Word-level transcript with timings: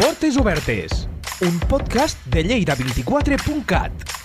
Portes 0.00 0.38
Obertes, 0.38 1.08
un 1.42 1.58
podcast 1.68 2.24
de 2.24 2.42
Lleida24.cat. 2.42 4.19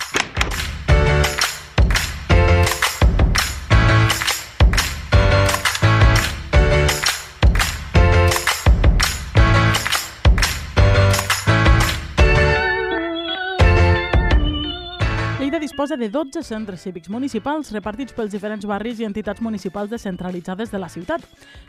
disposa 15.76 15.98
de 15.98 16.08
12 16.08 16.42
centres 16.42 16.80
cívics 16.80 17.10
municipals 17.10 17.74
repartits 17.76 18.14
pels 18.16 18.32
diferents 18.32 18.64
barris 18.64 19.02
i 19.02 19.04
entitats 19.04 19.42
municipals 19.44 19.90
descentralitzades 19.92 20.72
de 20.72 20.80
la 20.80 20.88
ciutat. 20.88 21.26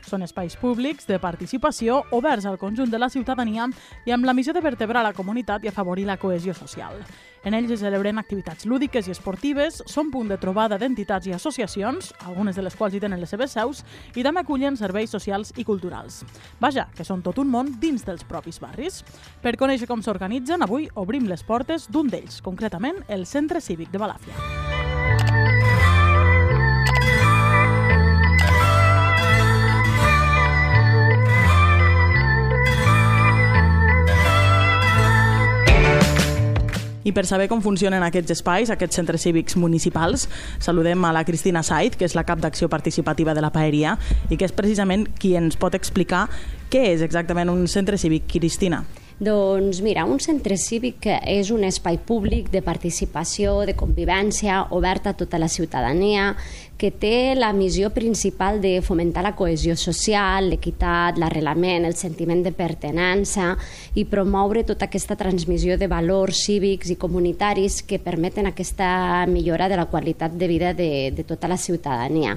Són 0.07 0.23
espais 0.23 0.55
públics 0.55 1.09
de 1.11 1.19
participació 1.19 2.05
oberts 2.15 2.47
al 2.47 2.55
conjunt 2.55 2.93
de 2.93 3.01
la 3.03 3.11
ciutadania 3.11 3.67
i 4.07 4.15
amb 4.15 4.31
la 4.31 4.37
missió 4.39 4.55
de 4.55 4.63
vertebrar 4.63 5.03
la 5.03 5.11
comunitat 5.11 5.67
i 5.67 5.73
afavorir 5.75 6.07
la 6.07 6.21
cohesió 6.23 6.55
social. 6.55 7.03
En 7.47 7.55
ells 7.55 7.71
es 7.71 7.79
celebren 7.79 8.19
activitats 8.19 8.67
lúdiques 8.67 9.07
i 9.07 9.13
esportives, 9.15 9.77
són 9.87 10.09
punt 10.11 10.27
de 10.33 10.39
trobada 10.43 10.81
d'entitats 10.83 11.29
i 11.31 11.35
associacions, 11.37 12.09
algunes 12.27 12.59
de 12.59 12.65
les 12.67 12.75
quals 12.75 12.97
hi 12.97 13.01
tenen 13.05 13.23
les 13.23 13.31
seves 13.31 13.55
seus, 13.55 13.85
i 14.19 14.25
també 14.27 14.43
acullen 14.43 14.75
serveis 14.75 15.15
socials 15.15 15.55
i 15.55 15.63
culturals. 15.63 16.25
Vaja, 16.59 16.89
que 16.97 17.07
són 17.07 17.23
tot 17.23 17.39
un 17.39 17.53
món 17.53 17.71
dins 17.79 18.03
dels 18.03 18.27
propis 18.27 18.59
barris. 18.59 19.05
Per 19.47 19.55
conèixer 19.61 19.87
com 19.87 20.03
s'organitzen, 20.03 20.67
avui 20.67 20.91
obrim 20.99 21.31
les 21.31 21.47
portes 21.47 21.87
d'un 21.87 22.11
d'ells, 22.11 22.43
concretament 22.43 23.05
el 23.07 23.29
Centre 23.31 23.63
Cívic 23.63 23.95
de 23.95 24.03
Balàfia. 24.03 25.46
I 37.07 37.13
per 37.15 37.23
saber 37.23 37.47
com 37.47 37.61
funcionen 37.63 38.03
aquests 38.03 38.35
espais, 38.35 38.71
aquests 38.73 38.99
centres 38.99 39.23
cívics 39.23 39.55
municipals, 39.63 40.27
saludem 40.59 41.05
a 41.07 41.13
la 41.15 41.23
Cristina 41.25 41.63
Said, 41.63 41.95
que 41.95 42.09
és 42.09 42.17
la 42.19 42.27
cap 42.27 42.43
d'acció 42.43 42.67
participativa 42.69 43.31
de 43.31 43.45
la 43.45 43.53
Paeria 43.55 43.95
i 44.27 44.35
que 44.35 44.49
és 44.49 44.55
precisament 44.57 45.07
qui 45.15 45.37
ens 45.39 45.55
pot 45.55 45.79
explicar 45.79 46.27
què 46.73 46.89
és 46.97 47.07
exactament 47.07 47.53
un 47.53 47.69
centre 47.71 47.95
cívic, 47.95 48.27
Cristina. 48.35 48.83
Doncs 49.19 49.79
mira, 49.81 50.03
un 50.05 50.19
centre 50.21 50.59
cívic 50.61 51.07
és 51.09 51.49
un 51.49 51.63
espai 51.65 51.97
públic 51.97 52.51
de 52.53 52.61
participació, 52.61 53.63
de 53.65 53.73
convivència, 53.73 54.59
obert 54.77 55.09
a 55.09 55.15
tota 55.17 55.41
la 55.41 55.49
ciutadania, 55.49 56.35
que 56.77 56.91
té 56.93 57.33
la 57.33 57.55
missió 57.57 57.89
principal 57.97 58.61
de 58.61 58.75
fomentar 58.85 59.25
la 59.25 59.33
cohesió 59.33 59.73
social, 59.73 60.51
l'equitat, 60.53 61.17
l'arrelament, 61.17 61.89
el 61.89 61.97
sentiment 61.97 62.45
de 62.45 62.53
pertenença 62.53 63.55
i 63.97 64.05
promoure 64.05 64.67
tota 64.69 64.85
aquesta 64.85 65.17
transmissió 65.17 65.81
de 65.81 65.89
valors 65.89 66.45
cívics 66.45 66.93
i 66.93 67.01
comunitaris 67.01 67.81
que 67.89 67.97
permeten 67.97 68.53
aquesta 68.53 69.25
millora 69.33 69.73
de 69.73 69.81
la 69.81 69.89
qualitat 69.89 70.37
de 70.37 70.47
vida 70.47 70.75
de, 70.77 71.11
de 71.17 71.25
tota 71.25 71.49
la 71.49 71.57
ciutadania. 71.57 72.37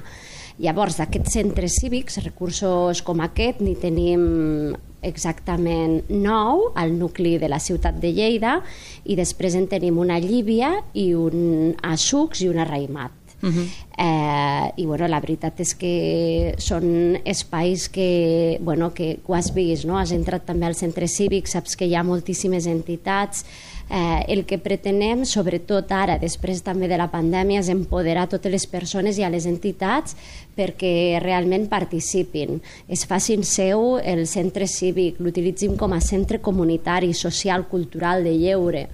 Llavors, 0.56 0.96
d'aquests 0.96 1.42
centres 1.42 1.76
cívics, 1.76 2.22
recursos 2.24 3.04
com 3.04 3.20
aquest, 3.20 3.60
n'hi 3.60 3.76
tenim 3.76 4.72
exactament 5.02 6.10
nou 6.10 6.70
al 6.74 6.92
nucli 6.98 7.36
de 7.38 7.48
la 7.48 7.60
ciutat 7.60 8.00
de 8.00 8.12
Lleida 8.12 8.60
i 9.04 9.16
després 9.16 9.56
en 9.56 9.68
tenim 9.70 9.98
una 9.98 10.18
Llívia 10.20 10.74
i 10.94 11.10
un 11.14 11.74
a 11.82 11.96
Sucs 11.96 12.44
i 12.44 12.50
una 12.52 12.66
Raimat. 12.68 13.16
Uh 13.42 13.48
-huh. 13.48 13.66
eh, 13.96 14.72
i 14.76 14.84
bueno, 14.84 15.08
la 15.08 15.18
veritat 15.18 15.60
és 15.60 15.74
que 15.74 16.54
són 16.58 17.18
espais 17.24 17.88
que, 17.88 18.58
bueno, 18.60 18.92
que 18.92 19.18
ho 19.26 19.34
has 19.34 19.54
vist, 19.54 19.86
no? 19.86 19.96
has 19.98 20.12
entrat 20.12 20.44
també 20.44 20.66
al 20.66 20.74
centre 20.74 21.08
cívic, 21.08 21.46
saps 21.46 21.74
que 21.74 21.86
hi 21.86 21.94
ha 21.94 22.02
moltíssimes 22.02 22.66
entitats 22.66 23.46
eh, 23.90 24.24
el 24.28 24.44
que 24.46 24.60
pretenem, 24.62 25.24
sobretot 25.26 25.90
ara, 25.92 26.16
després 26.22 26.62
també 26.62 26.88
de 26.88 26.96
la 27.00 27.10
pandèmia, 27.10 27.60
és 27.60 27.68
empoderar 27.72 28.28
totes 28.30 28.52
les 28.52 28.66
persones 28.70 29.18
i 29.18 29.26
a 29.26 29.30
les 29.32 29.46
entitats 29.50 30.16
perquè 30.56 31.18
realment 31.22 31.66
participin. 31.68 32.60
Es 32.88 33.04
facin 33.10 33.44
seu 33.44 33.98
el 33.98 34.26
centre 34.30 34.70
cívic, 34.70 35.20
l'utilitzin 35.20 35.76
com 35.76 35.92
a 35.92 36.00
centre 36.00 36.40
comunitari, 36.40 37.12
social, 37.14 37.66
cultural, 37.68 38.24
de 38.24 38.36
lleure 38.38 38.88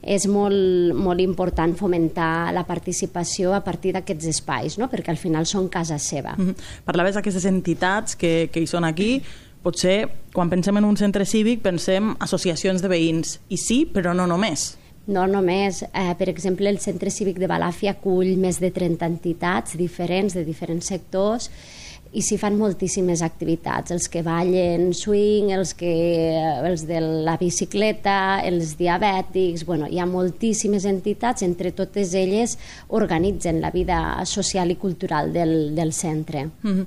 és 0.00 0.24
molt, 0.32 0.94
molt 0.96 1.20
important 1.20 1.74
fomentar 1.76 2.52
la 2.56 2.64
participació 2.64 3.52
a 3.52 3.60
partir 3.60 3.92
d'aquests 3.92 4.30
espais, 4.32 4.78
no? 4.80 4.88
perquè 4.88 5.12
al 5.12 5.20
final 5.20 5.46
són 5.46 5.68
casa 5.68 5.98
seva. 5.98 6.34
Mm 6.36 6.48
-hmm. 6.48 6.54
Parlaves 6.84 7.14
d'aquestes 7.14 7.44
entitats 7.44 8.16
que, 8.16 8.48
que 8.52 8.60
hi 8.60 8.66
són 8.66 8.84
aquí, 8.84 9.22
potser 9.64 10.08
quan 10.34 10.50
pensem 10.50 10.76
en 10.80 10.86
un 10.88 10.96
centre 10.96 11.26
cívic 11.28 11.62
pensem 11.64 12.14
associacions 12.20 12.82
de 12.82 12.90
veïns, 12.90 13.38
i 13.48 13.58
sí, 13.60 13.82
però 13.88 14.14
no 14.16 14.26
només. 14.30 14.74
No 15.10 15.26
només. 15.26 15.82
Eh, 15.82 16.14
per 16.18 16.28
exemple, 16.30 16.68
el 16.70 16.78
Centre 16.78 17.10
Cívic 17.10 17.40
de 17.40 17.48
Balàfia 17.50 17.96
acull 17.96 18.36
més 18.38 18.60
de 18.62 18.70
30 18.70 19.08
entitats 19.08 19.74
diferents, 19.80 20.36
de 20.36 20.44
diferents 20.46 20.86
sectors, 20.92 21.48
i 22.12 22.22
s'hi 22.26 22.36
fan 22.40 22.56
moltíssimes 22.58 23.22
activitats, 23.22 23.92
els 23.94 24.08
que 24.10 24.24
ballen 24.26 24.90
swing, 24.96 25.52
els, 25.54 25.76
que, 25.78 25.92
els 26.66 26.82
de 26.88 26.98
la 27.26 27.36
bicicleta, 27.38 28.40
els 28.46 28.74
diabètics, 28.80 29.64
bueno, 29.68 29.86
hi 29.86 30.00
ha 30.02 30.08
moltíssimes 30.10 30.88
entitats, 30.90 31.44
entre 31.46 31.70
totes 31.76 32.14
elles 32.18 32.56
organitzen 32.88 33.60
la 33.62 33.70
vida 33.70 34.00
social 34.26 34.74
i 34.74 34.78
cultural 34.80 35.32
del, 35.32 35.74
del 35.76 35.92
centre. 35.92 36.48
Mm 36.62 36.70
-hmm. 36.70 36.86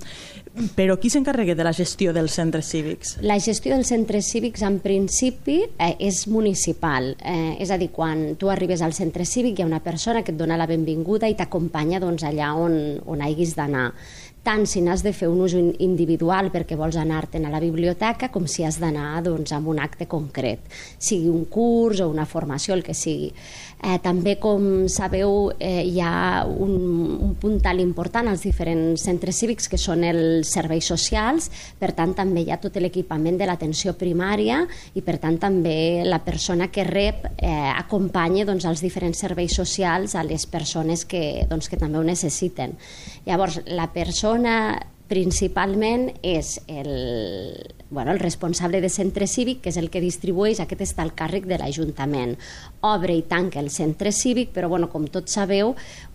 Però 0.75 0.99
qui 1.01 1.09
s'encarrega 1.09 1.55
de 1.55 1.63
la 1.63 1.73
gestió 1.73 2.13
dels 2.13 2.35
centres 2.37 2.67
cívics? 2.69 3.15
La 3.21 3.39
gestió 3.39 3.73
dels 3.73 3.87
centres 3.87 4.27
cívics 4.29 4.61
en 4.61 4.77
principi 4.79 5.63
eh, 5.79 5.95
és 5.97 6.27
municipal, 6.27 7.15
eh, 7.25 7.57
és 7.59 7.71
a 7.71 7.77
dir, 7.77 7.89
quan 7.89 8.35
tu 8.35 8.51
arribes 8.53 8.81
al 8.81 8.93
centre 8.93 9.25
cívic 9.25 9.57
hi 9.57 9.63
ha 9.63 9.65
una 9.65 9.81
persona 9.81 10.21
que 10.21 10.31
et 10.31 10.37
dona 10.37 10.57
la 10.57 10.67
benvinguda 10.69 11.27
i 11.27 11.33
t'acompanya 11.33 11.99
doncs, 11.99 12.23
allà 12.23 12.53
on, 12.53 13.01
on 13.05 13.21
haguis 13.25 13.55
d'anar 13.55 13.93
tant 14.43 14.65
si 14.67 14.81
n'has 14.83 15.03
de 15.03 15.13
fer 15.15 15.29
un 15.31 15.41
ús 15.45 15.55
individual 15.55 16.51
perquè 16.51 16.75
vols 16.79 16.97
anar-te'n 16.99 17.47
a 17.47 17.53
la 17.53 17.61
biblioteca 17.63 18.27
com 18.31 18.45
si 18.51 18.65
has 18.67 18.79
d'anar 18.81 19.21
doncs, 19.23 19.53
a 19.55 19.59
un 19.59 19.79
acte 19.79 20.07
concret, 20.11 20.59
sigui 20.99 21.31
un 21.31 21.45
curs 21.47 22.03
o 22.03 22.09
una 22.11 22.27
formació, 22.27 22.75
el 22.75 22.83
que 22.83 22.93
sigui. 22.93 23.31
Eh, 23.83 23.97
també, 23.99 24.37
com 24.39 24.87
sabeu, 24.87 25.51
eh, 25.59 25.83
hi 25.83 25.99
ha 25.99 26.45
un, 26.47 26.75
un 27.19 27.33
puntal 27.35 27.81
important 27.83 28.29
als 28.31 28.45
diferents 28.47 29.03
centres 29.03 29.39
cívics 29.39 29.67
que 29.67 29.79
són 29.79 30.05
els 30.07 30.53
serveis 30.55 30.87
socials, 30.87 31.49
per 31.79 31.91
tant 31.95 32.13
també 32.15 32.45
hi 32.45 32.51
ha 32.51 32.59
tot 32.63 32.79
l'equipament 32.79 33.39
de 33.39 33.47
l'atenció 33.49 33.95
primària 33.99 34.61
i 34.95 35.03
per 35.03 35.17
tant 35.23 35.35
també 35.39 36.03
la 36.07 36.21
persona 36.23 36.69
que 36.71 36.85
rep 36.87 37.27
eh, 37.35 37.51
acompanya 37.73 38.45
doncs, 38.47 38.67
els 38.67 38.83
diferents 38.83 39.19
serveis 39.19 39.55
socials 39.55 40.15
a 40.15 40.23
les 40.23 40.47
persones 40.47 41.03
que, 41.03 41.43
doncs, 41.49 41.67
que 41.67 41.79
també 41.79 41.99
ho 41.99 42.07
necessiten. 42.07 42.77
Llavors, 43.25 43.61
la 43.67 43.89
persona 43.93 44.55
principalment 45.07 46.07
és 46.25 46.57
el, 46.67 46.89
bueno, 47.89 48.11
el 48.11 48.19
responsable 48.19 48.81
de 48.81 48.89
centre 48.89 49.27
cívic, 49.27 49.61
que 49.61 49.71
és 49.73 49.77
el 49.77 49.91
que 49.93 50.01
distribueix, 50.03 50.59
aquest 50.63 50.81
està 50.87 51.05
al 51.05 51.13
càrrec 51.15 51.45
de 51.49 51.59
l'Ajuntament. 51.61 52.37
Obre 52.83 53.15
i 53.15 53.21
tanca 53.23 53.61
el 53.61 53.69
centre 53.71 54.11
cívic, 54.11 54.49
però 54.51 54.67
bueno, 54.67 54.89
com 54.91 55.05
tots 55.07 55.37
sabeu, 55.37 55.69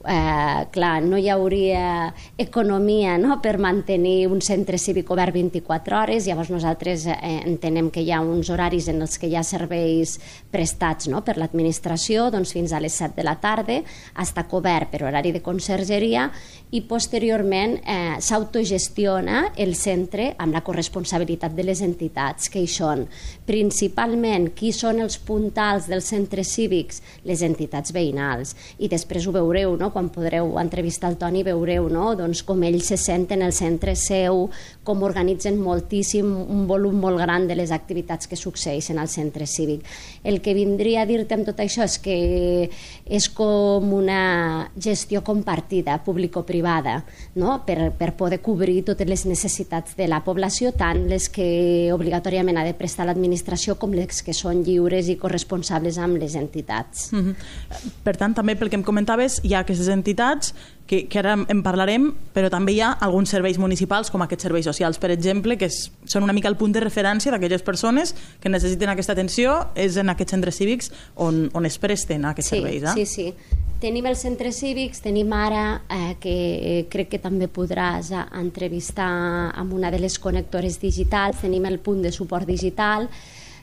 eh, 0.04 0.66
clar, 0.70 1.02
no 1.02 1.16
hi 1.16 1.30
hauria 1.32 2.12
economia 2.36 3.16
no?, 3.18 3.38
per 3.40 3.56
mantenir 3.58 4.26
un 4.28 4.42
centre 4.44 4.76
cívic 4.78 5.08
obert 5.10 5.32
24 5.32 5.96
hores, 5.96 6.26
llavors 6.28 6.50
nosaltres 6.52 7.06
eh, 7.08 7.16
entenem 7.48 7.88
que 7.90 8.04
hi 8.04 8.12
ha 8.12 8.20
uns 8.20 8.50
horaris 8.52 8.90
en 8.92 9.00
els 9.00 9.16
que 9.18 9.30
hi 9.30 9.36
ha 9.38 9.44
serveis 9.46 10.18
prestats 10.52 11.08
no?, 11.08 11.22
per 11.24 11.38
l'administració, 11.40 12.28
doncs 12.34 12.52
fins 12.52 12.76
a 12.76 12.82
les 12.84 13.00
7 13.00 13.16
de 13.16 13.24
la 13.24 13.38
tarda, 13.40 13.80
està 14.20 14.44
cobert 14.48 14.92
per 14.92 15.06
horari 15.06 15.32
de 15.32 15.42
consergeria 15.44 16.28
i 16.76 16.82
posteriorment 16.84 17.78
eh, 17.80 18.18
s'autogestiona 18.20 19.54
el 19.56 19.74
centre 19.78 20.34
amb 20.36 20.52
la 20.52 20.62
corresponsabilitat 20.66 21.56
de 21.56 21.64
les 21.64 21.80
entitats 21.84 22.52
que 22.52 22.60
hi 22.60 22.68
són. 22.68 23.06
Principalment, 23.48 24.50
qui 24.52 24.74
són 24.76 25.00
els 25.04 25.16
puntals 25.16 25.88
dels 25.88 26.12
centres 26.12 26.57
cívics? 26.58 27.00
Les 27.28 27.42
entitats 27.46 27.94
veïnals. 27.94 28.54
I 28.82 28.90
després 28.90 29.26
ho 29.26 29.34
veureu, 29.34 29.76
no? 29.78 29.92
quan 29.94 30.10
podreu 30.12 30.56
entrevistar 30.60 31.12
el 31.12 31.18
Toni, 31.20 31.44
veureu 31.46 31.88
no? 31.92 32.10
doncs 32.18 32.42
com 32.46 32.66
ells 32.66 32.90
se 32.92 32.98
senten 33.00 33.46
el 33.46 33.54
centre 33.56 33.94
seu, 33.98 34.48
com 34.88 35.04
organitzen 35.04 35.58
moltíssim, 35.60 36.28
un 36.48 36.64
volum 36.68 36.96
molt 37.02 37.20
gran 37.20 37.44
de 37.48 37.56
les 37.58 37.72
activitats 37.74 38.28
que 38.28 38.38
succeeixen 38.40 38.96
al 38.98 39.10
centre 39.12 39.44
cívic. 39.46 39.84
El 40.24 40.40
que 40.40 40.54
vindria 40.56 41.02
a 41.02 41.08
dir-te 41.08 41.36
amb 41.36 41.44
tot 41.48 41.60
això 41.60 41.84
és 41.84 41.98
que 42.00 42.16
és 43.04 43.28
com 43.36 43.92
una 43.92 44.70
gestió 44.80 45.20
compartida, 45.24 45.98
público-privada, 46.06 47.02
no? 47.36 47.58
per, 47.66 47.90
per 47.98 48.14
poder 48.16 48.40
cobrir 48.44 48.80
totes 48.88 49.08
les 49.08 49.26
necessitats 49.28 49.96
de 49.98 50.08
la 50.08 50.22
població, 50.24 50.72
tant 50.72 51.04
les 51.10 51.28
que 51.32 51.48
obligatòriament 51.92 52.56
ha 52.56 52.64
de 52.64 52.76
prestar 52.78 53.08
l'administració 53.08 53.76
com 53.76 53.92
les 53.96 54.22
que 54.24 54.36
són 54.36 54.64
lliures 54.64 55.12
i 55.12 55.18
corresponsables 55.20 56.00
amb 56.00 56.16
les 56.22 56.34
entitats. 56.38 57.10
Mm 57.12 57.20
-hmm. 57.20 57.92
Per 58.02 58.16
tant, 58.16 58.34
també 58.34 58.56
pel 58.56 58.70
que 58.70 58.76
em 58.76 58.82
comentaves, 58.82 59.40
hi 59.44 59.54
ha 59.54 59.60
aquestes 59.60 59.88
entitats 59.88 60.54
que, 60.88 61.04
que 61.06 61.20
ara 61.20 61.36
en 61.36 61.60
parlarem, 61.62 62.08
però 62.34 62.48
també 62.50 62.72
hi 62.74 62.80
ha 62.82 62.94
alguns 63.04 63.30
serveis 63.30 63.60
municipals, 63.60 64.10
com 64.10 64.24
aquests 64.24 64.48
serveis 64.48 64.66
socials, 64.66 64.98
per 64.98 65.12
exemple, 65.14 65.58
que 65.60 65.68
és, 65.68 65.84
són 66.08 66.24
una 66.26 66.34
mica 66.34 66.48
el 66.50 66.56
punt 66.58 66.72
de 66.74 66.82
referència 66.82 67.30
d'aquelles 67.34 67.62
persones 67.62 68.14
que 68.40 68.50
necessiten 68.50 68.90
aquesta 68.90 69.14
atenció, 69.14 69.58
és 69.76 70.00
en 70.00 70.08
aquests 70.10 70.34
centres 70.34 70.58
cívics 70.58 70.90
on, 71.14 71.46
on 71.52 71.68
es 71.68 71.78
presten 71.78 72.24
aquests 72.32 72.54
sí, 72.54 72.56
serveis. 72.56 72.88
Eh? 72.88 72.96
Sí, 72.96 73.06
sí. 73.06 73.58
Tenim 73.78 74.08
els 74.10 74.24
centres 74.24 74.56
cívics, 74.58 75.04
tenim 75.04 75.30
ara, 75.36 75.82
eh, 75.94 76.14
que 76.18 76.34
eh, 76.34 76.78
crec 76.90 77.12
que 77.12 77.20
també 77.22 77.46
podràs 77.46 78.10
eh, 78.10 78.24
entrevistar 78.40 79.12
amb 79.54 79.76
una 79.76 79.92
de 79.94 80.00
les 80.02 80.16
connectores 80.18 80.80
digitals, 80.82 81.44
tenim 81.44 81.68
el 81.68 81.78
punt 81.84 82.00
de 82.02 82.10
suport 82.10 82.48
digital, 82.48 83.06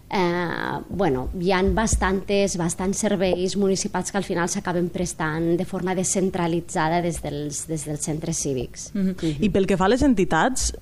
eh, 0.10 0.80
bueno, 0.90 1.30
hi 1.40 1.52
ha 1.52 1.62
bastantes, 1.64 2.58
bastants 2.58 2.98
serveis 3.06 3.58
municipals 3.58 4.12
que 4.12 4.18
al 4.18 4.28
final 4.28 4.50
s'acaben 4.50 4.90
prestant 4.90 5.56
de 5.58 5.66
forma 5.66 5.96
descentralitzada 5.96 7.02
des 7.02 7.22
dels, 7.24 7.66
des 7.68 7.86
dels 7.86 8.02
centres 8.02 8.38
cívics. 8.38 8.92
Mm 8.94 9.02
-hmm. 9.02 9.14
Mm 9.14 9.30
-hmm. 9.30 9.44
I 9.44 9.50
pel 9.50 9.66
que 9.66 9.78
fa 9.78 9.86
a 9.86 9.90
les 9.90 10.02
entitats, 10.02 10.74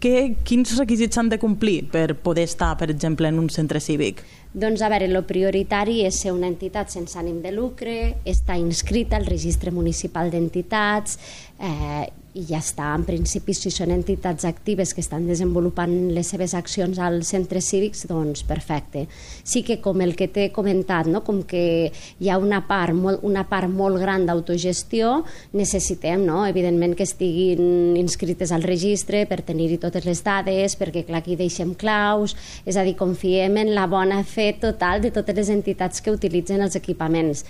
que, 0.00 0.34
quins 0.42 0.78
requisits 0.78 1.14
s'han 1.14 1.28
de 1.28 1.38
complir 1.38 1.84
per 1.92 2.14
poder 2.16 2.44
estar, 2.44 2.76
per 2.80 2.90
exemple, 2.90 3.28
en 3.28 3.38
un 3.38 3.50
centre 3.52 3.80
cívic? 3.80 4.24
Doncs 4.52 4.82
a 4.82 4.88
veure, 4.88 5.06
el 5.06 5.24
prioritari 5.28 6.00
és 6.06 6.16
ser 6.24 6.32
una 6.32 6.48
entitat 6.48 6.90
sense 6.90 7.18
ànim 7.20 7.40
de 7.42 7.52
lucre, 7.52 8.16
estar 8.24 8.56
inscrita 8.58 9.16
al 9.16 9.26
registre 9.26 9.70
municipal 9.70 10.30
d'entitats, 10.32 11.18
eh, 11.60 12.08
i 12.34 12.44
ja 12.46 12.60
està. 12.62 12.92
En 12.94 13.04
principi, 13.06 13.54
si 13.56 13.72
són 13.74 13.90
entitats 13.94 14.46
actives 14.46 14.92
que 14.94 15.02
estan 15.02 15.26
desenvolupant 15.26 15.92
les 16.14 16.30
seves 16.30 16.54
accions 16.54 17.00
als 17.02 17.32
centres 17.34 17.66
cívics, 17.70 18.04
doncs 18.10 18.44
perfecte. 18.46 19.06
Sí 19.42 19.64
que 19.66 19.80
com 19.82 20.00
el 20.04 20.14
que 20.18 20.28
t'he 20.30 20.50
comentat, 20.54 21.08
no? 21.10 21.24
com 21.26 21.42
que 21.42 21.90
hi 21.90 22.30
ha 22.30 22.38
una 22.38 22.62
part 22.68 22.94
molt, 22.94 23.24
una 23.26 23.46
part 23.50 23.70
molt 23.70 23.98
gran 24.02 24.26
d'autogestió, 24.28 25.24
necessitem, 25.56 26.22
no? 26.26 26.44
evidentment, 26.46 26.94
que 26.98 27.08
estiguin 27.08 27.96
inscrites 27.98 28.54
al 28.54 28.66
registre 28.66 29.24
per 29.26 29.42
tenir-hi 29.46 29.80
totes 29.82 30.06
les 30.06 30.22
dades, 30.26 30.78
perquè 30.78 31.04
clar, 31.08 31.24
aquí 31.24 31.38
deixem 31.40 31.74
claus, 31.74 32.36
és 32.64 32.78
a 32.78 32.86
dir, 32.86 32.94
confiem 32.98 33.58
en 33.64 33.74
la 33.74 33.88
bona 33.90 34.22
fe 34.24 34.52
total 34.60 35.02
de 35.02 35.10
totes 35.14 35.36
les 35.36 35.50
entitats 35.52 36.00
que 36.00 36.14
utilitzen 36.14 36.62
els 36.62 36.78
equipaments 36.78 37.44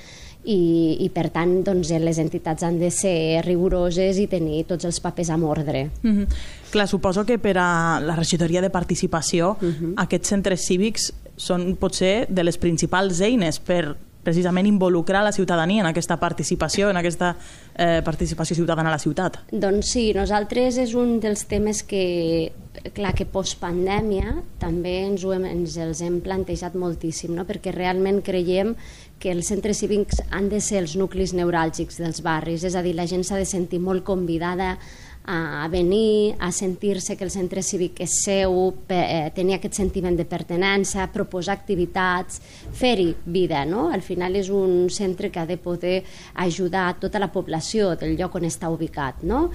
i, 0.44 0.96
i 1.04 1.08
per 1.12 1.28
tant 1.34 1.60
doncs, 1.64 1.90
les 2.00 2.18
entitats 2.18 2.64
han 2.64 2.78
de 2.80 2.90
ser 2.90 3.42
rigoroses 3.44 4.18
i 4.18 4.26
tenir 4.30 4.64
tots 4.68 4.88
els 4.88 5.00
papers 5.00 5.30
amb 5.30 5.44
ordre. 5.44 5.90
Mm 6.02 6.10
-hmm. 6.10 6.26
Clar, 6.70 6.88
suposo 6.88 7.24
que 7.24 7.38
per 7.38 7.56
a 7.58 8.00
la 8.00 8.16
regidoria 8.16 8.60
de 8.60 8.70
participació 8.70 9.56
mm 9.60 9.66
-hmm. 9.66 9.92
aquests 9.96 10.28
centres 10.28 10.60
cívics 10.66 11.12
són 11.36 11.76
potser 11.76 12.26
de 12.28 12.44
les 12.44 12.58
principals 12.58 13.20
eines 13.20 13.58
per 13.58 13.96
precisament 14.22 14.68
involucrar 14.68 15.22
la 15.24 15.32
ciutadania 15.32 15.80
en 15.82 15.90
aquesta 15.90 16.18
participació, 16.20 16.90
en 16.90 17.00
aquesta 17.00 17.34
eh, 17.74 18.00
participació 18.04 18.56
ciutadana 18.56 18.90
a 18.90 18.96
la 18.96 19.02
ciutat. 19.02 19.40
Doncs 19.50 19.94
sí, 19.94 20.10
nosaltres 20.16 20.78
és 20.82 20.94
un 20.98 21.18
dels 21.22 21.46
temes 21.50 21.82
que, 21.82 22.52
clar, 22.96 23.14
que 23.16 23.26
postpandèmia 23.28 24.36
també 24.60 25.00
ens, 25.06 25.24
ho 25.24 25.34
hem, 25.36 25.46
ens 25.48 25.76
els 25.80 26.02
hem 26.04 26.20
plantejat 26.24 26.76
moltíssim, 26.78 27.34
no? 27.36 27.46
perquè 27.48 27.72
realment 27.74 28.20
creiem 28.26 28.74
que 29.20 29.32
els 29.34 29.50
centres 29.52 29.82
cívics 29.82 30.22
han 30.30 30.48
de 30.48 30.62
ser 30.64 30.80
els 30.80 30.96
nuclis 30.96 31.34
neuràlgics 31.36 32.00
dels 32.00 32.22
barris, 32.24 32.64
és 32.64 32.76
a 32.76 32.84
dir, 32.84 32.94
la 32.96 33.08
gent 33.08 33.24
s'ha 33.26 33.40
de 33.40 33.48
sentir 33.48 33.80
molt 33.84 34.04
convidada 34.04 34.76
a 35.24 35.68
venir, 35.68 36.34
a 36.40 36.50
sentir-se 36.50 37.16
que 37.16 37.24
el 37.24 37.30
centre 37.30 37.62
cívic 37.62 38.00
és 38.00 38.14
seu, 38.24 38.74
eh, 38.88 39.30
tenir 39.34 39.54
aquest 39.54 39.74
sentiment 39.74 40.16
de 40.16 40.24
pertenença, 40.24 41.06
proposar 41.12 41.54
activitats, 41.54 42.40
fer-hi 42.72 43.14
vida. 43.26 43.64
No? 43.64 43.90
Al 43.90 44.02
final 44.02 44.34
és 44.36 44.48
un 44.48 44.88
centre 44.90 45.30
que 45.30 45.38
ha 45.38 45.46
de 45.46 45.58
poder 45.58 46.04
ajudar 46.34 46.98
tota 46.98 47.18
la 47.18 47.30
població 47.30 47.94
del 47.96 48.16
lloc 48.16 48.34
on 48.34 48.48
està 48.48 48.70
ubicat. 48.72 49.22
No? 49.22 49.50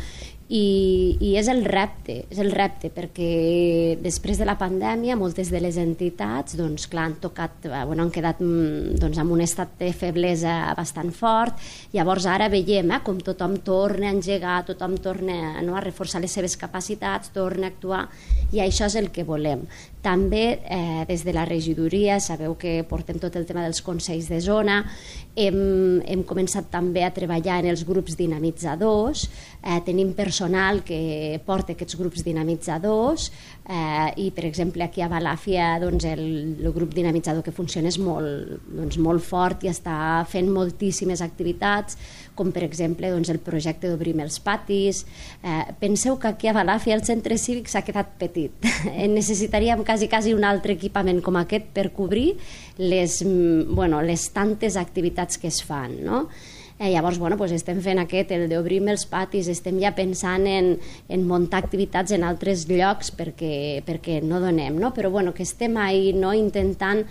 I, 0.46 1.18
i 1.26 1.32
és 1.40 1.48
el 1.50 1.64
repte, 1.66 2.20
és 2.30 2.38
el 2.38 2.52
repte 2.54 2.92
perquè 2.94 3.98
després 3.98 4.38
de 4.38 4.46
la 4.46 4.54
pandèmia 4.60 5.16
moltes 5.18 5.50
de 5.50 5.58
les 5.64 5.80
entitats 5.82 6.54
doncs, 6.60 6.86
clar, 6.92 7.08
han 7.10 7.16
tocat, 7.24 7.66
eh, 7.66 7.80
bueno, 7.90 8.04
han 8.06 8.12
quedat 8.14 8.44
mm, 8.46 9.00
doncs, 9.02 9.18
amb 9.18 9.34
un 9.34 9.42
estat 9.42 9.74
de 9.80 9.90
feblesa 9.98 10.76
bastant 10.78 11.10
fort, 11.18 11.58
llavors 11.98 12.30
ara 12.30 12.52
veiem 12.54 12.94
eh, 12.94 13.02
com 13.02 13.18
tothom 13.26 13.58
torna 13.66 14.12
a 14.12 14.14
engegar, 14.14 14.60
tothom 14.70 15.00
torna 15.02 15.64
no, 15.66 15.74
a 15.74 15.82
reforçar 15.82 16.22
les 16.22 16.38
seves 16.38 16.54
capacitats, 16.62 17.34
torna 17.34 17.66
a 17.66 17.74
actuar 17.74 18.04
i 18.54 18.62
això 18.62 18.86
és 18.86 19.00
el 19.02 19.10
que 19.10 19.26
volem. 19.26 19.66
També 20.06 20.60
eh, 20.62 21.04
des 21.10 21.24
de 21.26 21.34
la 21.34 21.48
regidoria, 21.50 22.20
sabeu 22.22 22.54
que 22.62 22.84
portem 22.86 23.18
tot 23.18 23.34
el 23.40 23.48
tema 23.50 23.64
dels 23.66 23.82
consells 23.82 24.28
de 24.30 24.38
zona, 24.44 24.84
hem, 25.34 25.58
hem 26.06 26.22
començat 26.30 26.68
també 26.70 27.02
a 27.02 27.10
treballar 27.16 27.58
en 27.64 27.72
els 27.72 27.82
grups 27.88 28.14
dinamitzadors, 28.20 29.26
eh, 29.64 29.80
tenim 29.88 30.14
personal 30.14 30.84
que 30.86 31.42
porta 31.48 31.74
aquests 31.74 31.98
grups 31.98 32.22
dinamitzadors 32.24 33.32
eh, 33.66 34.12
i 34.22 34.30
per 34.36 34.46
exemple 34.46 34.86
aquí 34.86 35.02
a 35.02 35.10
Balàfia 35.10 35.74
doncs, 35.82 36.06
el, 36.06 36.24
el 36.62 36.72
grup 36.76 36.94
dinamitzador 36.94 37.42
que 37.42 37.56
funciona 37.56 37.90
és 37.90 37.98
molt, 37.98 38.62
doncs, 38.70 39.02
molt 39.02 39.26
fort 39.26 39.66
i 39.66 39.74
està 39.74 39.98
fent 40.30 40.54
moltíssimes 40.54 41.26
activitats 41.26 41.98
com 42.36 42.52
per 42.56 42.66
exemple 42.68 43.10
doncs, 43.12 43.32
el 43.34 43.40
projecte 43.44 43.90
d'obrir 43.90 44.16
els 44.22 44.40
patis. 44.44 45.04
Eh, 45.42 45.74
penseu 45.80 46.20
que 46.20 46.30
aquí 46.30 46.52
a 46.52 46.56
Balàfia 46.56 46.96
el 46.96 47.06
centre 47.08 47.38
cívic 47.38 47.72
s'ha 47.72 47.84
quedat 47.88 48.16
petit. 48.20 48.52
Necessitaríem 49.20 49.84
quasi, 49.88 50.10
quasi 50.12 50.36
un 50.36 50.44
altre 50.44 50.76
equipament 50.76 51.22
com 51.26 51.40
aquest 51.40 51.72
per 51.74 51.90
cobrir 51.96 52.36
les, 52.78 53.22
mm, 53.24 53.74
bueno, 53.76 54.02
les 54.02 54.30
tantes 54.36 54.78
activitats 54.78 55.40
que 55.40 55.48
es 55.48 55.64
fan. 55.64 56.04
No? 56.06 56.28
Eh, 56.78 56.92
llavors, 56.92 57.18
bueno, 57.18 57.38
pues 57.38 57.54
estem 57.56 57.78
fent 57.80 58.02
aquest, 58.02 58.34
el 58.36 58.50
d'obrir 58.52 58.82
els 58.92 59.06
patis, 59.08 59.48
estem 59.48 59.78
ja 59.80 59.94
pensant 59.96 60.44
en, 60.44 60.74
en 61.08 61.22
muntar 61.24 61.62
activitats 61.64 62.12
en 62.12 62.26
altres 62.28 62.66
llocs 62.68 63.14
perquè, 63.16 63.80
perquè 63.88 64.18
no 64.20 64.42
donem, 64.44 64.76
no? 64.76 64.92
però 64.92 65.08
bueno, 65.10 65.32
que 65.34 65.44
estem 65.48 65.78
ahí 65.80 66.12
no? 66.12 66.34
intentant 66.36 67.06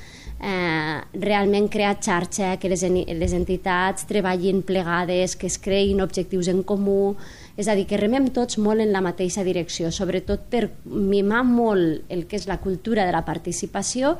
eh, 0.44 1.00
realment 1.16 1.70
crear 1.72 1.96
xarxa, 1.96 2.58
que 2.60 2.68
les, 2.68 2.84
les 2.84 3.32
entitats 3.32 4.04
treballin 4.04 4.60
plegades, 4.68 5.32
que 5.32 5.48
es 5.48 5.56
creïn 5.56 6.04
objectius 6.04 6.52
en 6.52 6.60
comú, 6.62 7.16
és 7.56 7.68
a 7.68 7.74
dir, 7.78 7.84
que 7.86 7.98
remem 8.00 8.26
tots 8.34 8.58
molt 8.58 8.82
en 8.82 8.90
la 8.90 9.02
mateixa 9.04 9.44
direcció, 9.46 9.92
sobretot 9.94 10.48
per 10.50 10.64
mimar 10.90 11.44
molt 11.46 12.10
el 12.10 12.24
que 12.26 12.38
és 12.40 12.48
la 12.50 12.58
cultura 12.62 13.04
de 13.06 13.12
la 13.14 13.22
participació 13.26 14.16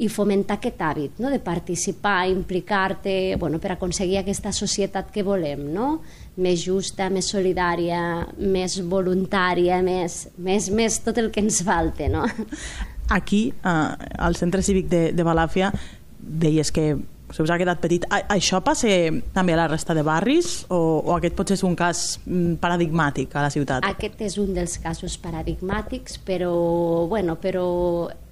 i 0.00 0.08
fomentar 0.08 0.56
aquest 0.56 0.80
hàbit 0.80 1.20
no? 1.20 1.28
de 1.28 1.40
participar, 1.44 2.30
implicar-te, 2.32 3.36
bueno, 3.36 3.60
per 3.60 3.74
aconseguir 3.74 4.22
aquesta 4.22 4.54
societat 4.56 5.12
que 5.12 5.26
volem, 5.26 5.66
no? 5.74 5.98
més 6.40 6.64
justa, 6.64 7.10
més 7.12 7.28
solidària, 7.28 8.00
més 8.38 8.78
voluntària, 8.88 9.82
més, 9.84 10.22
més, 10.38 10.70
més 10.70 11.00
tot 11.04 11.20
el 11.20 11.32
que 11.34 11.44
ens 11.44 11.60
falta. 11.66 12.08
No? 12.08 12.24
aquí, 13.08 13.50
eh, 13.52 14.10
al 14.16 14.36
centre 14.40 14.64
cívic 14.64 14.88
de, 14.88 15.04
de 15.12 15.28
Balàfia, 15.28 15.72
deies 16.18 16.72
que 16.72 16.94
se 17.30 17.42
us 17.42 17.50
ha 17.50 17.58
quedat 17.60 17.80
petit. 17.82 18.06
A, 18.10 18.22
això 18.34 18.60
passa 18.64 18.88
també 19.34 19.54
a 19.54 19.60
la 19.60 19.68
resta 19.68 19.96
de 19.96 20.04
barris 20.06 20.62
o, 20.68 20.78
o 21.04 21.16
aquest 21.16 21.36
potser 21.38 21.58
és 21.58 21.64
un 21.66 21.76
cas 21.78 22.06
mm, 22.24 22.56
paradigmàtic 22.62 23.36
a 23.36 23.44
la 23.46 23.52
ciutat? 23.52 23.86
Aquest 23.88 24.22
és 24.24 24.38
un 24.40 24.54
dels 24.56 24.78
casos 24.82 25.18
paradigmàtics, 25.20 26.18
però, 26.24 26.54
bueno, 27.10 27.36
però 27.40 27.68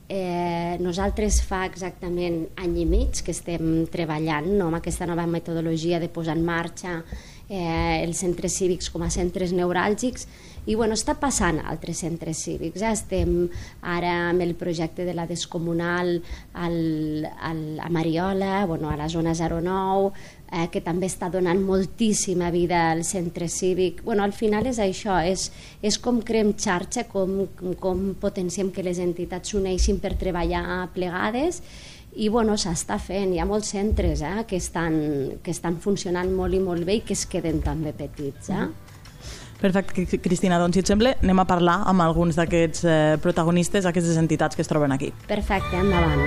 eh, 0.08 0.76
nosaltres 0.80 1.40
fa 1.46 1.64
exactament 1.66 2.44
any 2.62 2.80
i 2.82 2.88
mig 2.88 3.22
que 3.24 3.34
estem 3.34 3.86
treballant 3.92 4.48
no, 4.54 4.70
amb 4.70 4.80
aquesta 4.80 5.08
nova 5.08 5.26
metodologia 5.30 6.00
de 6.00 6.10
posar 6.12 6.36
en 6.38 6.44
marxa 6.46 7.00
eh, 7.48 8.02
els 8.02 8.22
centres 8.22 8.56
cívics 8.58 8.90
com 8.92 9.04
a 9.06 9.10
centres 9.12 9.54
neuràlgics 9.56 10.28
i 10.66 10.75
bueno, 10.75 10.96
està 10.99 11.14
passant 11.18 11.61
a 11.62 11.68
altres 11.70 12.02
centres 12.02 12.40
cívics. 12.42 12.82
Eh? 12.82 12.92
Estem 12.92 13.35
ara 13.82 14.12
amb 14.32 14.42
el 14.42 14.56
projecte 14.58 15.06
de 15.06 15.14
la 15.14 15.26
Descomunal 15.30 16.16
al, 16.54 16.78
al, 17.40 17.62
a 17.80 17.88
Mariola, 17.90 18.64
bueno, 18.66 18.90
a 18.90 18.96
la 18.99 19.08
zona 19.08 19.35
09, 19.35 20.11
eh, 20.50 20.66
que 20.73 20.82
també 20.82 21.06
està 21.06 21.30
donant 21.30 21.62
moltíssima 21.62 22.50
vida 22.50 22.90
al 22.90 23.04
centre 23.06 23.49
cívic. 23.49 24.02
Bueno, 24.04 24.26
al 24.26 24.35
final 24.35 24.66
és 24.66 24.80
això, 24.82 25.20
és, 25.23 25.50
és 25.82 25.99
com 26.02 26.18
creem 26.26 26.54
xarxa, 26.58 27.06
com, 27.11 27.44
com 27.80 28.08
potenciem 28.20 28.73
que 28.75 28.87
les 28.87 28.99
entitats 29.02 29.54
s'uneixin 29.54 30.02
per 30.02 30.16
treballar 30.18 30.88
plegades 30.94 31.62
i 32.16 32.30
bueno, 32.32 32.56
s'està 32.56 32.96
fent, 33.02 33.35
hi 33.35 33.40
ha 33.42 33.46
molts 33.49 33.75
centres 33.75 34.23
eh, 34.25 34.42
que, 34.49 34.56
estan, 34.56 34.96
que 35.44 35.52
estan 35.52 35.76
funcionant 35.85 36.32
molt 36.32 36.56
i 36.56 36.62
molt 36.64 36.87
bé 36.88 37.00
i 37.00 37.04
que 37.04 37.14
es 37.14 37.26
queden 37.28 37.61
també 37.64 37.92
petits. 37.96 38.50
Eh? 38.50 38.64
Mm. 38.64 38.86
Perfecte, 39.60 40.18
Cristina. 40.20 40.58
Doncs, 40.60 40.76
si 40.76 40.84
et 40.84 40.90
sembla, 40.90 41.14
anem 41.22 41.40
a 41.40 41.46
parlar 41.48 41.80
amb 41.88 42.04
alguns 42.04 42.36
d'aquests 42.36 42.84
eh, 42.84 42.96
protagonistes, 43.25 43.88
aquestes 43.88 44.18
entitats 44.20 44.56
que 44.56 44.62
es 44.62 44.68
troben 44.68 44.92
aquí. 44.92 45.12
Perfecte, 45.26 45.80
endavant. 45.80 46.20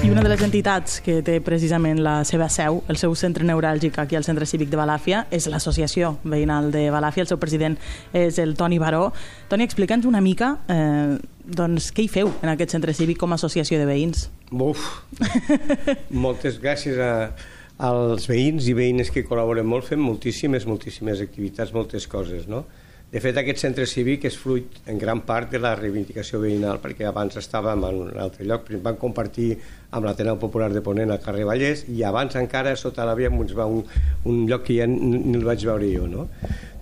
I 0.00 0.08
una 0.10 0.22
de 0.24 0.30
les 0.32 0.40
entitats 0.42 1.02
que 1.04 1.20
té 1.22 1.36
precisament 1.44 2.00
la 2.00 2.22
seva 2.24 2.48
seu, 2.50 2.80
el 2.88 2.96
seu 2.98 3.12
centre 3.14 3.44
neuràlgic 3.44 3.98
aquí 4.00 4.16
al 4.16 4.24
Centre 4.24 4.48
Cívic 4.48 4.72
de 4.72 4.80
Balàfia, 4.80 5.26
és 5.30 5.46
l'Associació 5.52 6.16
Veïnal 6.24 6.72
de 6.72 6.88
Balàfia. 6.90 7.26
El 7.26 7.30
seu 7.30 7.38
president 7.38 7.76
és 8.16 8.40
el 8.40 8.56
Toni 8.56 8.80
Baró. 8.80 9.10
Toni, 9.52 9.68
explica'ns 9.68 10.08
una 10.08 10.24
mica 10.24 10.56
eh, 10.72 11.20
doncs, 11.56 11.90
què 11.94 12.04
hi 12.04 12.10
feu 12.10 12.30
en 12.42 12.52
aquest 12.52 12.74
centre 12.76 12.94
cívic 12.96 13.18
com 13.20 13.32
a 13.32 13.38
associació 13.40 13.80
de 13.80 13.88
veïns. 13.88 14.28
Buf, 14.50 14.84
moltes 16.26 16.58
gràcies 16.62 16.98
a, 17.00 17.10
als 17.90 18.28
veïns 18.30 18.68
i 18.70 18.76
veïnes 18.76 19.12
que 19.12 19.24
col·laboren 19.26 19.68
molt, 19.68 19.88
fem 19.88 20.02
moltíssimes, 20.02 20.66
moltíssimes 20.68 21.22
activitats, 21.24 21.74
moltes 21.76 22.08
coses, 22.10 22.48
no? 22.50 22.64
De 23.10 23.18
fet, 23.18 23.34
aquest 23.40 23.58
centre 23.58 23.82
cívic 23.90 24.22
és 24.28 24.36
fruit 24.38 24.76
en 24.86 24.98
gran 24.98 25.24
part 25.26 25.50
de 25.50 25.58
la 25.58 25.72
reivindicació 25.74 26.38
veïnal, 26.44 26.78
perquè 26.78 27.08
abans 27.08 27.34
estàvem 27.40 27.82
en 27.88 27.96
un 28.04 28.18
altre 28.22 28.44
lloc, 28.46 28.68
vam 28.84 29.00
compartir 29.02 29.48
amb 29.90 30.06
l'Ateneu 30.06 30.36
Popular 30.38 30.68
de 30.70 30.82
Ponent 30.86 31.10
al 31.10 31.18
carrer 31.24 31.42
Vallès 31.48 31.82
i 31.90 32.04
abans 32.06 32.36
encara 32.38 32.76
sota 32.78 33.02
la 33.08 33.16
via 33.18 33.32
ens 33.34 33.56
va 33.58 33.66
un, 33.66 33.82
un 34.30 34.44
lloc 34.46 34.62
que 34.68 34.76
ja 34.78 34.86
ni 34.86 35.34
el 35.34 35.42
vaig 35.42 35.66
veure 35.66 35.90
jo. 35.90 36.06
No? 36.06 36.28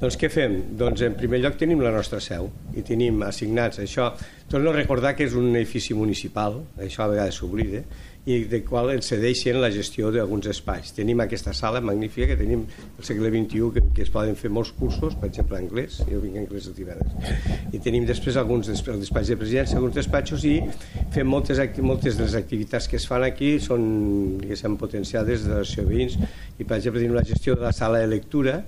Doncs 0.03 0.21
què 0.21 0.29
fem? 0.29 0.59
Doncs 0.77 1.07
en 1.09 1.17
primer 1.17 1.41
lloc 1.41 1.57
tenim 1.57 1.81
la 1.81 1.95
nostra 1.97 2.21
seu 2.21 2.51
i 2.77 2.85
tenim 2.85 3.25
assignats 3.25 3.81
això. 3.81 4.11
Torno 4.53 4.69
a 4.69 4.77
recordar 4.77 5.15
que 5.17 5.25
és 5.25 5.33
un 5.33 5.49
edifici 5.55 5.97
municipal, 5.97 6.61
això 6.77 7.07
a 7.07 7.11
vegades 7.15 7.41
s'oblida, 7.41 7.87
i 8.29 8.43
de 8.45 8.61
qual 8.67 8.91
ens 8.93 9.09
cedeixen 9.09 9.57
la 9.63 9.71
gestió 9.73 10.11
d'alguns 10.13 10.49
espais. 10.53 10.93
Tenim 10.97 11.23
aquesta 11.25 11.55
sala 11.57 11.81
magnífica 11.81 12.29
que 12.33 12.37
tenim 12.37 12.65
al 12.69 13.07
segle 13.07 13.31
XXI 13.33 13.71
que, 13.75 13.85
que 13.97 14.05
es 14.05 14.13
poden 14.13 14.37
fer 14.37 14.51
molts 14.53 14.75
cursos, 14.77 15.17
per 15.17 15.31
exemple 15.31 15.57
anglès, 15.57 16.03
jo 16.11 16.21
vinc 16.21 16.37
anglès 16.43 16.69
de 16.69 16.75
divendres, 16.77 17.33
i 17.73 17.81
tenim 17.85 18.05
després 18.09 18.37
alguns 18.37 18.69
despatxos 18.69 19.33
de 19.33 19.39
presidència, 19.41 19.79
alguns 19.81 19.97
despatxos 19.97 20.45
i 20.49 20.59
fem 21.15 21.29
moltes, 21.29 21.63
moltes 21.81 22.19
de 22.19 22.27
les 22.27 22.37
activitats 22.37 22.89
que 22.91 23.01
es 23.01 23.09
fan 23.09 23.25
aquí 23.25 23.55
són 23.65 23.87
diguéssim 24.43 24.77
potenciades 24.81 25.49
de 25.49 25.63
les 25.63 25.77
veïns 25.89 26.19
i 26.59 26.67
per 26.67 26.77
exemple 26.77 27.01
tenim 27.01 27.17
la 27.17 27.25
gestió 27.25 27.57
de 27.57 27.65
la 27.65 27.73
sala 27.73 28.03
de 28.05 28.13
lectura 28.13 28.61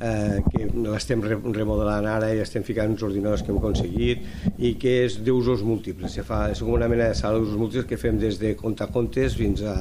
eh, 0.00 0.40
que 0.50 0.66
l'estem 0.90 1.22
remodelant 1.22 2.08
ara 2.10 2.32
i 2.34 2.42
estem 2.42 2.66
ficant 2.66 2.92
uns 2.94 3.04
ordinadors 3.06 3.44
que 3.44 3.52
hem 3.52 3.60
aconseguit 3.60 4.58
i 4.58 4.74
que 4.80 4.98
és 5.04 5.20
d'usos 5.24 5.64
múltiples. 5.66 6.14
Se 6.16 6.26
fa, 6.26 6.48
és 6.52 6.62
com 6.62 6.74
una 6.74 6.90
mena 6.90 7.10
de 7.12 7.18
sala 7.18 7.38
d'usos 7.38 7.58
múltiples 7.60 7.88
que 7.90 8.00
fem 8.00 8.18
des 8.20 8.40
de 8.42 8.54
contacontes 8.58 9.38
fins 9.40 9.62
a 9.62 9.76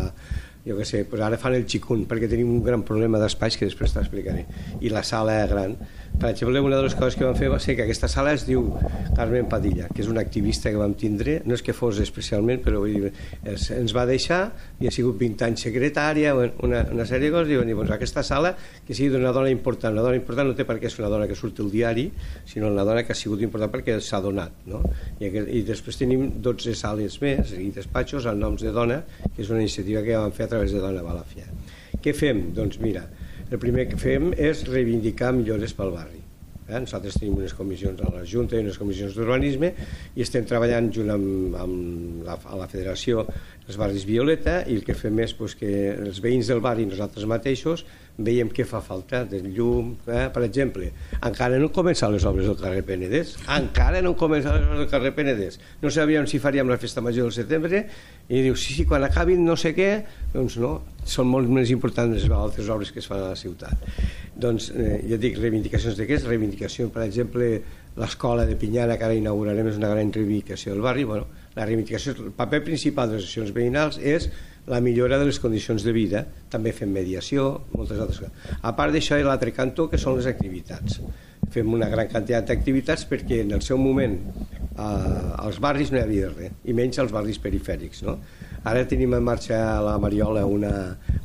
jo 0.63 0.77
què 0.77 0.85
sé, 0.87 1.01
pues 1.09 1.19
ara 1.21 1.37
fan 1.39 1.57
el 1.57 1.65
xicun 1.67 2.05
perquè 2.07 2.29
tenim 2.31 2.51
un 2.53 2.61
gran 2.63 2.85
problema 2.87 3.19
d'espais 3.19 3.57
que 3.59 3.67
després 3.67 3.91
t'explicaré 3.91 4.45
i 4.79 4.91
la 4.93 5.03
sala 5.03 5.41
gran 5.51 5.75
per 6.19 6.29
exemple, 6.29 6.61
una 6.61 6.77
de 6.77 6.83
les 6.85 6.95
coses 6.95 7.17
que 7.17 7.25
vam 7.25 7.35
fer 7.35 7.49
va 7.51 7.59
ser 7.59 7.75
que 7.75 7.83
aquesta 7.83 8.07
sala 8.11 8.33
es 8.37 8.45
diu 8.47 8.67
Carmen 9.17 9.47
Padilla, 9.51 9.89
que 9.91 10.03
és 10.03 10.09
una 10.11 10.21
activista 10.21 10.71
que 10.71 10.79
vam 10.79 10.93
tindre, 10.99 11.39
no 11.49 11.57
és 11.57 11.63
que 11.65 11.75
fos 11.75 11.99
especialment, 12.03 12.61
però 12.63 12.83
vull 12.83 12.93
dir, 12.93 13.11
es, 13.49 13.69
ens 13.75 13.95
va 13.95 14.05
deixar 14.09 14.41
i 14.79 14.87
ha 14.87 14.93
sigut 14.93 15.17
20 15.19 15.47
anys 15.49 15.65
secretària, 15.67 16.35
una, 16.37 16.83
una 16.93 17.07
sèrie 17.09 17.27
de 17.27 17.33
coses, 17.35 17.51
i 17.51 17.59
vam 17.59 17.67
dir, 17.67 17.77
doncs 17.79 17.95
aquesta 17.97 18.23
sala 18.23 18.53
que 18.87 18.95
sigui 18.95 19.11
d'una 19.15 19.33
dona 19.35 19.51
important, 19.53 19.97
una 19.97 20.05
dona 20.05 20.19
important 20.19 20.51
no 20.51 20.57
té 20.57 20.67
per 20.69 20.77
què 20.81 20.91
ser 20.91 21.03
una 21.03 21.11
dona 21.13 21.27
que 21.29 21.37
surt 21.39 21.59
el 21.65 21.71
diari, 21.73 22.07
sinó 22.49 22.71
una 22.71 22.85
dona 22.87 23.03
que 23.03 23.15
ha 23.15 23.19
sigut 23.19 23.43
important 23.43 23.73
perquè 23.73 23.97
s'ha 23.99 24.21
donat, 24.23 24.63
no? 24.69 24.83
I, 25.19 25.27
aquest, 25.31 25.49
I 25.49 25.65
després 25.67 25.99
tenim 25.99 26.29
12 26.45 26.77
sales 26.77 27.19
més 27.23 27.55
i 27.57 27.71
despatxos 27.75 28.29
amb 28.29 28.41
noms 28.43 28.63
de 28.63 28.71
dona, 28.75 29.01
que 29.33 29.41
és 29.43 29.51
una 29.51 29.63
iniciativa 29.63 30.05
que 30.05 30.15
vam 30.17 30.31
fer 30.35 30.47
a 30.47 30.53
través 30.55 30.71
de 30.71 30.81
Dona 30.83 31.03
Balafia. 31.03 31.49
Què 32.03 32.13
fem? 32.15 32.49
Doncs 32.55 32.79
mira, 32.83 33.05
el 33.51 33.59
primer 33.61 33.87
que 33.91 33.99
fem 33.99 34.31
és 34.37 34.65
reivindicar 34.69 35.33
millores 35.35 35.73
pel 35.77 35.91
barri. 35.93 36.23
Eh? 36.67 36.79
Nosaltres 36.79 37.17
tenim 37.19 37.35
unes 37.37 37.53
comissions 37.55 37.99
a 38.01 38.11
la 38.13 38.23
Junta 38.27 38.55
i 38.55 38.63
unes 38.63 38.77
comissions 38.79 39.17
d'urbanisme 39.17 39.73
i 40.15 40.23
estem 40.23 40.45
treballant 40.47 40.89
junt 40.95 41.11
amb, 41.11 41.57
amb 41.59 42.23
la, 42.27 42.37
a 42.37 42.59
la 42.59 42.69
Federació 42.71 43.25
els 43.67 43.79
barris 43.79 44.07
Violeta 44.07 44.61
i 44.67 44.77
el 44.79 44.85
que 44.87 44.95
fem 44.97 45.19
és 45.23 45.35
pues, 45.35 45.57
que 45.59 45.73
els 45.93 46.21
veïns 46.23 46.51
del 46.51 46.63
barri 46.63 46.87
i 46.87 46.91
nosaltres 46.91 47.27
mateixos 47.29 47.85
veiem 48.17 48.49
què 48.53 48.65
fa 48.69 48.77
falta 48.85 49.23
de 49.25 49.39
llum, 49.41 49.95
eh? 50.05 50.27
per 50.33 50.43
exemple 50.45 50.91
encara 51.23 51.57
no 51.57 51.69
han 51.69 51.73
començat 51.73 52.11
les 52.13 52.25
obres 52.29 52.45
del 52.49 52.57
carrer 52.59 52.83
Penedès. 52.85 53.35
Encara 53.55 54.01
no 54.03 54.11
han 54.13 54.19
començat 54.19 54.57
les 54.57 54.65
obres 54.67 54.81
del 54.83 54.89
carrer 54.91 55.13
Penedès. 55.17 55.59
No 55.81 55.91
sabíem 55.93 56.27
si 56.29 56.39
faríem 56.43 56.69
la 56.69 56.77
festa 56.81 57.01
major 57.01 57.29
del 57.29 57.35
setembre. 57.35 57.83
I 58.29 58.41
diu, 58.45 58.57
sí, 58.59 58.75
sí, 58.77 58.85
quan 58.89 59.03
acabin 59.07 59.43
no 59.45 59.55
sé 59.59 59.73
què. 59.75 59.89
Doncs 60.33 60.57
no, 60.61 60.73
són 61.09 61.29
molt 61.31 61.49
més 61.51 61.71
importants 61.73 62.13
les 62.15 62.29
altres 62.31 62.69
obres 62.73 62.91
que 62.93 63.01
es 63.01 63.09
fan 63.09 63.23
a 63.23 63.31
la 63.33 63.39
ciutat. 63.39 63.87
Doncs, 64.35 64.69
eh, 64.75 64.99
ja 65.09 65.19
dic, 65.21 65.39
reivindicacions 65.39 65.99
és? 66.03 66.27
reivindicació, 66.27 66.89
per 66.93 67.05
exemple 67.07 67.61
l'escola 67.97 68.47
de 68.49 68.55
Pinyana 68.57 68.97
que 68.97 69.05
ara 69.05 69.13
inaugurarem 69.13 69.67
és 69.69 69.77
una 69.77 69.91
gran 69.91 70.11
reivindicació 70.13 70.73
del 70.73 70.81
barri. 70.81 71.03
Bueno, 71.03 71.27
la 71.55 71.65
reivindicació, 71.65 72.15
el 72.17 72.33
paper 72.33 72.63
principal 72.65 73.09
de 73.09 73.19
les 73.19 73.23
associacions 73.25 73.53
veïnals 73.55 73.99
és 74.01 74.31
la 74.67 74.79
millora 74.79 75.17
de 75.19 75.25
les 75.27 75.39
condicions 75.43 75.83
de 75.83 75.91
vida, 75.91 76.23
també 76.51 76.71
fem 76.75 76.91
mediació, 76.93 77.65
moltes 77.73 77.99
altres 77.99 78.21
coses. 78.23 78.57
A 78.61 78.71
part 78.77 78.95
d'això, 78.95 79.17
hi 79.17 79.25
ha 79.25 79.27
l'altre 79.27 79.51
cantó, 79.55 79.89
que 79.91 79.99
són 79.99 80.15
les 80.17 80.29
activitats. 80.29 81.01
Fem 81.53 81.73
una 81.75 81.89
gran 81.91 82.07
quantitat 82.11 82.47
d'activitats 82.47 83.03
perquè 83.09 83.41
en 83.43 83.51
el 83.57 83.61
seu 83.61 83.77
moment 83.77 84.15
eh, 84.77 85.43
als 85.43 85.59
barris 85.63 85.91
no 85.91 85.99
hi 85.99 86.05
havia 86.05 86.31
res, 86.31 86.55
i 86.63 86.75
menys 86.77 87.01
als 87.03 87.11
barris 87.13 87.41
perifèrics. 87.43 88.05
No? 88.07 88.17
Ara 88.63 88.85
tenim 88.87 89.13
en 89.17 89.23
marxa 89.27 89.59
a 89.73 89.79
la 89.83 89.97
Mariola 89.99 90.45
una, 90.47 90.73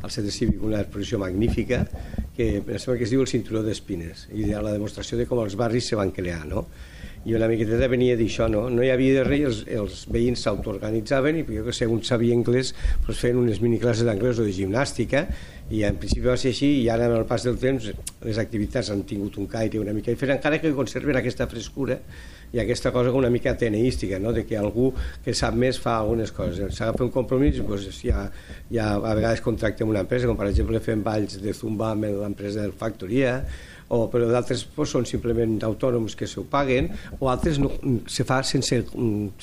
al 0.02 0.10
centre 0.10 0.34
cívic 0.34 0.62
una 0.66 0.82
exposició 0.82 1.20
magnífica 1.22 1.84
que 2.36 2.62
que 2.66 3.04
es 3.04 3.10
diu 3.10 3.22
el 3.22 3.30
cinturó 3.30 3.62
d'espines 3.62 4.28
i 4.34 4.50
la 4.50 4.72
demostració 4.72 5.18
de 5.18 5.26
com 5.26 5.40
els 5.42 5.56
barris 5.58 5.88
se 5.90 5.96
van 5.98 6.10
crear. 6.10 6.44
No? 6.46 6.66
I 7.26 7.34
una 7.34 7.48
miqueta 7.50 7.88
venia 7.90 8.16
d'això, 8.18 8.46
no? 8.52 8.66
No 8.70 8.84
hi 8.84 8.90
havia 8.92 9.18
de 9.18 9.26
res, 9.26 9.44
els, 9.48 9.60
els 9.80 10.00
veïns 10.12 10.44
s'autoorganitzaven 10.44 11.40
i 11.40 11.44
jo 11.48 11.64
que 11.66 11.74
sé, 11.74 11.88
un 11.90 12.02
sabia 12.06 12.36
anglès 12.36 12.74
doncs 13.06 13.22
feien 13.24 13.40
unes 13.40 13.62
miniclasses 13.64 14.06
d'anglès 14.06 14.38
o 14.38 14.46
de 14.46 14.54
gimnàstica 14.54 15.26
i 15.74 15.82
en 15.84 15.98
principi 16.00 16.26
va 16.28 16.38
ser 16.40 16.54
així 16.54 16.70
i 16.82 16.88
ara 16.92 17.08
amb 17.08 17.18
el 17.18 17.26
pas 17.28 17.44
del 17.44 17.58
temps 17.60 17.90
les 18.24 18.40
activitats 18.40 18.92
han 18.94 19.04
tingut 19.08 19.36
un 19.42 19.48
caire 19.50 19.80
una 19.82 19.94
mica 19.96 20.14
diferent, 20.14 20.38
encara 20.38 20.60
que 20.62 20.72
conserven 20.76 21.18
aquesta 21.18 21.48
frescura 21.50 21.98
i 22.52 22.60
aquesta 22.62 22.92
cosa 22.94 23.12
una 23.12 23.30
mica 23.30 23.52
ateneística, 23.52 24.18
no? 24.18 24.32
de 24.32 24.44
que 24.46 24.56
algú 24.56 24.90
que 25.24 25.34
sap 25.36 25.56
més 25.58 25.78
fa 25.80 25.98
algunes 25.98 26.32
coses. 26.32 26.78
Fer 26.78 26.92
un 27.04 27.12
compromís, 27.14 27.60
doncs 27.60 28.02
ja, 28.02 28.28
ja 28.72 28.92
a 28.96 29.16
vegades 29.16 29.42
contractem 29.44 29.88
una 29.88 30.04
empresa, 30.06 30.28
com 30.28 30.38
per 30.38 30.48
exemple 30.50 30.80
fem 30.84 31.02
balls 31.04 31.40
de 31.42 31.54
zumba 31.56 31.92
amb 31.92 32.08
l'empresa 32.08 32.62
del 32.62 32.76
Factoria, 32.78 33.42
o, 33.88 34.06
però 34.12 34.28
d'altres 34.28 34.66
pues, 34.76 34.92
són 34.92 35.06
simplement 35.08 35.58
autònoms 35.64 36.16
que 36.16 36.28
s'ho 36.28 36.44
paguen, 36.48 36.90
o 37.18 37.30
altres 37.32 37.60
no, 37.60 37.72
se 38.08 38.24
fa 38.28 38.42
sense, 38.44 38.82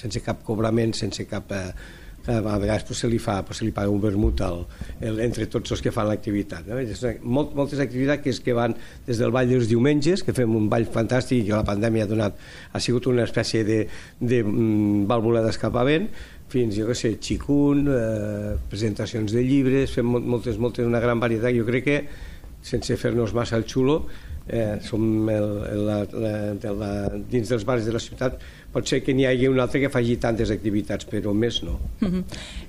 sense 0.01 0.25
cap 0.25 0.43
cobrament, 0.47 0.95
sense 0.97 1.27
cap... 1.29 1.53
Eh, 1.53 2.01
a 2.27 2.57
vegades 2.57 2.83
pues, 2.87 2.99
se, 2.99 3.09
li 3.09 3.19
fa, 3.21 3.39
pues, 3.45 3.59
se 3.59 3.65
li 3.65 3.73
paga 3.75 3.91
un 3.93 4.01
vermut 4.01 4.41
al, 4.45 4.63
el, 4.99 5.19
entre 5.25 5.47
tots 5.51 5.75
els 5.75 5.83
que 5.83 5.93
fan 5.93 6.07
l'activitat. 6.09 6.67
No? 6.67 6.79
Molt, 7.21 7.55
moltes 7.57 7.81
activitats 7.83 8.23
que, 8.23 8.33
és 8.33 8.41
que 8.43 8.55
van 8.57 8.75
des 9.07 9.21
del 9.21 9.33
ball 9.35 9.49
dels 9.49 9.69
diumenges, 9.69 10.23
que 10.25 10.35
fem 10.37 10.55
un 10.57 10.69
ball 10.71 10.87
fantàstic 10.91 11.43
i 11.43 11.49
que 11.49 11.57
la 11.57 11.65
pandèmia 11.67 12.05
ha 12.05 12.11
donat, 12.11 12.39
ha 12.73 12.81
sigut 12.83 13.09
una 13.11 13.25
espècie 13.27 13.65
de, 13.67 13.83
de 14.19 14.41
mm, 14.43 15.05
vàlvula 15.09 15.43
d'escapament, 15.45 16.09
fins, 16.51 16.77
jo 16.77 16.87
què 16.89 16.95
sé, 16.97 17.15
xicun, 17.21 17.87
eh, 17.89 18.55
presentacions 18.71 19.33
de 19.33 19.43
llibres, 19.45 19.93
fem 19.97 20.07
moltes, 20.07 20.59
moltes, 20.61 20.85
una 20.87 21.01
gran 21.03 21.21
varietat. 21.21 21.55
Jo 21.57 21.65
crec 21.67 21.85
que, 21.85 21.99
sense 22.65 22.97
fer-nos 22.97 23.33
massa 23.37 23.59
el 23.59 23.67
xulo, 23.69 24.05
eh, 24.47 24.77
som 24.81 25.29
el, 25.29 25.49
la, 25.85 25.97
la, 26.11 26.35
de 26.53 26.73
la, 26.73 26.91
dins 27.31 27.49
dels 27.49 27.65
barris 27.65 27.87
de 27.87 27.95
la 27.95 28.01
ciutat 28.03 28.37
pot 28.75 28.87
ser 28.87 29.01
que 29.05 29.15
n'hi 29.15 29.25
hagi 29.29 29.47
un 29.47 29.59
altre 29.63 29.79
que 29.79 29.89
faci 29.89 30.17
tantes 30.21 30.51
activitats, 30.51 31.07
però 31.07 31.33
més 31.33 31.61
no. 31.63 31.79
Uh 32.01 32.07
-huh. 32.07 32.23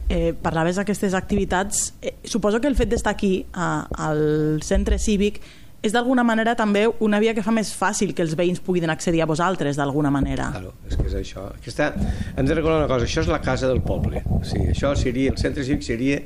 eh, 0.09 0.33
parlaves 0.41 0.77
d'aquestes 0.77 1.15
activitats. 1.15 1.95
Eh, 2.01 2.15
suposo 2.25 2.61
que 2.61 2.69
el 2.69 2.77
fet 2.77 2.89
d'estar 2.89 3.13
aquí, 3.13 3.47
a, 3.53 3.89
al 3.91 4.61
centre 4.63 4.99
cívic, 4.99 5.41
és 5.83 5.93
d'alguna 5.93 6.25
manera 6.25 6.55
també 6.55 6.89
una 7.01 7.21
via 7.21 7.35
que 7.35 7.43
fa 7.43 7.51
més 7.51 7.75
fàcil 7.75 8.15
que 8.15 8.23
els 8.23 8.35
veïns 8.37 8.61
puguin 8.61 8.91
accedir 8.91 9.23
a 9.23 9.27
vosaltres 9.27 9.77
d'alguna 9.77 10.11
manera. 10.11 10.51
Claro, 10.51 10.75
és 10.89 10.97
que 10.97 11.07
és 11.07 11.15
això. 11.15 11.53
Aquesta, 11.55 11.95
hem 12.37 12.47
de 12.47 12.55
recordar 12.55 12.79
una 12.79 12.89
cosa, 12.89 13.05
això 13.05 13.21
és 13.21 13.29
la 13.29 13.41
casa 13.41 13.69
del 13.69 13.83
poble. 13.83 14.23
O 14.31 14.43
sigui, 14.45 14.71
això 14.71 14.95
seria, 14.97 15.31
el 15.31 15.39
centre 15.39 15.65
cívic 15.65 15.83
seria 15.83 16.23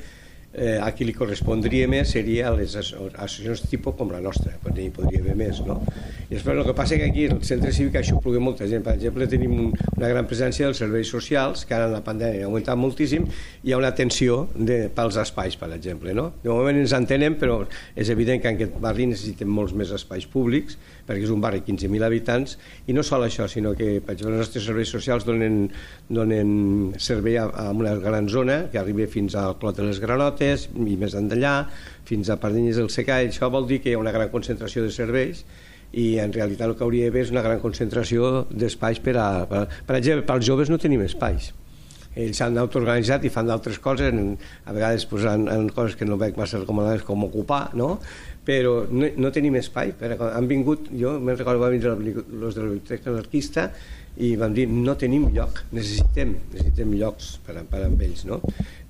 eh, 0.52 0.78
a 0.82 0.90
qui 0.96 1.06
li 1.06 1.14
correspondria 1.14 1.86
més 1.90 2.10
seria 2.10 2.48
a 2.48 2.54
les 2.56 2.74
associacions 2.76 3.62
tipus 3.70 3.94
com 3.98 4.10
la 4.10 4.20
nostra, 4.22 4.52
perquè 4.62 4.84
hi 4.86 4.92
podria 4.94 5.22
haver 5.22 5.36
més, 5.38 5.60
no? 5.66 5.78
I 6.26 6.34
després 6.34 6.56
el 6.56 6.64
que 6.66 6.74
passa 6.76 6.98
que 6.98 7.06
aquí 7.10 7.26
el 7.30 7.38
centre 7.46 7.72
cívic 7.74 7.98
pugui 8.22 8.42
molta 8.42 8.66
gent. 8.70 8.82
Per 8.86 8.94
exemple, 8.96 9.26
tenim 9.30 9.54
un, 9.54 9.70
una 9.96 10.10
gran 10.10 10.26
presència 10.30 10.66
dels 10.66 10.80
serveis 10.82 11.10
socials, 11.10 11.64
que 11.66 11.74
ara 11.76 11.86
en 11.88 11.94
la 11.94 12.02
pandèmia 12.06 12.44
ha 12.44 12.50
augmentat 12.50 12.78
moltíssim, 12.78 13.26
i 13.62 13.70
hi 13.70 13.74
ha 13.74 13.80
una 13.80 13.92
tensió 13.94 14.48
de, 14.54 14.82
pels 14.94 15.18
espais, 15.22 15.56
per 15.60 15.70
exemple, 15.76 16.14
no? 16.16 16.30
De 16.42 16.50
moment 16.50 16.78
ens 16.82 16.94
entenem, 16.96 17.38
però 17.40 17.60
és 17.94 18.10
evident 18.10 18.42
que 18.42 18.50
en 18.50 18.58
aquest 18.58 18.78
barri 18.82 19.06
necessitem 19.10 19.50
molts 19.50 19.74
més 19.76 19.94
espais 19.94 20.26
públics, 20.26 20.78
perquè 21.06 21.24
és 21.26 21.32
un 21.34 21.40
barri 21.42 21.62
de 21.62 21.72
15.000 21.72 22.06
habitants, 22.06 22.56
i 22.86 22.96
no 22.96 23.04
sol 23.06 23.24
això, 23.26 23.48
sinó 23.50 23.74
que, 23.78 23.98
per 24.04 24.16
exemple, 24.16 24.36
els 24.36 24.46
nostres 24.46 24.66
serveis 24.68 24.92
socials 24.92 25.26
donen, 25.28 25.62
donen 26.08 26.52
servei 26.98 27.38
a, 27.40 27.46
a 27.48 27.70
una 27.76 27.94
gran 28.00 28.28
zona 28.28 28.62
que 28.72 28.80
arriba 28.80 29.08
fins 29.10 29.36
al 29.38 29.56
Clot 29.60 29.80
de 29.80 29.88
les 29.88 30.02
Granotes 30.02 30.68
i 30.74 30.98
més 31.00 31.16
enllà, 31.18 31.56
fins 32.08 32.30
a 32.30 32.38
Pardinyes 32.42 32.80
del 32.80 32.90
Secall. 32.90 33.30
Això 33.30 33.50
vol 33.52 33.68
dir 33.70 33.80
que 33.84 33.92
hi 33.92 33.98
ha 33.98 34.02
una 34.02 34.14
gran 34.14 34.32
concentració 34.32 34.84
de 34.86 34.94
serveis 34.94 35.44
i 35.92 36.18
en 36.22 36.32
realitat 36.32 36.68
el 36.68 36.76
que 36.78 36.86
hauria 36.86 37.08
d'haver 37.08 37.24
és 37.26 37.32
una 37.34 37.42
gran 37.42 37.62
concentració 37.62 38.44
d'espais 38.50 39.00
per 39.02 39.16
a... 39.18 39.30
Per, 39.50 39.64
per 39.86 39.98
exemple, 39.98 40.26
pels 40.28 40.46
joves 40.46 40.70
no 40.70 40.78
tenim 40.78 41.02
espais 41.06 41.50
ells 42.18 42.40
s'han 42.40 42.56
d'autoorganitzat 42.58 43.24
i 43.24 43.30
fan 43.30 43.46
d'altres 43.46 43.78
coses, 43.78 44.10
a 44.10 44.74
vegades 44.74 45.06
pues, 45.06 45.24
en 45.30 45.68
coses 45.74 45.94
que 45.96 46.08
no 46.08 46.18
veig 46.18 46.38
massa 46.40 46.58
recomanades 46.58 47.06
com 47.06 47.28
ocupar, 47.28 47.68
no? 47.78 47.96
però 48.44 48.80
no, 48.90 49.08
no 49.20 49.30
tenim 49.34 49.56
espai. 49.60 49.92
Per, 49.98 50.14
han 50.16 50.48
vingut, 50.50 50.88
jo 50.96 51.14
me'n 51.20 51.38
recordo, 51.38 51.62
van 51.62 51.74
vindre 51.76 51.94
els 51.94 52.56
de 52.56 52.62
la 52.62 52.70
biblioteca 52.70 53.12
anarquista 53.12 53.68
i 54.20 54.32
van 54.36 54.54
dir 54.56 54.66
no 54.68 54.96
tenim 54.98 55.28
lloc, 55.34 55.62
necessitem, 55.76 56.34
necessitem 56.52 56.96
llocs 56.98 57.36
per, 57.46 57.60
per 57.70 57.84
amb 57.86 58.02
ells, 58.04 58.24
no? 58.28 58.40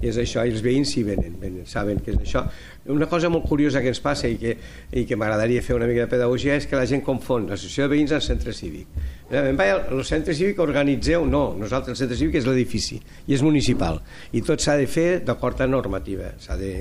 I 0.00 0.10
és 0.10 0.18
això, 0.20 0.44
i 0.46 0.54
els 0.54 0.62
veïns 0.64 0.94
sí 0.94 1.04
venen, 1.06 1.36
venen, 1.40 1.66
saben 1.68 2.00
que 2.00 2.14
és 2.14 2.20
això. 2.22 2.44
Una 2.90 3.06
cosa 3.06 3.28
molt 3.28 3.46
curiosa 3.48 3.82
que 3.84 3.92
ens 3.92 4.00
passa 4.00 4.28
i 4.28 4.38
que, 4.40 4.56
i 4.96 5.04
que 5.06 5.16
m'agradaria 5.20 5.62
fer 5.62 5.76
una 5.76 5.88
mica 5.90 6.06
de 6.06 6.12
pedagogia 6.14 6.56
és 6.56 6.66
que 6.66 6.78
la 6.78 6.86
gent 6.88 7.04
confon 7.04 7.50
l'associació 7.50 7.86
de 7.86 7.94
veïns 7.94 8.14
al 8.16 8.22
centre 8.24 8.54
cívic. 8.56 8.88
Em 9.30 9.58
vaig 9.58 9.92
al 9.92 10.00
centre 10.08 10.34
cívic 10.34 10.58
organitzeu, 10.58 11.26
no, 11.28 11.52
nosaltres 11.58 11.94
el 11.94 12.00
centre 12.00 12.16
cívic 12.18 12.40
és 12.40 12.48
l'edifici 12.48 12.96
i 13.28 13.36
és 13.36 13.44
municipal 13.46 14.00
i 14.34 14.40
tot 14.42 14.64
s'ha 14.64 14.74
de 14.80 14.88
fer 14.90 15.20
d'acord 15.26 15.60
a 15.62 15.68
normativa, 15.70 16.32
s'ha 16.42 16.56
de, 16.58 16.72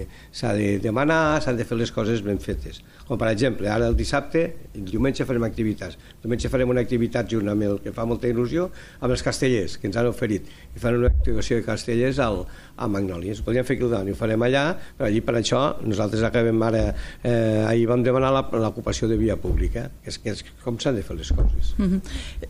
de 0.57 0.71
demanar, 0.81 1.41
s'han 1.43 1.59
de 1.59 1.67
fer 1.67 1.77
les 1.77 1.93
coses 1.93 2.23
ben 2.25 2.41
fetes. 2.41 2.81
Com 3.09 3.17
per 3.17 3.29
exemple, 3.31 3.69
ara 3.69 3.87
el 3.89 3.95
dissabte, 3.97 4.43
el 4.77 4.85
diumenge 4.85 5.25
farem 5.25 5.45
activitats. 5.45 5.97
El 5.97 6.25
diumenge 6.27 6.49
farem 6.53 6.69
una 6.69 6.81
activitat 6.85 7.29
junt 7.29 7.49
amb 7.49 7.65
el 7.65 7.79
que 7.81 7.93
fa 7.93 8.05
molta 8.05 8.29
il·lusió, 8.29 8.67
amb 8.99 9.13
els 9.15 9.23
castellers, 9.25 9.79
que 9.81 9.89
ens 9.89 9.97
han 9.97 10.09
oferit. 10.09 10.45
I 10.75 10.81
fan 10.81 10.99
una 10.99 11.09
actuació 11.09 11.57
de 11.57 11.65
castellers 11.65 12.21
al, 12.21 12.43
a 12.79 12.87
Magnòlies. 12.87 13.43
Podríem 13.43 13.67
fer 13.67 13.77
aquí 13.77 13.85
el 13.85 13.91
davant 13.91 14.09
i 14.09 14.15
ho 14.15 14.17
farem 14.17 14.47
allà, 14.47 14.63
però 14.97 15.09
allí 15.09 15.21
per 15.25 15.35
això 15.39 15.61
nosaltres 15.83 16.23
acabem 16.23 16.63
ara, 16.63 16.85
eh, 17.23 17.67
ahir 17.67 17.87
vam 17.91 18.03
demanar 18.05 18.31
l'ocupació 18.33 19.09
de 19.11 19.19
via 19.19 19.35
pública, 19.37 19.89
que 20.03 20.13
és, 20.13 20.19
que 20.23 20.33
és 20.33 20.43
com 20.63 20.79
s'han 20.79 20.95
de 20.95 21.03
fer 21.03 21.17
les 21.17 21.31
coses. 21.31 21.75
Mm 21.77 21.85
-hmm. 21.85 22.01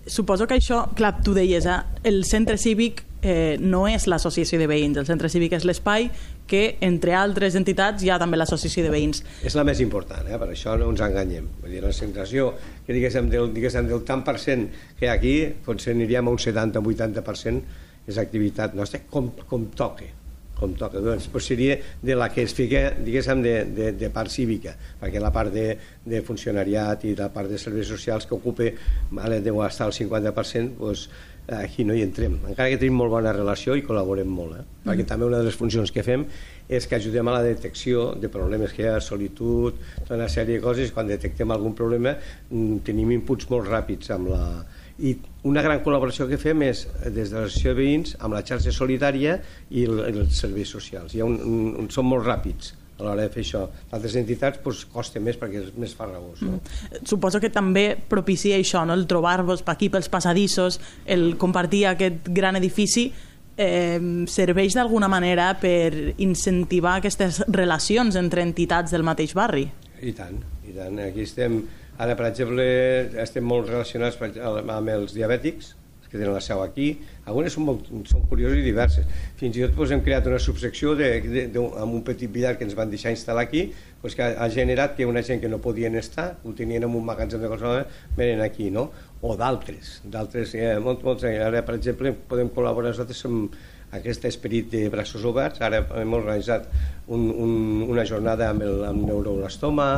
Suposo 0.05 0.47
que 0.47 0.55
això, 0.55 0.87
clar, 0.93 1.21
tu 1.23 1.33
deies, 1.33 1.65
eh, 1.65 1.81
el 2.03 2.23
centre 2.25 2.57
cívic 2.57 3.03
eh, 3.21 3.57
no 3.59 3.87
és 3.87 4.07
l'associació 4.07 4.59
de 4.59 4.67
veïns, 4.67 4.97
el 4.97 5.05
centre 5.05 5.29
cívic 5.29 5.53
és 5.53 5.65
l'espai 5.65 6.09
que, 6.47 6.77
entre 6.81 7.13
altres 7.13 7.55
entitats, 7.55 8.03
hi 8.03 8.09
ha 8.09 8.19
també 8.19 8.37
l'associació 8.37 8.83
de 8.83 8.89
veïns. 8.89 9.23
És 9.43 9.55
la 9.55 9.63
més 9.63 9.79
important, 9.79 10.27
eh? 10.27 10.37
per 10.37 10.49
això 10.49 10.77
no 10.77 10.89
ens 10.89 11.01
enganyem. 11.01 11.47
Vull 11.61 11.71
dir, 11.71 11.83
la 11.83 11.91
centració, 11.91 12.53
que 12.85 12.93
diguéssim 12.93 13.29
del, 13.29 13.53
diguéssim, 13.53 13.87
del 13.87 14.03
tant 14.03 14.23
per 14.23 14.37
cent 14.39 14.69
que 14.97 15.05
hi 15.05 15.09
ha 15.09 15.13
aquí, 15.13 15.35
potser 15.65 15.93
aniríem 15.93 16.27
a 16.27 16.31
un 16.31 16.37
70-80% 16.37 17.61
és 18.07 18.17
activitat 18.17 18.73
nostra, 18.73 19.03
com, 19.09 19.29
com 19.45 19.67
toque 19.75 20.18
com 20.59 20.75
toca, 20.79 21.01
doncs, 21.03 21.29
pues 21.31 21.47
seria 21.49 21.79
de 22.01 22.15
la 22.19 22.29
que 22.33 22.43
es 22.43 22.53
fica, 22.53 22.89
diguéssim, 22.91 23.41
de, 23.45 23.55
de, 23.65 23.91
de 23.97 24.11
part 24.13 24.31
cívica, 24.33 24.75
perquè 24.99 25.23
la 25.23 25.31
part 25.35 25.53
de, 25.55 25.71
de 26.05 26.21
funcionariat 26.25 27.07
i 27.09 27.15
la 27.17 27.31
part 27.33 27.51
de 27.51 27.59
serveis 27.61 27.89
socials 27.89 28.27
que 28.27 28.37
ocupa, 28.37 28.69
vale, 29.15 29.41
deu 29.45 29.63
estar 29.65 29.87
al 29.89 29.95
50%, 29.95 30.77
doncs, 30.79 31.09
aquí 31.49 31.83
no 31.83 31.95
hi 31.97 32.03
entrem, 32.05 32.37
encara 32.47 32.69
que 32.69 32.77
tenim 32.77 32.97
molt 32.99 33.11
bona 33.13 33.31
relació 33.33 33.75
i 33.77 33.83
col·laborem 33.85 34.29
molt, 34.29 34.59
eh? 34.59 34.63
Mm. 34.63 34.89
perquè 34.89 35.05
també 35.09 35.25
una 35.25 35.39
de 35.41 35.47
les 35.47 35.57
funcions 35.57 35.91
que 35.91 36.03
fem 36.05 36.25
és 36.69 36.85
que 36.85 36.99
ajudem 36.99 37.27
a 37.27 37.37
la 37.39 37.45
detecció 37.45 38.11
de 38.21 38.29
problemes 38.29 38.75
que 38.75 38.83
hi 38.83 38.89
ha, 38.91 38.99
solitud, 39.01 39.79
tota 40.03 40.17
una 40.19 40.29
sèrie 40.29 40.59
de 40.59 40.63
coses, 40.63 40.93
quan 40.93 41.09
detectem 41.09 41.49
algun 41.51 41.73
problema 41.77 42.13
mm, 42.13 42.83
tenim 42.85 43.15
inputs 43.17 43.49
molt 43.49 43.69
ràpids 43.69 44.13
amb 44.13 44.33
la... 44.35 44.43
I 44.99 45.15
una 45.47 45.63
gran 45.63 45.79
col·laboració 45.85 46.27
que 46.27 46.39
fem 46.41 46.65
és 46.67 46.83
des 47.05 47.31
de 47.31 47.39
l'associació 47.39 47.71
de 47.71 47.79
veïns 47.79 48.17
amb 48.19 48.35
la 48.35 48.43
xarxa 48.45 48.73
solidària 48.75 49.37
i, 49.69 49.85
el, 49.85 50.03
els 50.11 50.41
serveis 50.43 50.71
socials. 50.75 51.15
Hi 51.15 51.23
ha 51.23 51.29
un, 51.29 51.39
un, 51.79 51.89
són 51.93 52.09
molt 52.09 52.27
ràpids 52.27 52.73
a 52.99 53.05
l'hora 53.05 53.23
de 53.23 53.31
fer 53.31 53.45
això. 53.45 53.63
D'altres 53.91 54.17
entitats 54.19 54.59
doncs, 54.63 54.83
costa 54.91 55.21
més 55.23 55.39
perquè 55.39 55.63
és 55.63 55.71
més 55.79 55.95
farragós. 55.95 56.43
No? 56.43 56.57
Mm. 56.59 57.05
Suposo 57.07 57.39
que 57.39 57.51
també 57.53 57.93
propicia 58.09 58.59
això, 58.59 58.83
no? 58.85 58.97
el 58.97 59.07
trobar-vos 59.07 59.63
aquí 59.71 59.89
pels 59.89 60.11
passadissos, 60.11 60.79
el 61.07 61.31
compartir 61.39 61.85
aquest 61.93 62.27
gran 62.35 62.59
edifici, 62.59 63.07
eh, 63.59 63.99
serveix 64.27 64.75
d'alguna 64.75 65.09
manera 65.11 65.51
per 65.59 66.15
incentivar 66.17 66.97
aquestes 66.99 67.43
relacions 67.47 68.19
entre 68.19 68.43
entitats 68.43 68.95
del 68.95 69.07
mateix 69.07 69.35
barri? 69.35 69.67
I 69.99 70.15
tant, 70.15 70.39
i 70.67 70.75
tant. 70.75 70.99
Aquí 71.03 71.25
estem, 71.27 71.61
ara 71.99 72.15
per 72.15 72.29
exemple, 72.31 72.65
estem 73.21 73.45
molt 73.45 73.69
relacionats 73.69 74.17
amb 74.19 74.95
els 74.95 75.13
diabètics, 75.17 75.75
que 76.09 76.17
tenen 76.17 76.33
la 76.33 76.41
seu 76.41 76.61
aquí, 76.63 76.89
algunes 77.29 77.53
són, 77.53 77.67
molt, 77.67 77.89
són 78.09 78.23
curioses 78.29 78.59
i 78.59 78.65
diverses. 78.65 79.05
Fins 79.39 79.57
i 79.57 79.63
tot 79.63 79.75
doncs, 79.77 79.93
hem 79.93 80.01
creat 80.05 80.27
una 80.29 80.39
subsecció 80.41 80.95
de, 80.97 81.09
de, 81.21 81.45
de, 81.53 81.65
amb 81.83 81.99
un 81.99 82.03
petit 82.05 82.31
billar 82.33 82.55
que 82.57 82.65
ens 82.65 82.75
van 82.77 82.89
deixar 82.89 83.13
instal·lar 83.13 83.45
aquí, 83.45 83.67
doncs, 84.01 84.17
que 84.17 84.25
ha, 84.25 84.47
generat 84.53 84.95
que 84.97 85.05
una 85.05 85.23
gent 85.25 85.41
que 85.43 85.51
no 85.51 85.61
podien 85.61 85.99
estar, 86.01 86.31
ho 86.43 86.55
tenien 86.57 86.87
en 86.87 86.97
un 86.97 87.05
magatzem 87.05 87.43
de 87.43 87.51
qualsevol 87.51 87.85
venen 88.17 88.41
aquí, 88.45 88.71
no? 88.73 88.89
o 89.21 89.35
d'altres, 89.37 89.99
d'altres, 90.07 90.55
eh, 90.55 90.77
molt, 90.79 91.03
molts, 91.03 91.25
ara 91.27 91.61
per 91.67 91.75
exemple 91.75 92.13
podem 92.31 92.49
col·laborar 92.55 92.93
nosaltres 92.93 93.25
amb 93.27 93.57
aquest 93.95 94.25
esperit 94.29 94.69
de 94.71 94.83
braços 94.93 95.23
oberts, 95.25 95.61
ara 95.65 95.81
hem 96.01 96.13
organitzat 96.17 96.67
un, 97.07 97.29
un, 97.29 97.53
una 97.89 98.05
jornada 98.05 98.51
amb 98.53 98.65
el 98.65 98.83
amb 98.89 99.05
neuroblastoma, 99.07 99.89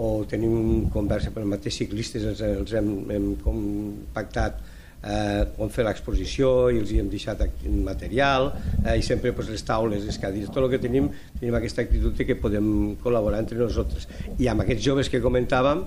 o 0.00 0.24
tenim 0.28 0.52
un 0.56 0.84
conversa 0.92 1.32
per 1.34 1.44
mateix 1.48 1.80
ciclistes, 1.82 2.24
els, 2.24 2.42
els 2.44 2.76
hem, 2.76 2.92
hem 3.12 3.32
compactat 3.44 4.60
eh, 5.02 5.44
on 5.60 5.72
fer 5.72 5.84
l'exposició 5.86 6.70
i 6.72 6.80
els 6.80 6.92
hi 6.92 7.00
hem 7.02 7.10
deixat 7.12 7.42
material 7.84 8.50
eh, 8.84 8.96
i 9.00 9.04
sempre 9.04 9.32
pues, 9.36 9.50
les 9.52 9.64
taules, 9.66 10.04
les 10.06 10.20
cadires, 10.20 10.52
tot 10.52 10.64
el 10.64 10.70
que 10.72 10.80
tenim, 10.82 11.10
tenim 11.38 11.56
aquesta 11.58 11.84
actitud 11.86 12.16
de 12.16 12.28
que 12.28 12.38
podem 12.40 12.96
col·laborar 13.02 13.42
entre 13.44 13.60
nosaltres. 13.60 14.08
I 14.38 14.50
amb 14.52 14.64
aquests 14.64 14.84
joves 14.84 15.12
que 15.12 15.22
comentàvem, 15.24 15.84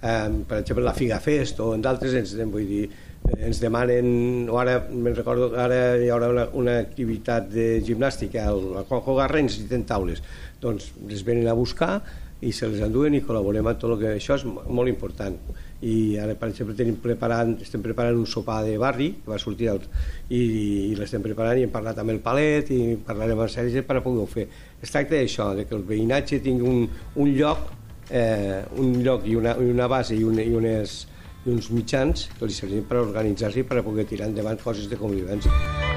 eh, 0.00 0.28
per 0.48 0.60
exemple 0.62 0.84
la 0.84 0.96
Figa 0.96 1.20
Fest 1.24 1.60
o 1.64 1.72
en 1.76 1.84
d'altres 1.84 2.16
ens, 2.20 2.36
vull 2.52 2.68
dir, 2.68 2.84
ens 3.38 3.60
demanen, 3.60 4.48
o 4.52 4.58
ara 4.60 4.78
me'n 4.90 5.14
recordo, 5.16 5.50
ara 5.60 5.96
hi 6.00 6.10
haurà 6.12 6.28
una, 6.32 6.48
una 6.60 6.78
activitat 6.82 7.48
de 7.52 7.68
gimnàstica 7.84 8.44
al, 8.50 8.60
al 8.80 8.88
Juanjo 8.88 9.16
Garra 9.20 9.40
i 9.40 9.46
necessiten 9.48 9.86
taules. 9.88 10.20
Doncs 10.60 10.92
les 11.08 11.24
venen 11.26 11.48
a 11.48 11.56
buscar 11.56 11.98
i 12.44 12.52
se 12.52 12.68
les 12.68 12.82
enduen 12.84 13.14
i 13.16 13.22
col·laborem 13.24 13.66
amb 13.70 13.80
tot 13.80 13.94
el 13.94 14.02
que... 14.02 14.16
Això 14.18 14.36
és 14.36 14.44
molt 14.44 14.90
important 14.90 15.38
i 15.84 16.16
ara 16.20 16.34
per 16.38 16.48
exemple 16.48 16.74
tenim 16.76 16.96
preparant, 17.02 17.54
estem 17.60 17.82
preparant 17.84 18.16
un 18.16 18.28
sopar 18.30 18.62
de 18.64 18.76
barri 18.80 19.10
que 19.18 19.30
va 19.30 19.38
sortir 19.40 19.68
el, 19.72 19.82
i, 20.30 20.40
i 20.90 20.94
l'estem 20.96 21.24
preparant 21.24 21.60
i 21.60 21.66
hem 21.66 21.72
parlat 21.72 21.98
amb 22.00 22.14
el 22.14 22.20
Palet 22.24 22.70
i 22.72 22.80
parlarem 23.04 23.42
amb 23.44 23.52
Sergi 23.52 23.82
per 23.84 24.00
poder-ho 24.04 24.28
fer 24.30 24.46
es 24.80 24.92
tracta 24.92 25.16
d'això, 25.16 25.50
de 25.58 25.66
que 25.68 25.76
el 25.76 25.84
veïnatge 25.88 26.40
tingui 26.44 26.68
un, 26.68 26.86
un 27.20 27.32
lloc 27.36 27.72
eh, 28.10 28.62
un 28.80 28.96
lloc 29.04 29.26
i 29.28 29.36
una, 29.36 29.56
i 29.60 29.68
una 29.72 29.88
base 29.90 30.16
i, 30.16 30.24
un, 30.24 30.40
i, 30.40 30.50
unes, 30.56 31.02
i 31.44 31.52
uns 31.52 31.70
mitjans 31.70 32.28
que 32.38 32.48
li 32.48 32.56
servim 32.56 32.86
per 32.88 33.02
organitzar-se 33.02 33.64
i 33.64 33.68
per 33.68 33.84
poder 33.84 34.08
tirar 34.08 34.30
endavant 34.32 34.60
coses 34.64 34.88
de 34.88 35.00
convivència. 35.00 35.92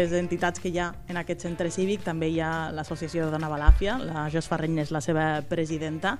les 0.00 0.12
entitats 0.16 0.60
que 0.60 0.70
hi 0.70 0.78
ha 0.80 0.90
en 1.10 1.18
aquest 1.20 1.44
centre 1.44 1.70
cívic 1.72 2.04
també 2.06 2.30
hi 2.32 2.38
ha 2.40 2.70
l'associació 2.74 3.28
Dona 3.32 3.50
Balàfia, 3.52 3.98
la 4.00 4.28
Jos 4.32 4.48
Ferreny 4.48 4.80
és 4.84 4.92
la 4.94 5.02
seva 5.04 5.26
presidenta 5.48 6.16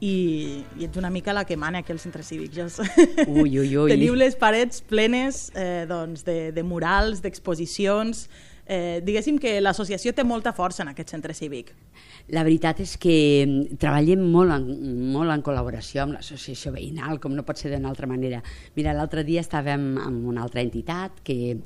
i, 0.00 0.64
i 0.78 0.86
ets 0.86 0.98
una 0.98 1.10
mica 1.10 1.32
la 1.32 1.44
que 1.44 1.56
mana 1.56 1.80
aquí 1.80 1.92
al 1.92 2.00
centre 2.00 2.22
cívic, 2.22 2.52
Jos. 2.54 2.80
Ui, 3.26 3.58
ui, 3.58 3.76
ui. 3.76 3.90
Teniu 3.92 4.16
les 4.18 4.36
parets 4.36 4.82
plenes 4.88 5.50
eh, 5.54 5.84
doncs, 5.90 6.26
de, 6.26 6.50
de 6.52 6.66
murals, 6.66 7.22
d'exposicions... 7.24 8.28
Eh, 8.64 9.02
diguéssim 9.04 9.36
que 9.36 9.58
l'associació 9.60 10.14
té 10.16 10.22
molta 10.24 10.54
força 10.56 10.80
en 10.80 10.88
aquest 10.88 11.10
centre 11.12 11.34
cívic. 11.36 11.74
La 12.32 12.40
veritat 12.46 12.78
és 12.80 12.94
que 12.96 13.44
mm, 13.44 13.76
treballem 13.76 14.22
molt 14.32 14.54
en, 14.54 14.64
molt 15.12 15.34
en 15.34 15.44
col·laboració 15.44 16.06
amb 16.06 16.16
l'associació 16.16 16.72
veïnal, 16.72 17.18
com 17.20 17.34
no 17.36 17.44
pot 17.44 17.60
ser 17.60 17.74
d'una 17.74 17.90
altra 17.92 18.08
manera. 18.08 18.40
Mira, 18.78 18.96
l'altre 18.96 19.20
dia 19.28 19.44
estàvem 19.44 19.98
amb 20.00 20.24
una 20.32 20.46
altra 20.46 20.64
entitat 20.64 21.20
que 21.28 21.58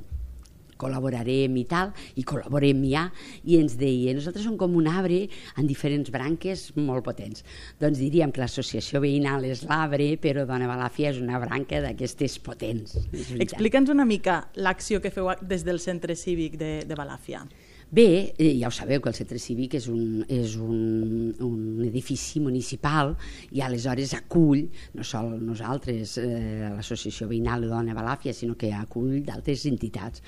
col·laborarem 0.80 1.56
i 1.60 1.64
tal, 1.68 1.92
i 2.16 2.24
col·laborem 2.28 2.82
ja, 2.88 3.06
i 3.44 3.58
ens 3.60 3.76
deia, 3.80 4.14
nosaltres 4.16 4.46
som 4.46 4.58
com 4.60 4.76
un 4.78 4.88
arbre 4.90 5.24
en 5.58 5.68
diferents 5.68 6.12
branques 6.14 6.68
molt 6.78 7.04
potents. 7.06 7.44
Doncs 7.80 8.00
diríem 8.00 8.32
que 8.34 8.42
l'associació 8.42 9.02
veïnal 9.04 9.46
és 9.48 9.64
l'arbre, 9.68 10.10
però 10.22 10.46
Dona 10.48 10.70
Balàfia 10.70 11.12
és 11.12 11.22
una 11.22 11.40
branca 11.42 11.82
d'aquestes 11.84 12.38
potents. 12.44 12.98
Explica'ns 13.38 13.90
una 13.94 14.06
mica 14.08 14.44
l'acció 14.56 15.02
que 15.02 15.12
feu 15.14 15.30
des 15.42 15.66
del 15.66 15.82
centre 15.82 16.16
cívic 16.16 16.56
de, 16.60 16.72
de 16.88 16.98
Balàfia. 16.98 17.44
Bé, 17.90 18.34
eh, 18.36 18.52
ja 18.60 18.68
ho 18.68 18.70
sabeu 18.70 19.00
que 19.00 19.08
el 19.08 19.16
centre 19.16 19.38
cívic 19.40 19.78
és 19.78 19.86
un, 19.88 20.20
és 20.28 20.58
un, 20.60 21.30
un 21.40 21.86
edifici 21.86 22.36
municipal 22.44 23.14
i 23.56 23.62
aleshores 23.64 24.12
acull, 24.18 24.66
no 24.92 25.06
sol 25.08 25.30
nosaltres, 25.40 26.18
eh, 26.20 26.68
l'associació 26.74 27.30
veïnal 27.30 27.64
de 27.64 27.70
Dona 27.72 27.96
Balàfia, 27.96 28.34
sinó 28.36 28.58
que 28.60 28.74
acull 28.76 29.22
d'altres 29.24 29.64
entitats 29.72 30.20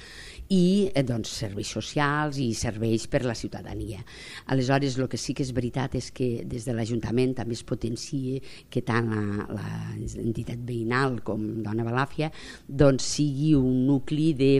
i 0.50 0.90
eh, 0.94 1.04
doncs, 1.06 1.32
serveis 1.42 1.70
socials 1.70 2.38
i 2.42 2.50
serveis 2.58 3.06
per 3.10 3.24
la 3.26 3.36
ciutadania. 3.38 4.04
Aleshores, 4.50 4.98
el 4.98 5.08
que 5.10 5.20
sí 5.20 5.34
que 5.34 5.44
és 5.46 5.54
veritat 5.56 5.96
és 5.98 6.10
que 6.14 6.44
des 6.46 6.66
de 6.68 6.76
l'Ajuntament 6.76 7.34
també 7.38 7.58
es 7.58 7.64
potencia 7.66 8.40
que 8.70 8.84
tant 8.86 9.10
l'entitat 9.10 10.62
veïnal 10.66 11.20
com 11.26 11.62
Dona 11.64 11.86
Balàfia 11.86 12.30
doncs, 12.66 13.06
sigui 13.16 13.54
un 13.58 13.84
nucli 13.88 14.32
de, 14.38 14.52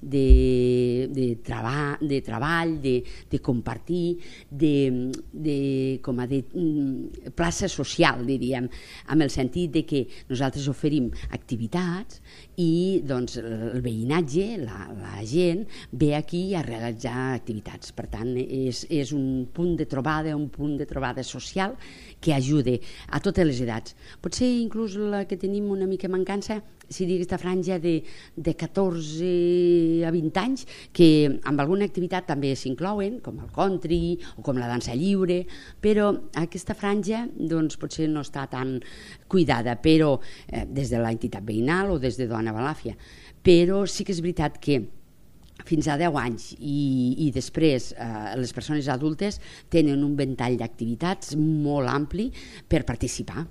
de, 0.00 0.26
de, 1.10 1.28
treball, 1.42 2.02
de 2.06 2.20
treball 2.22 2.36
treball, 2.36 2.80
de, 2.80 3.04
de 3.30 3.38
compartir, 3.40 4.18
de, 4.50 5.10
de, 5.32 6.00
com 6.02 6.18
a 6.20 6.26
de 6.26 6.42
mm, 6.42 7.32
plaça 7.36 7.68
social, 7.68 8.24
diríem, 8.26 8.68
amb 9.08 9.22
el 9.22 9.30
sentit 9.30 9.72
de 9.72 9.84
que 9.86 10.06
nosaltres 10.28 10.68
oferim 10.68 11.10
activitats 11.30 12.20
i 12.60 13.02
doncs, 13.06 13.38
el 13.40 13.82
veïnatge, 13.84 14.46
la, 14.62 14.86
la 14.96 15.24
gent, 15.24 15.35
ve 15.92 16.14
aquí 16.16 16.54
a 16.54 16.62
realitzar 16.66 17.34
activitats. 17.34 17.92
Per 17.96 18.06
tant, 18.12 18.34
és, 18.36 18.84
és 18.90 19.12
un 19.16 19.46
punt 19.52 19.76
de 19.78 19.88
trobada, 19.90 20.36
un 20.36 20.48
punt 20.52 20.76
de 20.80 20.86
trobada 20.88 21.24
social 21.26 21.76
que 22.20 22.34
ajude 22.34 22.80
a 23.08 23.20
totes 23.20 23.46
les 23.46 23.60
edats. 23.64 23.96
Potser 24.22 24.48
inclús 24.60 24.96
la 24.96 25.26
que 25.28 25.38
tenim 25.40 25.70
una 25.70 25.86
mica 25.86 26.10
mancança 26.12 26.60
seria 26.88 27.16
aquesta 27.16 27.38
franja 27.38 27.78
de, 27.78 28.02
de 28.36 28.54
14 28.54 30.04
a 30.06 30.12
20 30.14 30.40
anys 30.40 30.66
que 30.94 31.08
amb 31.48 31.60
alguna 31.60 31.86
activitat 31.88 32.28
també 32.30 32.54
s'inclouen, 32.56 33.18
com 33.24 33.40
el 33.42 33.50
country 33.54 34.16
o 34.36 34.44
com 34.46 34.60
la 34.60 34.70
dansa 34.70 34.94
lliure, 34.94 35.42
però 35.82 36.12
aquesta 36.38 36.76
franja 36.78 37.24
doncs, 37.36 37.78
potser 37.80 38.08
no 38.10 38.22
està 38.26 38.46
tan 38.50 38.78
cuidada, 39.28 39.76
però 39.82 40.16
eh, 40.46 40.64
des 40.66 40.92
de 40.92 41.02
l'entitat 41.02 41.46
veïnal 41.46 41.90
o 41.90 41.98
des 42.02 42.18
de 42.18 42.28
Dona 42.30 42.54
Balàfia. 42.54 42.96
Però 43.46 43.84
sí 43.86 44.06
que 44.06 44.14
és 44.14 44.22
veritat 44.22 44.58
que 44.62 44.80
fins 45.64 45.88
a 45.88 45.96
10 45.96 46.18
anys 46.20 46.50
i, 46.58 47.16
i 47.26 47.30
després 47.34 47.92
eh, 47.96 48.34
les 48.36 48.52
persones 48.52 48.88
adultes 48.92 49.40
tenen 49.72 50.04
un 50.04 50.16
ventall 50.18 50.58
d'activitats 50.60 51.34
molt 51.38 51.88
ampli 51.90 52.28
per 52.68 52.84
participar. 52.84 53.46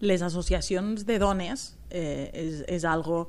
Les 0.00 0.22
associacions 0.22 1.04
de 1.04 1.18
dones 1.18 1.72
eh, 1.90 2.30
és, 2.32 2.62
és 2.68 2.86
algo 2.86 3.26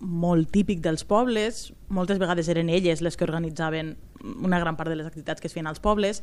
molt 0.00 0.48
típic 0.48 0.80
dels 0.80 1.04
pobles, 1.04 1.68
moltes 1.92 2.18
vegades 2.18 2.48
eren 2.48 2.70
elles 2.72 3.02
les 3.04 3.18
que 3.20 3.26
organitzaven 3.26 3.92
una 4.40 4.58
gran 4.60 4.76
part 4.76 4.88
de 4.88 4.96
les 4.96 5.06
activitats 5.06 5.40
que 5.40 5.48
es 5.48 5.54
feien 5.54 5.68
als 5.68 5.80
pobles, 5.80 6.22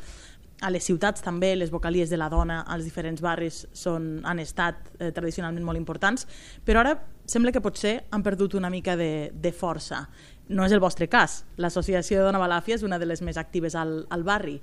a 0.61 0.71
les 0.73 0.85
ciutats 0.89 1.21
també 1.21 1.51
les 1.55 1.69
vocalies 1.69 2.09
de 2.09 2.17
la 2.17 2.29
dona 2.33 2.63
als 2.65 2.87
diferents 2.87 3.21
barris 3.21 3.65
són, 3.77 4.23
han 4.25 4.41
estat 4.41 4.89
eh, 4.97 5.11
tradicionalment 5.13 5.65
molt 5.65 5.77
importants, 5.77 6.25
però 6.65 6.81
ara 6.81 6.95
sembla 7.29 7.53
que 7.53 7.61
potser 7.61 7.99
han 8.09 8.25
perdut 8.25 8.55
una 8.57 8.71
mica 8.73 8.95
de, 8.97 9.29
de 9.33 9.51
força. 9.53 10.07
No 10.49 10.63
és 10.63 10.71
el 10.71 10.79
vostre 10.79 11.09
cas. 11.11 11.41
L'Associació 11.59 12.21
de 12.21 12.27
Dona 12.29 12.39
Balàfia 12.39 12.77
és 12.77 12.85
una 12.87 12.99
de 12.99 13.07
les 13.09 13.21
més 13.25 13.37
actives 13.37 13.75
al, 13.75 14.05
al 14.09 14.23
barri. 14.23 14.57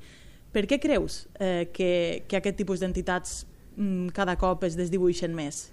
Per 0.55 0.65
què 0.71 0.79
creus 0.81 1.25
eh, 1.43 1.69
que, 1.75 2.25
que 2.29 2.39
aquest 2.39 2.57
tipus 2.63 2.81
d'entitats 2.81 3.43
mm, 3.77 4.15
cada 4.17 4.39
cop 4.41 4.65
es 4.65 4.79
desdibuixen 4.79 5.35
més? 5.37 5.67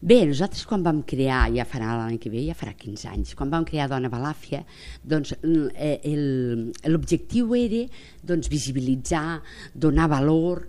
Bé, 0.00 0.18
nosaltres 0.28 0.66
quan 0.68 0.82
vam 0.84 1.00
crear, 1.08 1.46
ja 1.54 1.64
farà 1.64 1.94
l'any 1.96 2.18
que 2.20 2.28
ve, 2.32 2.42
ja 2.44 2.56
farà 2.58 2.74
15 2.76 3.08
anys, 3.08 3.34
quan 3.38 3.48
vam 3.52 3.64
crear 3.64 3.88
Dona 3.88 4.10
Balàfia, 4.12 4.60
doncs 5.02 5.32
eh, 5.40 5.96
l'objectiu 6.84 7.54
era 7.56 7.86
doncs, 8.26 8.50
visibilitzar, 8.50 9.40
donar 9.74 10.08
valor, 10.10 10.66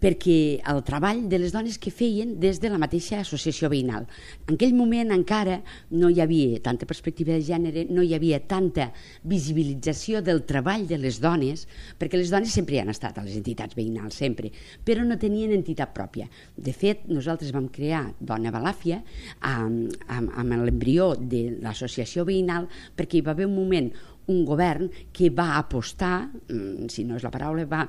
perquè 0.00 0.60
el 0.70 0.82
treball 0.86 1.24
de 1.28 1.40
les 1.42 1.52
dones 1.52 1.76
que 1.82 1.90
feien 1.90 2.36
des 2.40 2.60
de 2.62 2.70
la 2.70 2.78
mateixa 2.78 3.18
associació 3.24 3.68
veïnal. 3.72 4.06
En 4.46 4.54
aquell 4.54 4.74
moment 4.78 5.10
encara 5.12 5.58
no 5.90 6.08
hi 6.08 6.20
havia 6.22 6.60
tanta 6.62 6.86
perspectiva 6.86 7.34
de 7.34 7.42
gènere, 7.42 7.86
no 7.90 8.04
hi 8.06 8.14
havia 8.14 8.38
tanta 8.40 8.90
visibilització 9.26 10.22
del 10.22 10.44
treball 10.46 10.86
de 10.86 11.00
les 11.02 11.18
dones, 11.20 11.66
perquè 11.98 12.20
les 12.20 12.30
dones 12.30 12.54
sempre 12.54 12.78
han 12.80 12.92
estat 12.94 13.18
a 13.18 13.26
les 13.26 13.36
entitats 13.40 13.76
veïnals, 13.76 14.14
sempre, 14.14 14.52
però 14.86 15.04
no 15.04 15.18
tenien 15.18 15.52
entitat 15.56 15.92
pròpia. 15.96 16.30
De 16.56 16.72
fet, 16.72 17.08
nosaltres 17.10 17.50
vam 17.52 17.66
crear 17.68 18.06
Dona 18.20 18.54
Balàfia 18.54 18.70
amb, 18.88 19.92
amb, 20.08 20.32
amb 20.34 20.56
l'embrió 20.64 21.12
de 21.18 21.60
l'associació 21.60 22.24
veïnal 22.28 22.68
perquè 22.96 23.20
hi 23.20 23.26
va 23.26 23.34
haver 23.36 23.48
un 23.50 23.56
moment 23.58 23.92
un 24.30 24.44
govern 24.46 24.90
que 25.12 25.30
va 25.34 25.56
apostar, 25.58 26.28
mm, 26.48 26.88
si 26.88 27.04
no 27.04 27.16
és 27.16 27.24
la 27.26 27.32
paraula, 27.34 27.66
va 27.66 27.82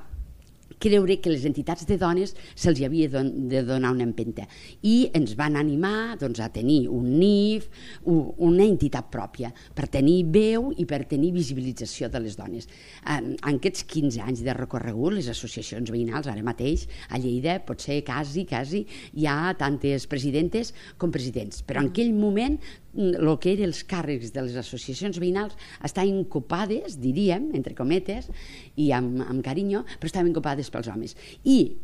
creure 0.82 1.18
que 1.22 1.32
les 1.34 1.46
entitats 1.48 1.86
de 1.88 1.98
dones 2.02 2.34
se'ls 2.56 2.82
havia 2.86 3.10
de 3.12 3.64
donar 3.68 3.94
una 3.96 4.06
empenta 4.08 4.48
i 4.88 5.10
ens 5.18 5.36
van 5.40 5.58
animar 5.60 6.18
doncs, 6.22 6.42
a 6.42 6.50
tenir 6.54 6.88
un 6.92 7.08
NIF, 7.20 7.70
una 8.06 8.66
entitat 8.66 9.12
pròpia 9.14 9.52
per 9.76 9.88
tenir 9.94 10.22
veu 10.34 10.72
i 10.78 10.88
per 10.90 11.04
tenir 11.10 11.32
visibilització 11.36 12.10
de 12.12 12.22
les 12.24 12.38
dones. 12.40 12.68
En, 13.06 13.34
en 13.38 13.60
aquests 13.60 13.86
15 13.92 14.22
anys 14.26 14.44
de 14.46 14.56
recorregut, 14.58 15.16
les 15.18 15.30
associacions 15.32 15.92
veïnals, 15.94 16.30
ara 16.32 16.44
mateix, 16.46 16.88
a 17.10 17.20
Lleida, 17.22 17.60
potser 17.66 18.02
quasi, 18.08 18.46
quasi, 18.50 18.86
hi 19.14 19.28
ha 19.30 19.54
tantes 19.60 20.08
presidentes 20.10 20.74
com 20.98 21.14
presidents, 21.14 21.62
però 21.68 21.84
en 21.84 21.92
aquell 21.92 22.14
moment 22.18 22.58
el 22.98 23.30
que 23.40 23.54
eren 23.54 23.70
els 23.70 23.84
càrrecs 23.88 24.34
de 24.36 24.44
les 24.44 24.58
associacions 24.60 25.20
veïnals 25.22 25.56
estaven 25.88 26.26
copades, 26.32 26.98
diríem, 27.00 27.50
entre 27.56 27.76
cometes, 27.78 28.28
i 28.76 28.90
amb, 28.96 29.22
amb 29.24 29.44
carinyo, 29.46 29.86
però 29.98 30.12
estaven 30.12 30.34
copades 30.36 30.71
pels 30.72 30.88
homes. 30.88 31.16
I 31.46 31.76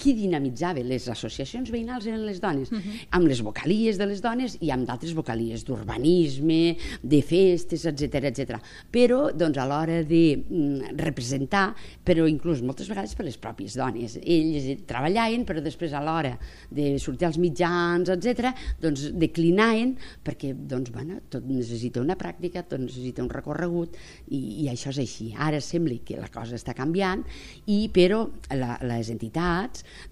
qui 0.00 0.14
dinamitzava 0.16 0.82
les 0.86 1.06
associacions 1.12 1.68
veïnals 1.72 2.06
eren 2.08 2.22
les 2.24 2.40
dones, 2.40 2.70
uh 2.70 2.76
mhm. 2.76 2.82
-huh. 2.82 3.06
amb 3.10 3.26
les 3.28 3.40
vocalies 3.42 3.98
de 3.98 4.06
les 4.06 4.20
dones 4.20 4.56
i 4.60 4.70
amb 4.70 4.86
d'altres 4.86 5.12
vocalies 5.14 5.64
d'urbanisme, 5.64 6.76
de 7.02 7.22
festes, 7.22 7.84
etc 7.84 8.24
etc. 8.30 8.60
Però 8.90 9.30
doncs, 9.32 9.58
a 9.58 9.66
l'hora 9.66 10.02
de 10.02 10.36
mm, 10.36 10.96
representar, 10.96 11.74
però 12.04 12.26
inclús 12.28 12.62
moltes 12.62 12.88
vegades 12.88 13.14
per 13.14 13.24
les 13.24 13.38
pròpies 13.38 13.76
dones, 13.76 14.16
elles 14.22 14.82
treballaven, 14.86 15.44
però 15.44 15.60
després 15.60 15.92
a 15.92 16.00
l'hora 16.00 16.38
de 16.70 16.98
sortir 16.98 17.26
als 17.26 17.38
mitjans, 17.38 18.08
etc, 18.08 18.54
doncs 18.80 19.12
declinaven 19.12 19.96
perquè 20.24 20.54
doncs, 20.54 20.90
bueno, 20.90 21.20
tot 21.28 21.44
necessita 21.44 22.00
una 22.00 22.16
pràctica, 22.16 22.62
tot 22.62 22.80
necessita 22.80 23.22
un 23.22 23.30
recorregut 23.30 23.96
i, 24.28 24.64
i 24.64 24.68
això 24.68 24.90
és 24.90 24.98
així. 24.98 25.34
Ara 25.36 25.60
sembla 25.60 25.98
que 26.04 26.16
la 26.16 26.28
cosa 26.28 26.56
està 26.56 26.74
canviant, 26.74 27.24
i 27.66 27.90
però 27.92 28.28
la, 28.54 28.78
les 28.82 29.10
entitats 29.10 29.39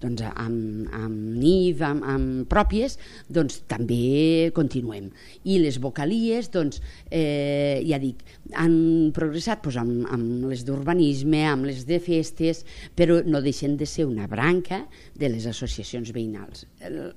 doncs, 0.03 0.25
amb, 0.29 0.89
amb 0.95 1.39
NIF, 1.39 1.83
amb, 1.87 2.05
amb 2.09 2.49
pròpies, 2.51 2.99
doncs, 3.33 3.61
també 3.71 4.51
continuem. 4.57 5.11
I 5.45 5.59
les 5.63 5.81
vocalies, 5.83 6.51
doncs, 6.55 6.81
eh, 7.11 7.81
ja 7.87 8.01
dic, 8.03 8.23
han 8.55 8.77
progressat 9.17 9.65
doncs, 9.65 9.81
amb, 9.83 10.07
amb 10.15 10.49
les 10.53 10.65
d'urbanisme, 10.69 11.45
amb 11.49 11.69
les 11.69 11.85
de 11.89 12.01
festes, 12.03 12.65
però 12.99 13.21
no 13.27 13.43
deixen 13.45 13.77
de 13.81 13.87
ser 13.87 14.09
una 14.09 14.29
branca 14.31 14.85
de 15.19 15.31
les 15.33 15.47
associacions 15.51 16.13
veïnals. 16.15 16.67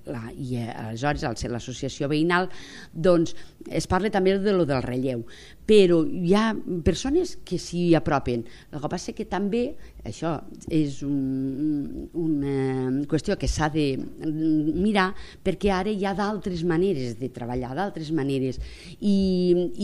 La, 0.08 0.26
I 0.32 0.62
eh, 0.62 0.68
aleshores, 0.88 1.26
al 1.28 1.40
ser 1.40 1.52
l'associació 1.54 2.10
veïnal, 2.12 2.50
doncs 2.94 3.36
es 3.70 3.88
parla 3.88 4.10
també 4.14 4.38
de 4.42 4.54
lo 4.56 4.66
del 4.66 4.82
relleu, 4.84 5.26
però 5.72 6.02
hi 6.04 6.34
ha 6.36 6.50
persones 6.84 7.38
que 7.48 7.56
s'hi 7.62 7.94
apropen. 7.96 8.44
El 8.74 8.82
que 8.84 8.90
passa 8.92 9.14
que 9.16 9.24
també 9.30 9.62
això 10.04 10.34
és 10.68 10.98
un, 11.08 12.10
una 12.18 13.06
qüestió 13.08 13.38
que 13.40 13.48
s'ha 13.48 13.70
de 13.72 13.86
mirar 14.26 15.12
perquè 15.46 15.72
ara 15.72 15.94
hi 15.94 16.04
ha 16.04 16.12
d'altres 16.18 16.66
maneres 16.68 17.16
de 17.22 17.32
treballar, 17.32 17.72
d'altres 17.78 18.12
maneres, 18.18 18.60
i, 19.00 19.16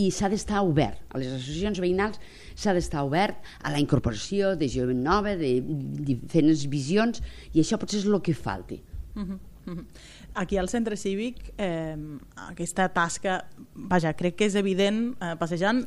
i 0.04 0.10
s'ha 0.12 0.28
d'estar 0.28 0.60
obert. 0.66 1.00
A 1.08 1.22
les 1.22 1.32
associacions 1.38 1.80
veïnals 1.80 2.20
s'ha 2.52 2.76
d'estar 2.76 3.06
obert 3.08 3.40
a 3.62 3.72
la 3.72 3.80
incorporació 3.80 4.52
de 4.60 4.68
jovent 4.68 5.00
nova, 5.08 5.38
de 5.40 5.56
diferents 6.12 6.68
visions, 6.68 7.24
i 7.54 7.64
això 7.64 7.80
potser 7.80 8.02
és 8.02 8.10
el 8.10 8.20
que 8.20 8.36
falta. 8.36 8.76
Uh 9.16 9.24
-huh, 9.24 9.40
uh 9.72 9.76
-huh 9.78 9.84
aquí 10.34 10.58
al 10.58 10.68
centre 10.68 10.96
cívic 10.96 11.52
eh, 11.58 11.96
aquesta 12.48 12.88
tasca, 12.94 13.44
vaja, 13.74 14.14
crec 14.18 14.36
que 14.38 14.48
és 14.48 14.58
evident 14.58 15.14
eh, 15.20 15.34
passejant 15.40 15.86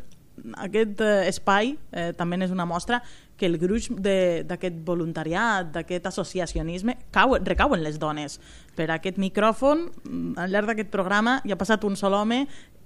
aquest 0.57 1.01
eh, 1.01 1.27
espai 1.29 1.75
eh, 1.91 2.11
també 2.17 2.39
és 2.41 2.53
una 2.53 2.65
mostra 2.65 3.01
que 3.37 3.47
el 3.49 3.57
gruix 3.57 3.89
d'aquest 3.89 4.83
voluntariat, 4.85 5.71
d'aquest 5.73 6.05
associacionisme, 6.11 6.97
cau, 7.11 7.35
recau 7.41 7.73
en 7.73 7.81
les 7.81 7.97
dones. 7.97 8.37
Per 8.77 8.85
aquest 8.93 9.17
micròfon, 9.17 9.87
al 10.37 10.53
llarg 10.53 10.69
d'aquest 10.69 10.91
programa, 10.93 11.39
hi 11.45 11.53
ha 11.53 11.57
passat 11.57 11.83
un 11.87 11.97
sol 11.97 12.13
home 12.13 12.43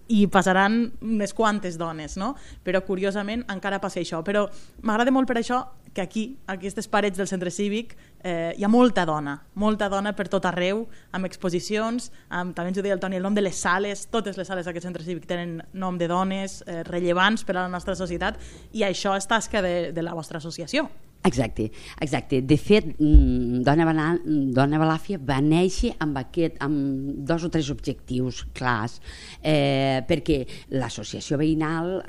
i 0.07 0.25
passaran 0.27 0.93
unes 1.01 1.33
quantes 1.33 1.79
dones, 1.81 2.17
no? 2.17 2.35
Però 2.63 2.81
curiosament 2.85 3.45
encara 3.51 3.81
passa 3.81 4.01
això. 4.01 4.21
Però 4.25 4.45
m'agrada 4.83 5.13
molt 5.13 5.27
per 5.29 5.39
això 5.41 5.63
que 5.95 6.03
aquí, 6.03 6.25
a 6.45 6.57
aquestes 6.57 6.89
parets 6.91 7.17
del 7.17 7.29
centre 7.31 7.49
cívic, 7.49 7.95
eh, 8.19 8.51
hi 8.57 8.65
ha 8.65 8.67
molta 8.67 9.05
dona, 9.07 9.37
molta 9.55 9.87
dona 9.87 10.11
per 10.13 10.27
tot 10.27 10.43
arreu, 10.45 10.83
amb 11.15 11.25
exposicions, 11.25 12.09
amb, 12.27 12.51
també 12.53 12.73
ens 12.73 12.81
ho 12.81 12.83
deia 12.83 12.97
el 12.97 12.99
Toni, 12.99 13.15
el 13.15 13.23
nom 13.23 13.33
de 13.33 13.45
les 13.45 13.55
sales, 13.55 14.03
totes 14.11 14.35
les 14.35 14.51
sales 14.51 14.67
d'aquest 14.67 14.89
centre 14.89 15.07
cívic 15.07 15.23
tenen 15.29 15.61
nom 15.71 15.95
de 15.97 16.11
dones 16.11 16.59
eh, 16.67 16.81
rellevants 16.83 17.47
per 17.47 17.55
a 17.55 17.61
la 17.61 17.71
nostra 17.71 17.95
societat 17.95 18.37
i 18.75 18.83
això 18.83 19.15
és 19.15 19.31
tasca 19.31 19.63
de, 19.63 19.93
de 19.95 20.03
la 20.03 20.13
vostra 20.19 20.43
associació. 20.43 20.89
Exacte, 21.25 21.71
exacte. 21.99 22.41
De 22.45 22.55
fet, 22.55 22.85
mm, 22.99 23.63
Dona, 23.65 23.85
Bana, 23.85 24.19
Dona 24.53 24.77
Balàfia 24.77 25.17
va 25.17 25.39
néixer 25.41 25.95
amb, 25.99 26.19
aquest, 26.21 26.59
amb 26.61 27.25
dos 27.25 27.43
o 27.43 27.49
tres 27.49 27.71
objectius 27.73 28.43
clars, 28.53 28.99
eh, 29.41 30.03
perquè 30.05 30.45
l'associació 30.77 31.39
veïnal, 31.41 32.03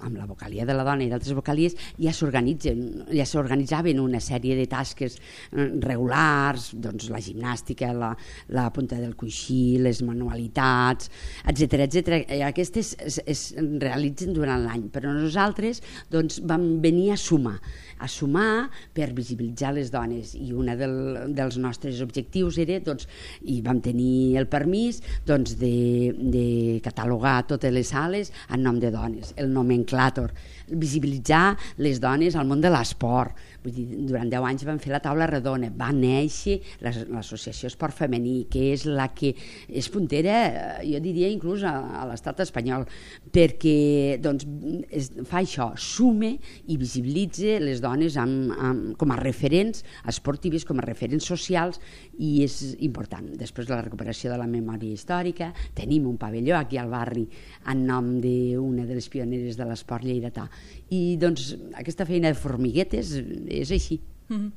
amb 0.00 0.16
la 0.16 0.24
vocalia 0.24 0.64
de 0.64 0.72
la 0.72 0.84
dona 0.84 1.04
i 1.04 1.10
d'altres 1.10 1.36
vocalies, 1.36 1.76
ja 1.98 2.12
ja 2.12 3.26
s'organitzaven 3.26 4.00
una 4.00 4.20
sèrie 4.20 4.56
de 4.56 4.66
tasques 4.66 5.18
eh, 5.52 5.68
regulars, 5.84 6.72
doncs 6.72 7.10
la 7.10 7.20
gimnàstica, 7.20 7.92
la, 7.92 8.16
la 8.48 8.70
punta 8.72 8.96
del 8.96 9.14
coixí, 9.16 9.76
les 9.76 10.00
manualitats, 10.00 11.10
etc 11.44 11.84
etc. 11.84 12.24
Aquestes 12.48 12.96
es, 12.98 13.20
es 13.26 13.54
realitzen 13.58 14.32
durant 14.32 14.64
l'any, 14.64 14.88
però 14.88 15.12
nosaltres 15.12 15.82
doncs, 16.08 16.40
vam 16.40 16.80
venir 16.80 17.12
a 17.12 17.20
sumar 17.20 17.58
a 18.02 18.08
sumar 18.08 18.61
per 18.94 19.10
visibilitzar 19.16 19.72
les 19.76 19.92
dones. 19.92 20.34
I 20.38 20.52
un 20.56 20.70
del, 20.78 20.96
dels 21.36 21.58
nostres 21.62 22.00
objectius 22.04 22.58
era 22.62 22.78
doncs, 22.84 23.08
i 23.48 23.60
vam 23.64 23.82
tenir 23.84 24.38
el 24.40 24.48
permís 24.50 25.02
doncs, 25.26 25.56
de, 25.60 26.12
de 26.16 26.46
catalogar 26.84 27.42
totes 27.50 27.72
les 27.72 27.92
sales 27.92 28.32
en 28.50 28.62
nom 28.64 28.80
de 28.82 28.92
dones, 28.94 29.34
el 29.36 29.52
nomenclàtor 29.52 30.32
visibilitzar 30.72 31.56
les 31.82 32.00
dones 32.00 32.36
al 32.36 32.48
món 32.48 32.62
de 32.62 32.70
l'esport 32.72 33.36
Vull 33.62 33.74
dir, 33.76 33.84
durant 34.08 34.30
10 34.30 34.46
anys 34.48 34.64
vam 34.66 34.78
fer 34.82 34.90
la 34.90 34.98
taula 35.02 35.28
redona, 35.30 35.68
va 35.70 35.92
néixer 35.94 36.58
l'associació 36.82 37.70
Esport 37.70 37.94
Femení, 37.94 38.48
que 38.50 38.64
és 38.72 38.86
la 38.88 39.06
que 39.14 39.30
és 39.68 39.88
puntera, 39.92 40.38
eh, 40.48 40.88
jo 40.90 41.00
diria 41.04 41.30
inclús 41.30 41.62
a, 41.62 41.74
a 42.02 42.06
l'estat 42.10 42.42
espanyol, 42.42 42.88
perquè 43.32 44.18
doncs, 44.22 44.46
es, 44.90 45.12
fa 45.30 45.42
això, 45.42 45.70
sume 45.78 46.32
i 46.66 46.78
visibilitza 46.80 47.60
les 47.62 47.82
dones 47.84 48.18
amb, 48.18 48.50
amb, 48.58 48.88
com 48.98 49.14
a 49.14 49.20
referents 49.20 49.84
esportives, 50.10 50.66
com 50.66 50.82
a 50.82 50.86
referents 50.86 51.30
socials, 51.30 51.78
i 52.18 52.42
és 52.42 52.58
important. 52.82 53.30
Després 53.38 53.70
de 53.70 53.76
la 53.76 53.84
recuperació 53.86 54.32
de 54.32 54.40
la 54.40 54.50
memòria 54.50 54.92
històrica, 54.92 55.52
tenim 55.78 56.08
un 56.10 56.18
pavelló 56.18 56.58
aquí 56.58 56.80
al 56.80 56.90
barri 56.90 57.28
en 57.70 57.86
nom 57.86 58.10
d'una 58.22 58.86
de 58.88 58.98
les 58.98 59.08
pioneres 59.12 59.58
de 59.58 59.68
l'esport 59.68 60.06
lleidatà. 60.06 60.48
I 60.92 61.16
doncs 61.20 61.52
aquesta 61.78 62.04
feina 62.08 62.32
de 62.32 62.38
formiguetes 62.38 63.14
és 63.60 63.70
així. 63.70 64.00
Mm 64.28 64.36
-hmm. 64.36 64.52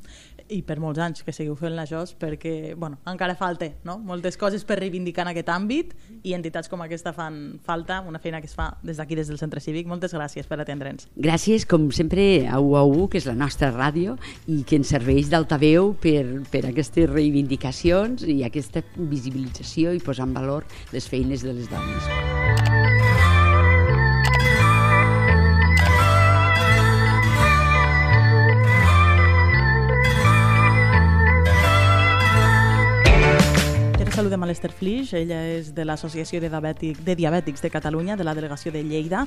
I 0.48 0.62
per 0.62 0.80
molts 0.80 1.00
anys 1.00 1.24
que 1.24 1.34
seguiu 1.34 1.56
fent 1.56 1.74
la 1.74 1.88
JOS 1.90 2.14
perquè 2.20 2.76
bueno, 2.78 3.00
encara 3.10 3.34
falta 3.36 3.66
no? 3.84 3.98
moltes 3.98 4.38
coses 4.38 4.64
per 4.64 4.78
reivindicar 4.78 5.24
en 5.26 5.32
aquest 5.32 5.50
àmbit 5.50 5.96
i 6.22 6.34
entitats 6.34 6.70
com 6.70 6.82
aquesta 6.82 7.14
fan 7.14 7.60
falta, 7.64 8.02
una 8.02 8.20
feina 8.20 8.40
que 8.40 8.46
es 8.46 8.54
fa 8.54 8.78
des 8.84 8.98
d'aquí, 8.98 9.16
des 9.16 9.28
del 9.28 9.40
Centre 9.40 9.60
Cívic. 9.60 9.88
Moltes 9.88 10.14
gràcies 10.14 10.46
per 10.46 10.60
atendre'ns. 10.60 11.08
Gràcies, 11.16 11.66
com 11.66 11.92
sempre, 11.92 12.48
a 12.48 12.60
UAU, 12.60 13.08
que 13.10 13.18
és 13.18 13.26
la 13.26 13.34
nostra 13.34 13.72
ràdio 13.72 14.18
i 14.48 14.64
que 14.64 14.76
ens 14.76 14.88
serveix 14.88 15.30
d'altaveu 15.30 15.96
per, 16.00 16.44
per 16.52 16.68
aquestes 16.68 17.10
reivindicacions 17.10 18.24
i 18.24 18.44
aquesta 18.44 18.84
visibilització 18.96 19.94
i 19.94 20.00
posar 20.00 20.28
en 20.28 20.34
valor 20.34 20.66
les 20.92 21.10
feines 21.10 21.42
de 21.42 21.54
les 21.54 21.68
dones. 21.70 22.95
Saludem 34.26 34.42
a 34.42 34.48
l'Ester 34.50 34.72
Flix, 34.74 35.12
ella 35.14 35.38
és 35.54 35.68
de 35.78 35.84
l'Associació 35.86 36.40
de, 36.42 36.48
Diabètic, 36.50 36.98
de 37.06 37.14
Diabètics 37.14 37.62
de 37.62 37.70
Catalunya, 37.70 38.16
de 38.18 38.26
la 38.26 38.34
delegació 38.34 38.72
de 38.74 38.82
Lleida, 38.82 39.20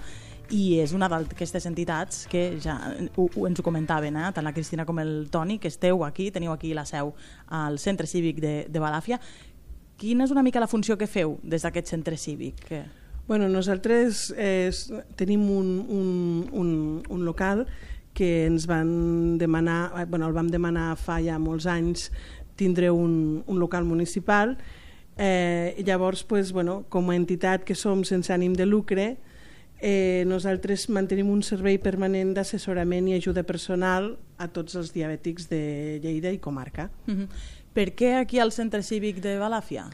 i 0.50 0.80
és 0.82 0.90
una 0.90 1.06
d'aquestes 1.12 1.68
entitats 1.70 2.24
que 2.26 2.56
ja 2.58 2.74
ho, 3.14 3.28
ho 3.28 3.44
ens 3.46 3.60
ho 3.60 3.62
comentaven, 3.62 4.16
eh? 4.18 4.32
tant 4.34 4.42
la 4.42 4.50
Cristina 4.56 4.82
com 4.88 4.98
el 4.98 5.28
Toni, 5.30 5.60
que 5.62 5.70
esteu 5.70 6.02
aquí, 6.02 6.32
teniu 6.34 6.50
aquí 6.50 6.72
la 6.74 6.82
seu 6.88 7.12
al 7.46 7.78
Centre 7.78 8.10
Cívic 8.10 8.40
de, 8.42 8.52
de 8.66 8.82
Balàfia. 8.82 9.20
Quina 10.02 10.26
és 10.26 10.32
una 10.34 10.42
mica 10.42 10.58
la 10.58 10.66
funció 10.66 10.96
que 10.98 11.06
feu 11.06 11.36
des 11.44 11.62
d'aquest 11.62 11.94
centre 11.94 12.18
cívic? 12.18 12.64
Bueno, 13.28 13.46
nosaltres 13.52 14.32
eh, 14.34 14.72
tenim 15.14 15.46
un, 15.46 15.70
un, 15.86 16.10
un, 16.50 16.74
un 17.06 17.22
local 17.22 17.68
que 18.18 18.48
ens 18.48 18.66
van 18.66 19.38
demanar, 19.38 19.92
eh, 19.94 20.08
bueno, 20.10 20.26
el 20.26 20.34
vam 20.34 20.50
demanar 20.50 20.96
fa 20.98 21.20
ja 21.22 21.38
molts 21.38 21.70
anys 21.70 22.08
tindre 22.58 22.90
un, 22.90 23.44
un 23.46 23.62
local 23.62 23.86
municipal 23.86 24.56
Eh, 25.18 25.82
llavors, 25.84 26.22
pues, 26.24 26.52
bueno, 26.52 26.84
com 26.88 27.10
a 27.10 27.16
entitat 27.16 27.64
que 27.66 27.74
som 27.74 28.04
sense 28.06 28.32
ànim 28.32 28.54
de 28.54 28.66
lucre, 28.66 29.16
eh, 29.80 30.24
nosaltres 30.26 30.88
mantenim 30.88 31.30
un 31.30 31.42
servei 31.42 31.78
permanent 31.82 32.34
d'assessorament 32.36 33.08
i 33.10 33.16
ajuda 33.18 33.42
personal 33.42 34.16
a 34.38 34.48
tots 34.48 34.78
els 34.78 34.92
diabètics 34.94 35.48
de 35.50 35.98
Lleida 36.02 36.30
i 36.30 36.38
comarca. 36.38 36.90
Uh 37.06 37.14
-huh. 37.14 37.28
Per 37.72 37.94
què 37.94 38.14
aquí 38.18 38.38
al 38.38 38.52
Centre 38.52 38.82
Cívic 38.82 39.20
de 39.20 39.38
Balàfia? 39.38 39.90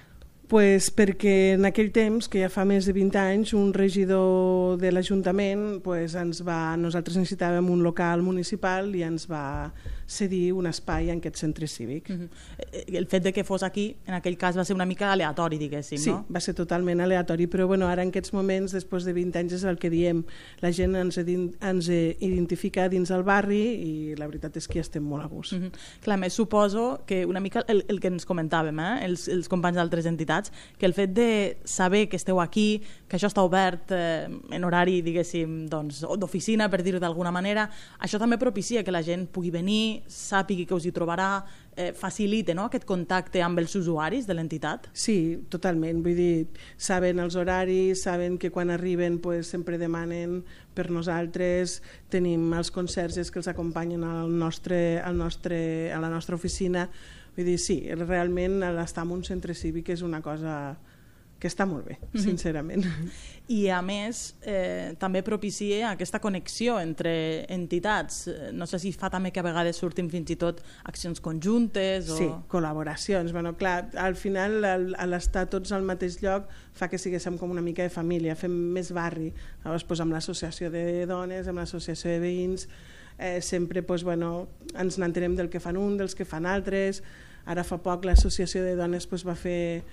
Pues 0.46 0.90
perquè 0.94 1.54
en 1.54 1.64
aquell 1.64 1.90
temps, 1.90 2.28
que 2.28 2.40
ja 2.42 2.50
fa 2.52 2.66
més 2.68 2.84
de 2.84 2.92
20 2.92 3.18
anys, 3.18 3.54
un 3.54 3.72
regidor 3.72 4.76
de 4.78 4.92
l'Ajuntament 4.92 5.80
pues, 5.82 6.14
ens 6.14 6.42
va, 6.44 6.76
nosaltres 6.76 7.16
necessitàvem 7.16 7.70
un 7.70 7.82
local 7.82 8.22
municipal 8.22 8.94
i 8.94 9.02
ens 9.02 9.24
va 9.30 9.72
cedir 10.06 10.52
un 10.52 10.66
espai 10.66 11.10
en 11.10 11.18
aquest 11.18 11.36
centre 11.36 11.66
cívic. 11.66 12.10
Mhm. 12.10 12.28
-huh. 12.28 12.96
El 12.96 13.06
fet 13.06 13.22
de 13.22 13.32
que 13.32 13.44
fos 13.44 13.62
aquí, 13.62 13.96
en 14.06 14.14
aquell 14.14 14.36
cas, 14.36 14.56
va 14.56 14.64
ser 14.64 14.74
una 14.74 14.84
mica 14.84 15.12
aleatori, 15.12 15.58
diguéssim, 15.58 15.98
sí, 15.98 16.10
no? 16.10 16.24
Sí, 16.26 16.34
va 16.34 16.40
ser 16.40 16.54
totalment 16.54 17.00
aleatori, 17.00 17.46
però 17.46 17.66
bueno, 17.66 17.88
ara 17.88 18.02
en 18.02 18.08
aquests 18.08 18.32
moments, 18.32 18.72
després 18.72 19.04
de 19.04 19.12
20 19.12 19.38
anys, 19.38 19.52
és 19.52 19.64
el 19.64 19.78
que 19.78 19.90
diem, 19.90 20.24
la 20.60 20.72
gent 20.72 20.94
ens, 20.96 21.18
ens 21.18 21.88
identifica 21.88 22.88
dins 22.88 23.10
el 23.10 23.22
barri 23.22 23.62
i 23.74 24.14
la 24.16 24.26
veritat 24.26 24.56
és 24.56 24.68
que 24.68 24.80
estem 24.80 25.02
molt 25.02 25.24
a 25.24 25.26
gust. 25.26 25.52
Mhm. 25.52 25.64
-huh. 25.64 25.72
Clar, 26.00 26.18
més 26.18 26.32
suposo 26.32 27.02
que 27.06 27.24
una 27.26 27.40
mica 27.40 27.64
el, 27.68 27.84
el 27.88 28.00
que 28.00 28.08
ens 28.08 28.26
comentàvem, 28.26 28.78
eh? 28.80 29.04
els, 29.04 29.28
els 29.28 29.48
companys 29.48 29.76
d'altres 29.76 30.06
entitats, 30.06 30.52
que 30.78 30.86
el 30.86 30.94
fet 30.94 31.10
de 31.10 31.58
saber 31.64 32.08
que 32.08 32.16
esteu 32.16 32.40
aquí, 32.40 32.82
que 33.08 33.16
això 33.16 33.28
està 33.28 33.42
obert 33.42 33.92
eh, 33.92 34.28
en 34.50 34.64
horari, 34.64 35.00
diguéssim, 35.02 35.66
doncs, 35.70 36.00
d'oficina, 36.00 36.68
per 36.70 36.82
dir-ho 36.82 37.00
d'alguna 37.00 37.30
manera, 37.30 37.68
això 37.98 38.18
també 38.18 38.38
propicia 38.38 38.82
que 38.84 38.92
la 38.94 39.02
gent 39.02 39.26
pugui 39.32 39.50
venir, 39.50 39.93
sàpigui 40.10 40.66
que 40.66 40.74
us 40.76 40.86
hi 40.88 40.92
trobarà, 40.94 41.44
eh, 41.76 41.92
facilita 41.96 42.54
no, 42.54 42.66
aquest 42.68 42.86
contacte 42.88 43.42
amb 43.42 43.58
els 43.62 43.74
usuaris 43.78 44.28
de 44.28 44.36
l'entitat? 44.36 44.88
Sí, 44.92 45.16
totalment. 45.50 46.02
Vull 46.04 46.18
dir, 46.18 46.46
saben 46.76 47.22
els 47.22 47.36
horaris, 47.36 48.04
saben 48.06 48.38
que 48.38 48.50
quan 48.54 48.70
arriben 48.70 49.18
pues, 49.22 49.50
sempre 49.54 49.78
demanen 49.78 50.42
per 50.74 50.90
nosaltres, 50.90 51.80
tenim 52.10 52.52
els 52.54 52.72
conserges 52.74 53.30
que 53.30 53.40
els 53.42 53.50
acompanyen 53.50 54.04
al 54.04 54.32
nostre, 54.32 55.00
al 55.00 55.16
nostre, 55.18 55.92
a 55.92 56.00
la 56.02 56.10
nostra 56.10 56.36
oficina. 56.36 56.88
Vull 57.36 57.52
dir, 57.52 57.58
sí, 57.58 57.80
realment 57.98 58.60
l'estar 58.62 59.04
en 59.06 59.14
un 59.18 59.24
centre 59.26 59.54
cívic 59.54 59.90
és 59.94 60.02
una 60.02 60.22
cosa 60.22 60.76
que 61.44 61.50
està 61.52 61.66
molt 61.68 61.84
bé, 61.84 61.98
sincerament. 62.16 62.86
I 63.52 63.66
a 63.68 63.82
més, 63.84 64.22
eh, 64.48 64.94
també 64.96 65.20
propicia 65.20 65.90
aquesta 65.90 66.16
connexió 66.24 66.78
entre 66.80 67.44
entitats. 67.52 68.22
No 68.56 68.64
sé 68.64 68.80
si 68.80 68.94
fa 68.96 69.10
també 69.12 69.28
que 69.28 69.42
a 69.42 69.44
vegades 69.44 69.76
surtin 69.76 70.08
fins 70.08 70.32
i 70.32 70.38
tot 70.40 70.62
accions 70.88 71.20
conjuntes 71.20 72.08
o... 72.08 72.16
Sí, 72.16 72.30
col·laboracions. 72.48 73.34
Bueno, 73.36 73.52
clar, 73.60 73.90
al 74.00 74.16
final 74.16 74.56
l'estar 75.10 75.44
tots 75.52 75.74
al 75.76 75.84
mateix 75.84 76.16
lloc 76.24 76.48
fa 76.72 76.88
que 76.88 76.96
siguéssim 76.96 77.36
com 77.36 77.52
una 77.52 77.64
mica 77.64 77.84
de 77.84 77.92
família, 77.92 78.38
fem 78.40 78.54
més 78.72 78.88
barri. 78.96 79.28
Llavors, 79.66 79.84
doncs, 79.84 80.00
amb 80.06 80.16
l'associació 80.16 80.70
de 80.72 81.04
dones, 81.10 81.50
amb 81.50 81.60
l'associació 81.60 82.14
de 82.14 82.22
veïns, 82.24 82.64
eh, 83.18 83.42
sempre 83.44 83.84
doncs, 83.84 84.06
bueno, 84.08 84.48
ens 84.72 84.96
n'entenem 84.96 85.36
del 85.36 85.52
que 85.52 85.60
fan 85.60 85.76
un, 85.76 85.98
dels 86.00 86.16
que 86.16 86.24
fan 86.24 86.48
altres. 86.48 87.02
Ara 87.44 87.60
fa 87.68 87.76
poc 87.84 88.08
l'associació 88.08 88.64
de 88.64 88.72
dones 88.80 89.04
doncs, 89.10 89.28
va 89.28 89.36
fer 89.36 89.84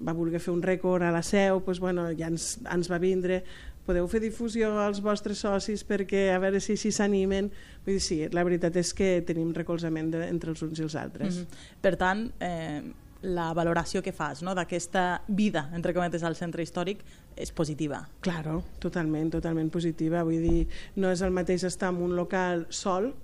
va 0.00 0.12
voler 0.16 0.40
fer 0.40 0.52
un 0.52 0.62
rècord 0.62 1.04
a 1.04 1.12
la 1.14 1.22
seu, 1.22 1.62
doncs, 1.64 1.80
bueno, 1.80 2.08
ja 2.18 2.28
ens, 2.28 2.56
ens 2.72 2.90
va 2.90 2.98
vindre, 3.02 3.42
podeu 3.86 4.08
fer 4.10 4.20
difusió 4.20 4.72
als 4.82 5.00
vostres 5.04 5.40
socis 5.44 5.84
perquè 5.86 6.28
a 6.34 6.40
veure 6.42 6.60
si 6.60 6.76
s'hi 6.76 6.92
s'animen. 6.92 7.50
Vull 7.86 7.96
dir, 7.96 8.02
sí, 8.02 8.20
la 8.34 8.44
veritat 8.46 8.76
és 8.82 8.92
que 8.96 9.20
tenim 9.26 9.54
recolzament 9.54 10.10
de, 10.12 10.26
entre 10.26 10.52
els 10.52 10.62
uns 10.66 10.82
i 10.82 10.86
els 10.86 10.96
altres. 10.98 11.36
Mm 11.36 11.42
-hmm. 11.42 11.80
Per 11.80 11.96
tant, 11.96 12.30
eh, 12.40 12.82
la 13.22 13.52
valoració 13.54 14.02
que 14.02 14.12
fas 14.12 14.42
no? 14.42 14.54
d'aquesta 14.54 15.22
vida, 15.28 15.70
entre 15.74 15.94
cometes, 15.94 16.22
al 16.22 16.36
centre 16.36 16.62
històric 16.62 17.02
és 17.36 17.52
positiva. 17.52 18.08
Claro, 18.20 18.62
totalment, 18.78 19.30
totalment 19.30 19.70
positiva. 19.70 20.22
Vull 20.22 20.42
dir, 20.42 20.66
no 20.96 21.10
és 21.10 21.22
el 21.22 21.30
mateix 21.30 21.64
estar 21.64 21.90
en 21.94 22.02
un 22.02 22.16
local 22.16 22.66
sol 22.68 23.14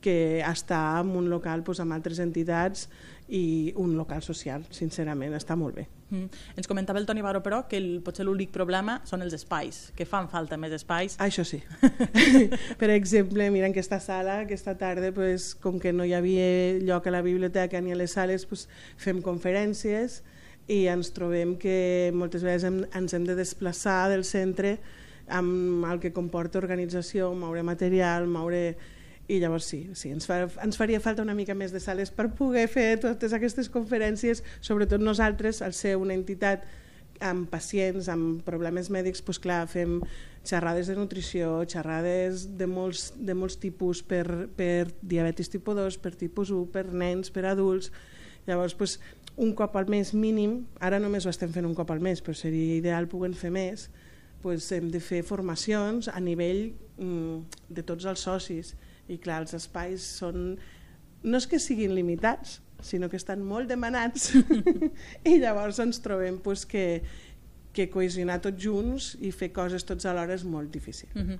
que 0.00 0.40
estar 0.40 1.00
en 1.00 1.16
un 1.16 1.28
local 1.30 1.62
doncs, 1.62 1.80
amb 1.80 1.92
altres 1.92 2.18
entitats 2.18 2.88
i 3.32 3.72
un 3.80 3.94
local 3.96 4.20
social, 4.20 4.66
sincerament, 4.76 5.32
està 5.32 5.56
molt 5.56 5.78
bé. 5.78 5.86
Mm. 6.10 6.28
Ens 6.60 6.68
comentava 6.68 7.00
el 7.00 7.06
Toni 7.08 7.22
Baró, 7.24 7.40
però, 7.40 7.62
que 7.68 7.78
el, 7.80 8.02
potser 8.04 8.26
l'únic 8.28 8.52
problema 8.52 8.98
són 9.08 9.24
els 9.24 9.32
espais, 9.32 9.86
que 9.96 10.04
fan 10.04 10.28
falta 10.28 10.58
més 10.60 10.74
espais. 10.76 11.16
Això 11.24 11.44
sí. 11.48 11.62
per 12.82 12.90
exemple, 12.92 13.48
mira, 13.54 13.70
en 13.70 13.72
aquesta 13.72 14.02
sala, 14.04 14.42
aquesta 14.44 14.76
tarda, 14.76 15.14
pues, 15.16 15.54
com 15.56 15.80
que 15.80 15.94
no 15.96 16.04
hi 16.04 16.12
havia 16.18 16.44
lloc 16.84 17.08
a 17.08 17.16
la 17.16 17.24
biblioteca 17.24 17.80
ni 17.80 17.96
a 17.96 17.96
les 17.96 18.12
sales, 18.18 18.44
pues, 18.50 18.66
fem 19.00 19.24
conferències 19.24 20.20
i 20.68 20.84
ens 20.92 21.14
trobem 21.16 21.56
que 21.58 22.12
moltes 22.14 22.44
vegades 22.44 22.68
hem, 22.68 22.82
ens 22.94 23.16
hem 23.16 23.24
de 23.26 23.38
desplaçar 23.38 24.10
del 24.12 24.28
centre 24.28 24.76
amb 25.32 25.86
el 25.88 26.00
que 26.04 26.12
comporta 26.12 26.60
organització, 26.60 27.32
moure 27.32 27.64
material, 27.64 28.28
moure 28.28 28.76
i 29.30 29.38
llavors 29.38 29.68
sí, 29.70 29.84
sí 29.94 30.10
ens, 30.10 30.26
fa, 30.26 30.42
ens 30.64 30.78
faria 30.78 31.00
falta 31.00 31.22
una 31.22 31.36
mica 31.38 31.54
més 31.54 31.72
de 31.72 31.80
sales 31.80 32.10
per 32.10 32.28
poder 32.36 32.66
fer 32.70 32.96
totes 33.02 33.32
aquestes 33.36 33.70
conferències, 33.72 34.42
sobretot 34.60 35.00
nosaltres, 35.00 35.62
al 35.62 35.76
ser 35.78 35.94
una 36.00 36.16
entitat 36.18 36.66
amb 37.22 37.46
pacients, 37.50 38.08
amb 38.10 38.42
problemes 38.42 38.90
mèdics, 38.90 39.22
doncs 39.22 39.40
clar, 39.42 39.62
fem 39.70 40.00
xerrades 40.48 40.90
de 40.90 40.96
nutrició, 40.98 41.60
xerrades 41.70 42.48
de 42.58 42.66
molts, 42.66 43.12
de 43.16 43.34
molts 43.38 43.56
tipus 43.62 44.02
per, 44.02 44.26
per 44.58 44.90
diabetis 45.00 45.52
tipus 45.52 45.78
2, 45.78 45.98
per 46.02 46.16
tipus 46.18 46.50
1, 46.50 46.66
per 46.74 46.88
nens, 46.90 47.30
per 47.30 47.46
adults. 47.46 47.92
Llavors, 48.48 48.74
doncs, 48.74 48.98
un 49.38 49.54
cop 49.56 49.76
al 49.78 49.88
mes 49.88 50.12
mínim, 50.12 50.64
ara 50.82 50.98
només 51.00 51.24
ho 51.24 51.30
estem 51.30 51.52
fent 51.54 51.64
un 51.64 51.76
cop 51.78 51.90
al 51.94 52.02
mes, 52.04 52.20
però 52.20 52.34
seria 52.36 52.76
ideal 52.76 53.06
poder 53.08 53.32
fer 53.38 53.52
més, 53.54 53.86
doncs 54.42 54.66
hem 54.74 54.90
de 54.92 55.00
fer 55.00 55.22
formacions 55.24 56.10
a 56.10 56.18
nivell 56.20 56.72
mm, 56.98 57.62
de 57.70 57.84
tots 57.86 58.08
els 58.10 58.26
socis. 58.26 58.74
I 59.12 59.18
clar, 59.22 59.42
els 59.44 59.56
espais 59.58 60.04
són... 60.20 60.54
No 61.22 61.38
és 61.38 61.46
que 61.46 61.60
siguin 61.62 61.92
limitats, 61.94 62.56
sinó 62.82 63.08
que 63.08 63.18
estan 63.20 63.44
molt 63.46 63.70
demanats 63.70 64.32
i 65.30 65.36
llavors 65.38 65.78
ens 65.84 66.00
trobem 66.02 66.40
pues, 66.42 66.64
que, 66.66 67.02
que 67.72 67.86
cohesionar 67.92 68.40
tots 68.42 68.58
junts 68.64 69.12
i 69.22 69.30
fer 69.30 69.52
coses 69.54 69.86
tots 69.86 70.08
alhora 70.10 70.34
és 70.34 70.44
molt 70.44 70.72
difícil. 70.74 71.08
Uh 71.14 71.22
-huh. 71.22 71.38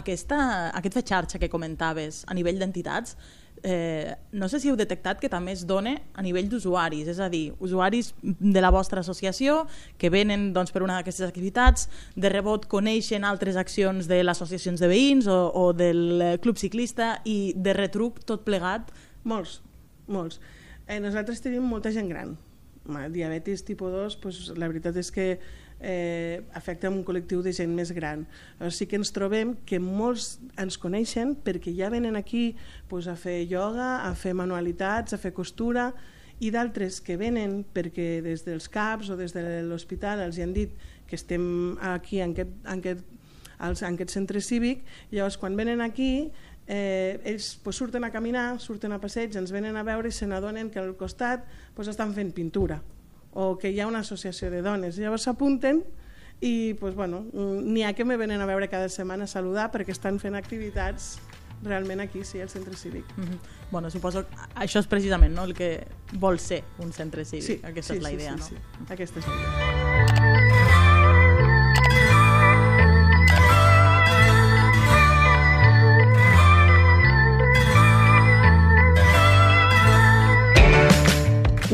Aquesta, 0.00 0.70
aquesta 0.70 1.02
xarxa 1.02 1.38
que 1.38 1.50
comentaves 1.50 2.24
a 2.28 2.34
nivell 2.34 2.58
d'entitats, 2.58 3.16
eh, 3.64 4.14
no 4.32 4.48
sé 4.52 4.60
si 4.60 4.68
heu 4.68 4.76
detectat 4.76 5.18
que 5.18 5.30
també 5.32 5.54
es 5.56 5.64
dona 5.66 5.94
a 6.12 6.22
nivell 6.22 6.50
d'usuaris, 6.52 7.08
és 7.08 7.18
a 7.18 7.30
dir, 7.32 7.54
usuaris 7.64 8.12
de 8.22 8.60
la 8.60 8.70
vostra 8.70 9.00
associació 9.00 9.64
que 9.98 10.12
venen 10.12 10.50
doncs, 10.52 10.70
per 10.70 10.84
una 10.84 10.98
d'aquestes 10.98 11.26
activitats, 11.26 11.88
de 12.14 12.28
rebot 12.28 12.68
coneixen 12.68 13.24
altres 13.24 13.56
accions 13.56 14.06
de 14.10 14.20
les 14.22 14.36
associacions 14.36 14.84
de 14.84 14.90
veïns 14.92 15.26
o, 15.26 15.38
o 15.48 15.72
del 15.72 16.38
club 16.44 16.60
ciclista 16.60 17.16
i 17.24 17.54
de 17.56 17.72
retruc 17.72 18.20
tot 18.28 18.44
plegat? 18.44 18.92
Molts, 19.24 19.62
molts. 20.06 20.42
Eh, 20.84 21.00
nosaltres 21.00 21.40
tenim 21.40 21.64
molta 21.64 21.90
gent 21.90 22.12
gran. 22.12 22.36
Diabetis 22.84 23.64
tipus 23.64 23.92
2, 23.96 24.16
pues, 24.20 24.40
la 24.60 24.68
veritat 24.68 25.00
és 25.00 25.08
que 25.10 25.38
eh, 25.84 26.40
afecta 26.56 26.88
un 26.88 27.02
col·lectiu 27.04 27.42
de 27.44 27.52
gent 27.52 27.74
més 27.76 27.92
gran. 27.92 28.24
O 28.64 28.70
sí 28.72 28.88
que 28.88 28.96
ens 28.96 29.12
trobem 29.12 29.52
que 29.68 29.78
molts 29.82 30.38
ens 30.60 30.78
coneixen 30.80 31.34
perquè 31.44 31.74
ja 31.76 31.90
venen 31.92 32.16
aquí 32.16 32.54
pues, 32.88 33.06
a 33.06 33.16
fer 33.20 33.42
ioga, 33.44 34.06
a 34.08 34.14
fer 34.16 34.32
manualitats, 34.34 35.12
a 35.12 35.20
fer 35.20 35.34
costura, 35.36 35.90
i 36.40 36.50
d'altres 36.50 36.98
que 37.04 37.18
venen 37.20 37.60
perquè 37.76 38.22
des 38.24 38.42
dels 38.46 38.66
CAPs 38.72 39.12
o 39.12 39.18
des 39.20 39.36
de 39.36 39.44
l'hospital 39.68 40.24
els 40.24 40.40
han 40.42 40.56
dit 40.56 40.72
que 41.06 41.14
estem 41.20 41.76
aquí 41.84 42.18
en 42.24 42.32
aquest, 42.34 42.56
en 42.64 42.80
aquest, 42.80 43.04
en 43.60 43.94
aquest 43.94 44.16
centre 44.16 44.42
cívic, 44.42 44.82
llavors 45.12 45.38
quan 45.38 45.54
venen 45.54 45.84
aquí 45.84 46.32
eh, 46.66 47.20
ells 47.22 47.54
pues, 47.62 47.76
surten 47.76 48.08
a 48.08 48.10
caminar, 48.10 48.58
surten 48.58 48.96
a 48.96 48.98
passeig, 48.98 49.36
ens 49.36 49.52
venen 49.54 49.76
a 49.76 49.86
veure 49.86 50.10
i 50.10 50.16
se 50.16 50.26
n'adonen 50.26 50.72
que 50.72 50.82
al 50.82 50.96
costat 50.98 51.46
pues, 51.76 51.92
estan 51.92 52.16
fent 52.16 52.34
pintura 52.34 52.80
o 53.34 53.58
que 53.58 53.70
hi 53.70 53.80
ha 53.80 53.86
una 53.86 54.00
associació 54.00 54.50
de 54.50 54.62
dones. 54.62 54.96
Llavors 54.96 55.26
s'apunten 55.28 55.82
i 56.40 56.74
pues, 56.80 56.94
bueno, 56.94 57.24
n'hi 57.32 57.84
ha 57.84 57.92
que 57.94 58.04
me 58.04 58.16
venen 58.16 58.40
a 58.40 58.46
veure 58.46 58.68
cada 58.68 58.88
setmana 58.88 59.24
a 59.24 59.30
saludar 59.30 59.70
perquè 59.74 59.94
estan 59.94 60.18
fent 60.22 60.38
activitats 60.38 61.18
realment 61.64 62.00
aquí, 62.00 62.24
sí, 62.24 62.40
al 62.40 62.50
centre 62.50 62.76
cívic. 62.76 63.04
Mm 63.16 63.24
-hmm. 63.24 63.38
Bueno, 63.70 63.90
suposo 63.90 64.26
que 64.28 64.36
això 64.54 64.78
és 64.78 64.86
precisament 64.86 65.34
no, 65.34 65.44
el 65.44 65.54
que 65.54 65.86
vol 66.12 66.38
ser 66.38 66.64
un 66.78 66.92
centre 66.92 67.24
cívic. 67.24 67.46
Sí, 67.46 67.60
Aquesta 67.62 67.94
sí, 67.94 67.98
és 67.98 68.02
la 68.02 68.08
sí, 68.08 68.14
idea, 68.14 68.32
sí, 68.32 68.38
no? 68.38 68.46
Sí. 68.46 68.92
Aquesta 68.92 69.18
és 69.18 69.26
la 69.26 69.34
idea. 69.34 70.43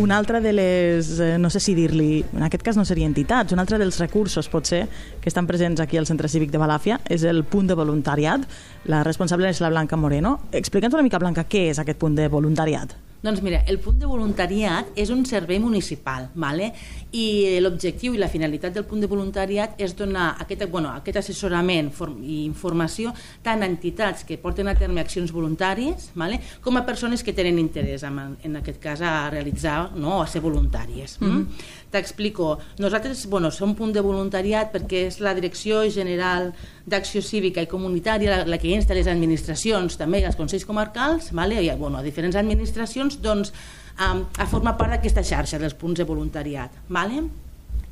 Una 0.01 0.17
altra 0.17 0.41
de 0.41 0.55
les, 0.55 1.21
eh, 1.21 1.37
no 1.39 1.51
sé 1.51 1.61
si 1.61 1.75
dir-li, 1.77 2.25
en 2.33 2.45
aquest 2.47 2.63
cas 2.65 2.79
no 2.79 2.87
seria 2.89 3.05
entitats, 3.05 3.53
un 3.53 3.61
altre 3.61 3.77
dels 3.77 3.99
recursos 4.01 4.49
potser 4.49 4.87
que 5.21 5.29
estan 5.29 5.45
presents 5.47 5.83
aquí 5.85 6.01
al 6.01 6.09
Centre 6.09 6.31
Cívic 6.33 6.49
de 6.55 6.63
Balàfia 6.63 7.03
és 7.05 7.27
el 7.29 7.45
punt 7.45 7.69
de 7.69 7.77
voluntariat. 7.77 8.49
La 8.89 9.03
responsable 9.05 9.53
és 9.53 9.61
la 9.61 9.69
Blanca 9.69 10.01
Moreno. 10.01 10.39
Explica'ns 10.57 10.97
una 10.97 11.05
mica, 11.05 11.21
Blanca, 11.21 11.45
què 11.45 11.69
és 11.69 11.85
aquest 11.85 12.01
punt 12.01 12.17
de 12.17 12.33
voluntariat? 12.33 12.97
Doncs 13.23 13.43
mira, 13.45 13.63
el 13.69 13.79
punt 13.79 13.99
de 14.01 14.09
voluntariat 14.09 14.95
és 14.97 15.11
un 15.13 15.27
servei 15.29 15.59
municipal, 15.61 16.31
¿vale? 16.35 16.73
i 17.13 17.59
l'objectiu 17.59 18.15
i 18.15 18.21
la 18.21 18.29
finalitat 18.31 18.75
del 18.77 18.85
punt 18.87 19.03
de 19.03 19.09
voluntariat 19.11 19.81
és 19.83 19.97
donar 19.99 20.37
aquest, 20.39 20.63
bueno, 20.71 20.93
aquest 20.95 21.19
assessorament 21.19 21.91
i 22.23 22.45
informació 22.45 23.11
tant 23.43 23.65
a 23.65 23.69
entitats 23.69 24.23
que 24.25 24.39
porten 24.39 24.71
a 24.71 24.77
terme 24.79 25.03
accions 25.03 25.33
voluntàries 25.35 26.13
¿vale? 26.15 26.39
com 26.63 26.79
a 26.79 26.85
persones 26.87 27.25
que 27.27 27.35
tenen 27.35 27.59
interès 27.59 28.05
en, 28.07 28.39
en 28.43 28.57
aquest 28.61 28.79
cas 28.81 29.03
a 29.03 29.29
realitzar 29.31 29.91
no, 29.97 30.21
a 30.23 30.27
ser 30.27 30.41
voluntàries. 30.41 31.19
Mm 31.21 31.31
-hmm. 31.31 31.47
T'explico. 31.91 32.59
Nosaltres 32.79 33.27
bueno, 33.27 33.51
som 33.51 33.75
punt 33.75 33.93
de 33.93 34.01
voluntariat 34.01 34.73
perquè 34.73 35.07
és 35.09 35.19
la 35.19 35.35
Direcció 35.35 35.83
General 35.91 36.53
d'Acció 36.87 37.21
Cívica 37.21 37.61
i 37.61 37.67
Comunitària 37.67 38.31
la, 38.31 38.45
la 38.47 38.59
que 38.59 38.69
insta 38.69 38.95
les 38.95 39.09
administracions, 39.09 39.97
també 39.97 40.25
els 40.25 40.37
Consells 40.37 40.65
Comarcals, 40.65 41.33
vale? 41.33 41.63
i 41.63 41.71
bueno, 41.77 41.99
a 41.99 42.03
diferents 42.03 42.37
administracions, 42.37 43.10
doncs, 43.19 43.53
a, 43.99 44.15
a 44.39 44.47
formar 44.47 44.77
part 44.79 44.95
d'aquesta 44.95 45.25
xarxa 45.27 45.59
dels 45.59 45.75
punts 45.75 45.99
de 45.99 46.05
voluntariat. 46.05 46.71
Vale? 46.89 47.25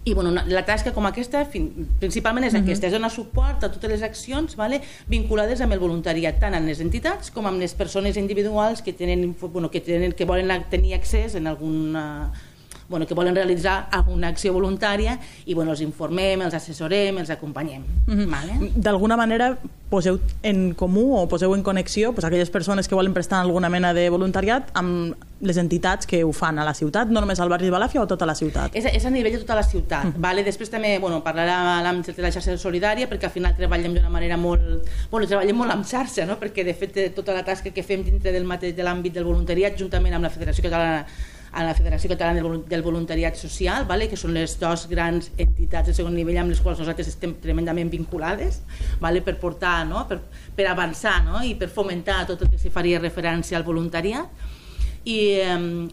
i 0.09 0.14
bueno, 0.14 0.31
la 0.33 0.62
tasca 0.64 0.94
com 0.96 1.04
aquesta 1.04 1.42
principalment 1.50 2.46
és 2.46 2.54
uh 2.54 2.59
-huh. 2.59 2.62
aquesta, 2.62 2.87
és 2.87 2.92
donar 2.92 3.11
suport 3.11 3.64
a 3.64 3.68
totes 3.70 3.90
les 3.90 4.02
accions 4.02 4.57
vale, 4.57 4.81
vinculades 5.07 5.61
amb 5.61 5.72
el 5.72 5.78
voluntariat 5.78 6.38
tant 6.40 6.54
en 6.54 6.64
les 6.66 6.81
entitats 6.81 7.31
com 7.31 7.46
amb 7.46 7.59
les 7.59 7.74
persones 7.74 8.16
individuals 8.16 8.81
que 8.81 8.92
tenen, 8.92 9.37
bueno, 9.40 9.70
que, 9.70 9.81
tenen, 9.81 10.12
que 10.12 10.24
volen 10.24 10.64
tenir 10.70 10.94
accés 10.94 11.35
en 11.35 11.46
alguna 11.46 12.33
bueno, 12.88 13.07
que 13.07 13.14
volen 13.14 13.35
realitzar 13.35 13.88
alguna 13.92 14.29
acció 14.29 14.53
voluntària 14.53 15.18
i 15.46 15.55
bueno, 15.55 15.72
els 15.72 15.83
informem, 15.85 16.40
els 16.42 16.55
assessorem, 16.55 17.18
els 17.18 17.31
acompanyem. 17.31 17.83
Mm 18.07 18.14
-hmm. 18.14 18.31
vale? 18.31 18.72
D'alguna 18.74 19.16
manera 19.16 19.59
poseu 19.88 20.18
en 20.42 20.74
comú 20.74 21.16
o 21.16 21.29
poseu 21.29 21.55
en 21.55 21.62
connexió 21.62 22.12
pues, 22.12 22.24
aquelles 22.24 22.51
persones 22.51 22.88
que 22.88 22.94
volen 22.94 23.14
prestar 23.14 23.40
alguna 23.40 23.68
mena 23.68 23.94
de 23.94 24.09
voluntariat 24.11 24.70
amb 24.74 25.16
les 25.40 25.57
entitats 25.57 26.07
que 26.07 26.24
ho 26.24 26.33
fan 26.33 26.59
a 26.59 26.64
la 26.64 26.74
ciutat, 26.74 27.09
no 27.09 27.20
només 27.20 27.40
al 27.40 27.48
barri 27.48 27.66
de 27.66 27.72
Balàfia 27.72 28.03
o 28.03 28.07
tota 28.07 28.27
la 28.27 28.35
ciutat? 28.35 28.74
És, 28.74 28.85
és 28.85 29.05
a 29.07 29.11
nivell 29.11 29.33
de 29.33 29.38
tota 29.38 29.55
la 29.55 29.62
ciutat. 29.62 30.05
Mm. 30.05 30.20
Vale? 30.20 30.42
Després 30.44 30.70
també 30.70 30.98
bueno, 30.98 31.22
parlarà 31.22 31.87
amb 31.88 32.05
de 32.05 32.22
la 32.22 32.31
xarxa 32.31 32.57
solidària 32.57 33.09
perquè 33.09 33.24
al 33.24 33.31
final 33.31 33.55
treballem 33.57 33.94
d'una 33.94 34.11
manera 34.11 34.37
molt... 34.37 34.62
Bueno, 35.11 35.27
treballem 35.27 35.57
molt 35.57 35.70
amb 35.70 35.87
xarxa, 35.87 36.27
no? 36.27 36.38
perquè 36.38 36.64
de 36.64 36.74
fet 36.74 37.14
tota 37.14 37.33
la 37.33 37.44
tasca 37.44 37.70
que 37.70 37.83
fem 37.83 38.05
dintre 38.05 38.33
del 38.33 38.44
mateix 38.44 38.74
de 38.77 38.83
l'àmbit 38.83 39.12
del 39.12 39.24
voluntariat 39.24 39.79
juntament 39.79 40.14
amb 40.14 40.24
la 40.24 40.31
Federació 40.31 40.62
Catalana 40.62 41.07
a 41.52 41.64
la 41.64 41.74
Federació 41.74 42.11
Catalana 42.12 42.42
del 42.68 42.82
Voluntariat 42.82 43.37
Social, 43.37 43.87
vale? 43.88 44.08
que 44.08 44.18
són 44.20 44.34
les 44.37 44.58
dues 44.61 44.87
grans 44.90 45.30
entitats 45.37 45.88
de 45.88 45.96
segon 45.96 46.14
nivell 46.16 46.40
amb 46.42 46.52
les 46.52 46.61
quals 46.64 46.80
nosaltres 46.82 47.08
estem 47.11 47.34
tremendament 47.42 47.90
vinculades 47.92 48.61
vale? 49.00 49.22
per 49.24 49.38
portar, 49.40 49.80
no? 49.88 50.04
per, 50.08 50.20
per 50.56 50.68
avançar 50.68 51.22
no? 51.24 51.42
i 51.44 51.54
per 51.58 51.70
fomentar 51.72 52.24
tot 52.28 52.44
el 52.44 52.52
que 52.52 52.61
s'hi 52.61 52.72
faria 52.74 53.00
referència 53.02 53.58
al 53.58 53.66
voluntariat 53.66 54.56
i, 55.08 55.18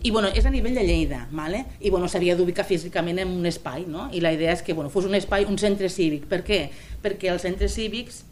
i 0.03 0.11
bueno, 0.11 0.29
és 0.35 0.45
a 0.45 0.51
nivell 0.51 0.75
de 0.75 0.83
Lleida 0.83 1.25
vale? 1.31 1.63
i 1.79 1.89
bueno, 1.93 2.09
s'havia 2.11 2.35
d'ubicar 2.35 2.65
físicament 2.67 3.21
en 3.23 3.31
un 3.31 3.45
espai 3.47 3.85
no? 3.87 4.09
i 4.11 4.21
la 4.23 4.33
idea 4.35 4.53
és 4.55 4.63
que 4.65 4.75
bueno, 4.75 4.91
fos 4.91 5.07
un 5.07 5.15
espai, 5.15 5.47
un 5.47 5.59
centre 5.61 5.89
cívic 5.89 6.27
per 6.31 6.43
què? 6.47 6.65
perquè 7.03 7.31
els 7.31 7.45
centres 7.45 7.77
cívics 7.77 8.25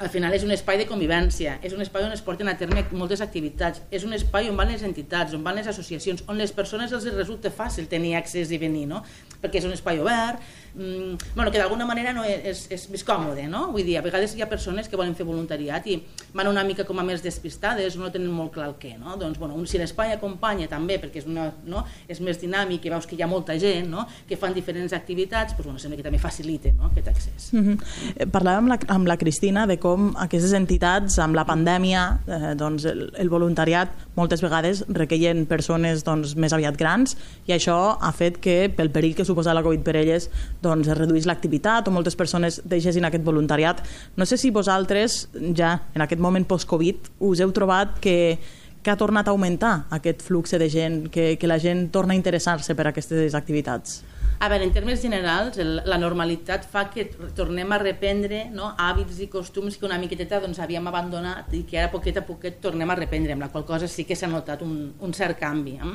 al 0.00 0.08
final 0.08 0.32
és 0.32 0.44
un 0.46 0.52
espai 0.54 0.78
de 0.80 0.86
convivència, 0.88 1.58
és 1.60 1.74
un 1.76 1.84
espai 1.84 2.06
on 2.06 2.14
es 2.14 2.22
porten 2.24 2.48
a 2.48 2.54
terme 2.56 2.86
moltes 2.96 3.20
activitats, 3.20 3.82
és 3.92 4.06
un 4.08 4.16
espai 4.16 4.48
on 4.48 4.56
van 4.56 4.70
les 4.72 4.84
entitats, 4.86 5.34
on 5.36 5.44
van 5.44 5.58
les 5.60 5.68
associacions, 5.68 6.24
on 6.26 6.40
les 6.40 6.54
persones 6.56 6.94
els 6.96 7.04
resulta 7.12 7.52
fàcil 7.52 7.88
tenir 7.88 8.14
accés 8.16 8.48
i 8.48 8.58
venir, 8.58 8.86
no? 8.88 9.02
perquè 9.40 9.60
és 9.60 9.64
un 9.64 9.72
espai 9.72 10.00
obert, 10.00 10.40
mm, 10.74 11.34
bueno, 11.34 11.50
que 11.50 11.56
d'alguna 11.56 11.86
manera 11.88 12.12
no 12.12 12.24
és, 12.24 12.66
és 12.72 12.82
més 12.92 13.04
còmode, 13.04 13.46
no? 13.48 13.70
Vull 13.72 13.86
dir, 13.86 13.96
a 13.96 14.02
vegades 14.04 14.34
hi 14.36 14.42
ha 14.44 14.48
persones 14.50 14.88
que 14.88 14.98
volen 15.00 15.14
fer 15.16 15.24
voluntariat 15.24 15.86
i 15.88 15.96
van 16.36 16.50
una 16.50 16.64
mica 16.64 16.84
com 16.84 17.00
a 17.00 17.04
més 17.04 17.24
despistades, 17.24 17.96
no 17.96 18.10
tenen 18.12 18.28
molt 18.28 18.52
clar 18.52 18.68
el 18.68 18.76
què, 18.80 18.98
no? 19.00 19.16
Doncs, 19.20 19.40
bueno, 19.40 19.56
si 19.64 19.80
l'espai 19.80 20.12
acompanya 20.12 20.68
també, 20.68 20.98
perquè 21.00 21.22
és, 21.22 21.28
una, 21.28 21.50
no? 21.64 21.86
és 22.08 22.20
més 22.20 22.40
dinàmic 22.40 22.84
i 22.84 22.92
veus 22.92 23.08
que 23.08 23.16
hi 23.16 23.24
ha 23.24 23.30
molta 23.30 23.56
gent 23.56 23.88
no? 23.88 24.04
que 24.28 24.36
fan 24.36 24.52
diferents 24.52 24.92
activitats, 24.92 25.56
doncs, 25.56 25.64
bueno, 25.64 25.80
sembla 25.80 25.96
que 25.96 26.04
també 26.04 26.20
facilita 26.20 26.72
no? 26.76 26.92
aquest 26.92 27.08
accés. 27.08 27.52
Mm 27.52 27.64
-hmm. 27.64 28.30
Parlàvem 28.30 28.68
amb 28.68 28.68
la, 28.68 28.78
amb 28.88 29.08
la 29.08 29.16
Cristina 29.16 29.66
de 29.66 29.78
com 29.78 29.89
aquestes 30.20 30.52
entitats, 30.56 31.18
amb 31.22 31.36
la 31.38 31.44
pandèmia, 31.48 32.02
eh, 32.26 32.52
doncs 32.58 32.84
el, 32.90 33.06
el 33.20 33.30
voluntariat 33.32 33.92
moltes 34.16 34.42
vegades 34.44 34.84
requeien 34.88 35.44
persones 35.50 36.04
doncs, 36.06 36.36
més 36.40 36.54
aviat 36.56 36.78
grans 36.80 37.16
i 37.48 37.54
això 37.56 37.76
ha 38.00 38.12
fet 38.16 38.40
que 38.42 38.68
pel 38.76 38.92
perill 38.94 39.16
que 39.18 39.26
suposa 39.28 39.54
la 39.56 39.64
Covid 39.66 39.84
per 39.86 39.96
elles 40.00 40.28
doncs 40.62 40.90
es 40.90 40.98
reduís 40.98 41.28
l'activitat 41.28 41.88
o 41.88 41.94
moltes 41.94 42.18
persones 42.18 42.60
deixessin 42.64 43.06
aquest 43.08 43.24
voluntariat. 43.24 43.82
No 44.16 44.26
sé 44.26 44.38
si 44.40 44.50
vosaltres 44.50 45.28
ja 45.56 45.76
en 45.94 46.06
aquest 46.06 46.20
moment 46.20 46.46
post-Covid 46.46 47.12
us 47.30 47.40
heu 47.40 47.52
trobat 47.56 47.98
que, 48.02 48.38
que 48.82 48.90
ha 48.90 48.98
tornat 49.00 49.28
a 49.28 49.34
augmentar 49.34 49.86
aquest 49.90 50.22
flux 50.26 50.56
de 50.56 50.70
gent, 50.70 51.04
que, 51.10 51.36
que 51.38 51.50
la 51.50 51.58
gent 51.58 51.88
torna 51.92 52.14
a 52.14 52.20
interessar-se 52.20 52.74
per 52.74 52.90
aquestes 52.90 53.36
activitats. 53.38 54.00
A 54.40 54.48
veure, 54.48 54.64
en 54.64 54.70
termes 54.72 55.02
generals, 55.02 55.58
el, 55.60 55.82
la 55.84 55.98
normalitat 56.00 56.62
fa 56.64 56.86
que 56.88 57.02
tornem 57.36 57.74
a 57.74 57.78
reprendre 57.82 58.46
no, 58.54 58.70
hàbits 58.80 59.18
i 59.20 59.26
costums 59.28 59.74
que 59.76 59.84
una 59.84 59.98
miqueteta 60.00 60.38
doncs, 60.40 60.62
havíem 60.64 60.86
abandonat 60.88 61.52
i 61.52 61.60
que 61.68 61.76
ara 61.76 61.90
poquet 61.92 62.16
a 62.16 62.22
poquet 62.24 62.56
tornem 62.64 62.88
a 62.88 62.96
reprendre, 62.96 63.36
amb 63.36 63.44
la 63.44 63.50
qual 63.52 63.66
cosa 63.68 63.84
sí 63.84 64.06
que 64.08 64.16
s'ha 64.16 64.30
notat 64.32 64.64
un, 64.64 64.94
un 64.96 65.12
cert 65.12 65.36
canvi. 65.42 65.74
Eh? 65.76 65.90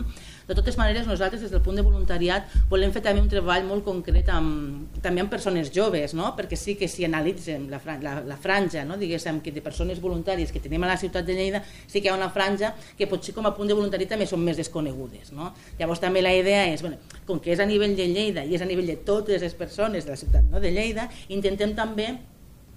De 0.46 0.54
totes 0.54 0.78
maneres, 0.78 1.10
nosaltres 1.10 1.42
des 1.42 1.56
del 1.56 1.64
punt 1.66 1.82
de 1.82 1.88
voluntariat 1.88 2.54
volem 2.70 2.94
fer 2.94 3.02
també 3.08 3.24
un 3.26 3.32
treball 3.34 3.66
molt 3.66 3.82
concret 3.88 4.30
amb, 4.30 4.94
també 5.02 5.26
amb 5.26 5.34
persones 5.34 5.74
joves, 5.74 6.14
no? 6.14 6.36
perquè 6.38 6.54
sí 6.54 6.78
que 6.78 6.86
si 6.86 7.10
analitzem 7.10 7.66
la, 7.74 7.82
la, 8.06 8.20
la 8.30 8.38
franja 8.38 8.86
no? 8.86 9.02
diguéssim, 9.02 9.42
que 9.42 9.56
de 9.58 9.66
persones 9.66 9.98
voluntàries 10.06 10.54
que 10.54 10.62
tenim 10.62 10.86
a 10.86 10.94
la 10.94 11.02
ciutat 11.02 11.26
de 11.26 11.34
Lleida, 11.34 11.66
sí 11.66 11.98
que 11.98 12.12
hi 12.12 12.14
ha 12.14 12.22
una 12.22 12.30
franja 12.30 12.76
que 12.94 13.10
potser 13.10 13.34
com 13.34 13.50
a 13.50 13.56
punt 13.58 13.74
de 13.74 13.82
voluntariat 13.82 14.14
també 14.14 14.30
són 14.30 14.46
més 14.46 14.62
desconegudes. 14.62 15.34
No? 15.34 15.50
Llavors 15.82 16.06
també 16.06 16.22
la 16.22 16.38
idea 16.38 16.68
és, 16.70 16.86
bueno, 16.86 17.02
com 17.26 17.42
que 17.42 17.54
és 17.54 17.60
a 17.60 17.66
nivell 17.66 17.96
de 17.98 18.08
Lleida 18.12 18.46
i 18.46 18.56
és 18.56 18.62
a 18.62 18.70
nivell 18.70 18.88
de 18.88 18.98
totes 19.08 19.42
les 19.42 19.58
persones 19.58 20.06
de 20.06 20.14
la 20.14 20.20
ciutat 20.20 20.46
no? 20.52 20.62
de 20.62 20.72
Lleida, 20.72 21.10
intentem 21.30 21.74
també 21.78 22.12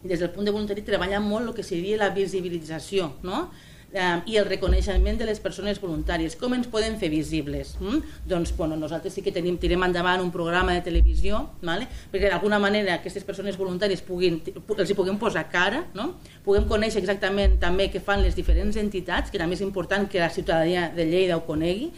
des 0.03 0.21
del 0.21 0.31
punt 0.31 0.47
de 0.47 0.55
voluntari 0.55 0.85
treballar 0.87 1.21
molt 1.21 1.51
el 1.51 1.57
que 1.57 1.67
seria 1.67 1.99
la 1.99 2.13
visibilització, 2.15 3.13
no? 3.27 3.49
eh, 3.93 4.21
i 4.27 4.37
el 4.37 4.47
reconeixement 4.47 5.19
de 5.19 5.27
les 5.27 5.41
persones 5.41 5.81
voluntàries. 5.83 6.37
Com 6.39 6.55
ens 6.57 6.69
podem 6.71 6.97
fer 7.01 7.11
visibles? 7.13 7.75
Mm? 7.81 8.03
Doncs 8.29 8.55
bueno, 8.57 8.77
nosaltres 8.77 9.17
sí 9.17 9.25
que 9.25 9.33
tenim, 9.35 9.59
tirem 9.61 9.83
endavant 9.85 10.23
un 10.23 10.31
programa 10.35 10.77
de 10.77 10.85
televisió, 10.87 11.45
vale? 11.63 11.89
perquè 12.13 12.31
d'alguna 12.31 12.61
manera 12.63 12.99
aquestes 12.99 13.27
persones 13.27 13.59
voluntàries 13.59 14.05
puguin, 14.05 14.41
els 14.45 14.91
hi 14.91 14.99
puguem 14.99 15.19
posar 15.19 15.49
cara, 15.53 15.87
no? 15.99 16.13
puguem 16.45 16.69
conèixer 16.71 17.03
exactament 17.03 17.59
també 17.61 17.89
què 17.93 18.03
fan 18.05 18.23
les 18.23 18.39
diferents 18.39 18.77
entitats, 18.77 19.33
que 19.33 19.41
també 19.41 19.59
és 19.59 19.67
important 19.67 20.09
que 20.09 20.23
la 20.23 20.31
ciutadania 20.31 20.89
de 20.95 21.09
Lleida 21.09 21.37
ho 21.37 21.45
conegui, 21.49 21.93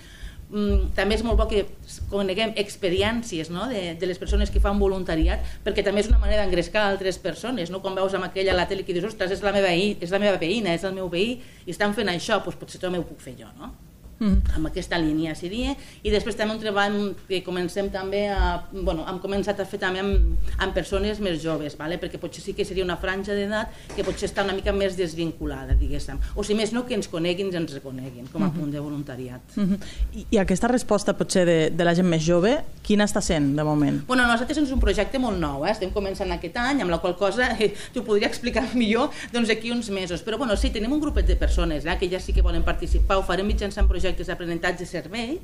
mm, 0.51 0.93
també 0.97 1.17
és 1.17 1.25
molt 1.27 1.39
bo 1.41 1.47
que 1.51 1.65
coneguem 2.11 2.55
experiències 2.61 3.51
no? 3.55 3.69
de, 3.71 3.95
de 4.01 4.11
les 4.11 4.21
persones 4.21 4.53
que 4.53 4.63
fan 4.63 4.79
voluntariat, 4.83 5.45
perquè 5.65 5.85
també 5.87 6.05
és 6.05 6.11
una 6.13 6.21
manera 6.23 6.45
d'engrescar 6.45 6.87
altres 6.87 7.19
persones, 7.23 7.71
no? 7.71 7.83
quan 7.85 7.99
veus 7.99 8.15
amb 8.19 8.29
aquella 8.29 8.55
a 8.55 8.61
la 8.63 8.69
tele 8.71 8.87
que 8.87 8.97
dius, 8.97 9.09
ostres, 9.13 9.35
és 9.37 9.45
la 9.47 9.55
meva, 9.57 9.73
és 9.75 10.15
la 10.15 10.23
meva 10.23 10.41
veïna, 10.41 10.75
és 10.75 10.87
el 10.87 10.97
meu 10.97 11.11
veí, 11.13 11.39
i 11.67 11.75
estan 11.75 11.95
fent 11.97 12.13
això, 12.13 12.43
doncs 12.45 12.61
potser 12.61 12.83
també 12.83 13.01
ho 13.01 13.07
puc 13.07 13.23
fer 13.25 13.39
jo. 13.39 13.51
No? 13.61 13.75
Mm. 14.21 14.57
amb 14.57 14.69
aquesta 14.71 14.99
línia 15.01 15.35
seria 15.39 15.75
i 16.03 16.13
després 16.13 16.37
també 16.39 16.55
un 16.55 16.63
treball 16.63 16.99
que 17.29 17.41
comencem 17.47 17.91
també 17.93 18.27
a, 18.31 18.61
bueno, 18.73 19.05
hem 19.09 19.21
començat 19.23 19.61
a 19.61 19.67
fer 19.69 19.81
també 19.83 20.03
amb, 20.05 20.37
amb 20.61 20.77
persones 20.77 21.21
més 21.25 21.41
joves 21.43 21.77
vale? 21.81 21.99
perquè 22.01 22.21
potser 22.21 22.45
sí 22.45 22.55
que 22.57 22.67
seria 22.69 22.85
una 22.87 22.99
franja 23.01 23.35
d'edat 23.37 23.73
que 23.97 24.05
potser 24.07 24.29
està 24.31 24.45
una 24.47 24.57
mica 24.57 24.75
més 24.77 24.97
desvinculada 24.99 25.77
diguéssim, 25.81 26.21
o 26.37 26.45
si 26.47 26.57
més 26.59 26.75
no 26.77 26.85
que 26.87 26.97
ens 26.99 27.09
coneguin 27.11 27.51
ens 27.51 27.75
reconeguin 27.75 28.29
com 28.31 28.43
a 28.43 28.47
mm 28.47 28.51
-hmm. 28.51 28.61
punt 28.61 28.73
de 28.73 28.81
voluntariat 28.81 29.57
mm 29.57 29.65
-hmm. 29.65 29.79
I, 30.15 30.27
I 30.31 30.39
aquesta 30.39 30.69
resposta 30.69 31.17
potser 31.17 31.45
de, 31.47 31.71
de 31.71 31.85
la 31.85 31.95
gent 31.95 32.07
més 32.07 32.23
jove 32.23 32.63
quina 32.83 33.05
està 33.05 33.21
sent 33.21 33.57
de 33.57 33.65
moment? 33.65 34.07
Bueno, 34.07 34.27
nosaltres 34.27 34.59
és 34.59 34.71
un 34.71 34.81
projecte 34.81 35.19
molt 35.19 35.39
nou, 35.39 35.67
eh? 35.67 35.71
estem 35.71 35.91
començant 35.91 36.31
aquest 36.33 36.57
any 36.57 36.83
amb 36.83 36.91
la 36.91 36.99
qual 36.99 37.17
cosa 37.17 37.57
eh, 37.59 37.75
t'ho 37.93 38.03
podria 38.03 38.29
explicar 38.29 38.75
millor 38.75 39.11
doncs 39.33 39.51
aquí 39.51 39.71
uns 39.71 39.91
mesos, 39.91 40.23
però 40.23 40.39
bueno, 40.39 40.57
sí, 40.57 40.71
tenim 40.71 40.93
un 40.93 41.01
grupet 41.01 41.27
de 41.27 41.37
persones 41.37 41.85
eh, 41.87 41.99
que 41.99 42.09
ja 42.09 42.21
sí 42.21 42.33
que 42.33 42.43
volen 42.43 42.63
participar, 42.63 43.17
ho 43.17 43.23
farem 43.23 43.47
mitjançant 43.47 43.89
projectes 43.89 44.10
projectes 44.11 44.31
d'aprenentatge 44.31 44.87
servei 44.87 45.39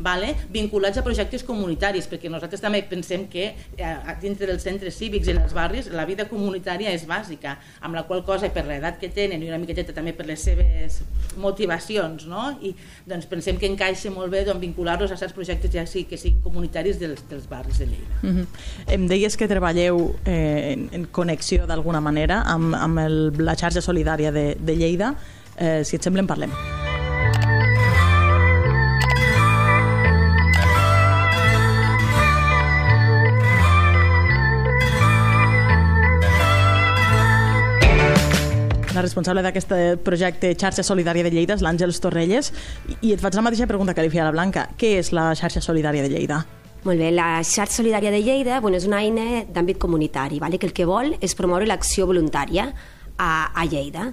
vale, 0.00 0.34
vinculats 0.50 0.98
a 0.98 1.04
projectes 1.04 1.42
comunitaris, 1.44 2.06
perquè 2.08 2.30
nosaltres 2.32 2.62
també 2.62 2.80
pensem 2.88 3.26
que 3.30 3.50
eh, 3.52 3.90
dintre 4.22 4.48
dels 4.48 4.64
centres 4.64 4.96
cívics 4.96 5.28
i 5.28 5.34
en 5.34 5.42
els 5.42 5.52
barris 5.54 5.90
la 5.92 6.06
vida 6.08 6.24
comunitària 6.28 6.92
és 6.94 7.04
bàsica, 7.08 7.58
amb 7.84 7.98
la 7.98 8.06
qual 8.08 8.24
cosa 8.24 8.48
per 8.52 8.64
l'edat 8.64 8.96
que 9.00 9.10
tenen 9.12 9.42
i 9.42 9.50
una 9.50 9.60
miqueteta 9.60 9.92
també 9.96 10.14
per 10.16 10.26
les 10.28 10.40
seves 10.40 11.02
motivacions, 11.40 12.24
no? 12.30 12.46
i 12.64 12.72
doncs 13.08 13.28
pensem 13.28 13.60
que 13.60 13.68
encaixa 13.68 14.12
molt 14.14 14.32
bé 14.32 14.44
doncs, 14.48 14.62
vincular-los 14.64 15.12
a 15.12 15.20
certs 15.20 15.36
projectes 15.36 15.72
ja 15.74 15.84
sí 15.86 16.06
que 16.08 16.18
siguin 16.20 16.40
comunitaris 16.44 16.98
dels, 17.00 17.22
dels 17.28 17.46
barris 17.50 17.78
de 17.78 17.90
Lleida. 17.92 18.16
Mm 18.22 18.36
-hmm. 18.36 18.46
Em 18.96 19.06
deies 19.06 19.36
que 19.36 19.48
treballeu 19.48 20.16
eh, 20.24 20.72
en, 20.72 20.88
en 20.92 21.04
connexió 21.06 21.66
d'alguna 21.66 22.00
manera 22.00 22.42
amb, 22.42 22.74
amb 22.74 22.98
el, 22.98 23.44
la 23.44 23.54
xarxa 23.54 23.80
solidària 23.80 24.32
de, 24.32 24.56
de 24.58 24.76
Lleida. 24.76 25.14
Eh, 25.56 25.84
si 25.84 25.96
et 25.96 26.02
sembla 26.02 26.20
en 26.20 26.26
parlem. 26.26 26.79
La 39.00 39.06
responsable 39.06 39.40
d'aquest 39.40 39.70
projecte 40.04 40.50
Xarxa 40.60 40.82
Solidària 40.84 41.24
de 41.24 41.30
Lleida 41.32 41.54
és 41.56 41.62
l'Àngels 41.64 42.02
Torrelles 42.04 42.50
i 43.00 43.14
et 43.14 43.22
faig 43.22 43.32
la 43.38 43.44
mateixa 43.46 43.64
pregunta 43.64 43.94
que 43.96 44.02
li 44.04 44.10
feia 44.12 44.26
la 44.26 44.34
Blanca. 44.34 44.66
Què 44.76 44.90
és 44.98 45.08
la 45.16 45.30
Xarxa 45.40 45.62
Solidària 45.64 46.04
de 46.04 46.10
Lleida? 46.12 46.42
Molt 46.84 47.00
bé, 47.00 47.08
la 47.12 47.38
xarxa 47.40 47.78
solidària 47.78 48.12
de 48.12 48.20
Lleida 48.20 48.58
bueno, 48.60 48.76
és 48.76 48.84
una 48.88 49.00
eina 49.00 49.46
d'àmbit 49.48 49.80
comunitari, 49.80 50.36
vale? 50.40 50.58
que 50.60 50.68
el 50.68 50.74
que 50.76 50.84
vol 50.84 51.14
és 51.16 51.32
promoure 51.36 51.64
l'acció 51.64 52.04
voluntària 52.10 52.66
a, 53.16 53.30
a 53.56 53.64
Lleida. 53.64 54.10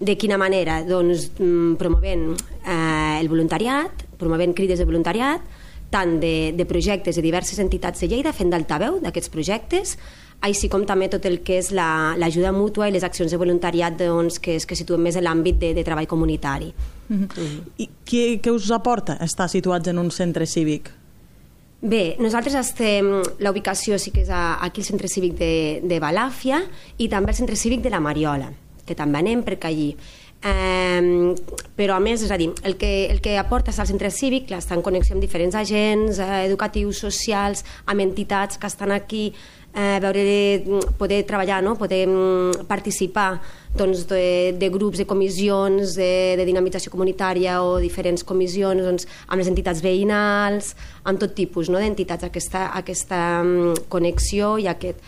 De 0.00 0.18
quina 0.20 0.36
manera? 0.36 0.82
Doncs 0.84 1.30
mm, 1.38 1.80
promovent 1.80 2.28
eh, 2.36 3.16
el 3.22 3.32
voluntariat, 3.32 4.04
promovent 4.20 4.52
crides 4.52 4.84
de 4.84 4.88
voluntariat, 4.88 5.48
tant 5.88 6.18
de, 6.20 6.52
de 6.52 6.68
projectes 6.68 7.16
de 7.16 7.24
diverses 7.24 7.64
entitats 7.64 8.04
de 8.04 8.12
Lleida, 8.12 8.36
fent 8.36 8.52
d'altaveu 8.52 9.00
d'aquests 9.00 9.32
projectes, 9.32 9.96
així 10.40 10.68
com 10.68 10.84
també 10.86 11.08
tot 11.08 11.24
el 11.26 11.40
que 11.46 11.58
és 11.58 11.72
l'ajuda 11.72 12.50
la, 12.50 12.56
mútua 12.56 12.88
i 12.88 12.94
les 12.94 13.04
accions 13.04 13.30
de 13.30 13.38
voluntariat 13.40 13.96
doncs, 13.98 14.38
que, 14.38 14.56
es, 14.60 14.66
que 14.66 14.76
situen 14.76 15.02
més 15.02 15.16
en 15.16 15.24
l'àmbit 15.26 15.58
de, 15.58 15.72
de 15.74 15.84
treball 15.84 16.06
comunitari. 16.06 16.72
Mm 17.08 17.16
-hmm. 17.16 17.40
Mm 17.40 17.46
-hmm. 17.46 17.62
I 17.78 17.88
què, 18.04 18.40
què 18.40 18.50
us 18.50 18.70
aporta 18.70 19.18
estar 19.20 19.48
situats 19.48 19.88
en 19.88 19.98
un 19.98 20.10
centre 20.10 20.46
cívic? 20.46 20.90
Bé, 21.80 22.16
nosaltres 22.18 22.54
estem... 22.54 23.22
La 23.38 23.50
ubicació 23.50 23.98
sí 23.98 24.10
que 24.10 24.22
és 24.22 24.28
aquí 24.30 24.80
al 24.80 24.86
centre 24.86 25.08
cívic 25.08 25.36
de, 25.38 25.80
de 25.82 26.00
Balàfia 26.00 26.62
i 26.98 27.08
també 27.08 27.30
al 27.30 27.36
centre 27.36 27.56
cívic 27.56 27.80
de 27.80 27.90
la 27.90 28.00
Mariola, 28.00 28.52
que 28.86 28.94
també 28.94 29.18
anem 29.18 29.42
perquè 29.42 29.66
allí 29.66 29.96
Eh, 30.44 31.34
però 31.74 31.96
a 31.96 32.00
més, 32.00 32.22
és 32.22 32.30
a 32.30 32.36
dir, 32.38 32.50
el 32.62 32.76
que, 32.76 33.08
el 33.10 33.20
que 33.24 33.36
aporta 33.40 33.72
al 33.72 33.88
centre 33.88 34.12
cívic 34.14 34.52
està 34.54 34.76
en 34.76 34.84
connexió 34.84 35.16
amb 35.16 35.24
diferents 35.24 35.56
agents 35.56 36.20
eh, 36.20 36.44
educatius, 36.44 37.00
socials, 37.02 37.64
amb 37.86 38.04
entitats 38.04 38.60
que 38.60 38.68
estan 38.70 38.92
aquí 38.92 39.32
eh, 39.76 39.98
veure, 40.00 40.24
mm, 40.64 40.96
poder 40.98 41.22
treballar, 41.28 41.60
no? 41.62 41.76
poder 41.76 42.06
mm, 42.08 42.64
participar 42.66 43.40
doncs, 43.76 44.06
de, 44.08 44.54
de 44.56 44.70
grups, 44.72 44.98
de 44.98 45.04
comissions 45.04 45.94
de, 46.00 46.34
de 46.40 46.46
dinamització 46.48 46.90
comunitària 46.90 47.60
o 47.62 47.76
diferents 47.82 48.24
comissions 48.24 48.80
doncs, 48.82 49.06
amb 49.28 49.42
les 49.42 49.52
entitats 49.52 49.84
veïnals, 49.84 50.72
amb 51.04 51.20
tot 51.20 51.36
tipus 51.36 51.68
no? 51.68 51.78
d'entitats, 51.78 52.24
aquesta, 52.24 52.70
aquesta 52.80 53.20
mm, 53.44 53.86
connexió 53.92 54.56
i 54.56 54.70
aquest, 54.72 55.04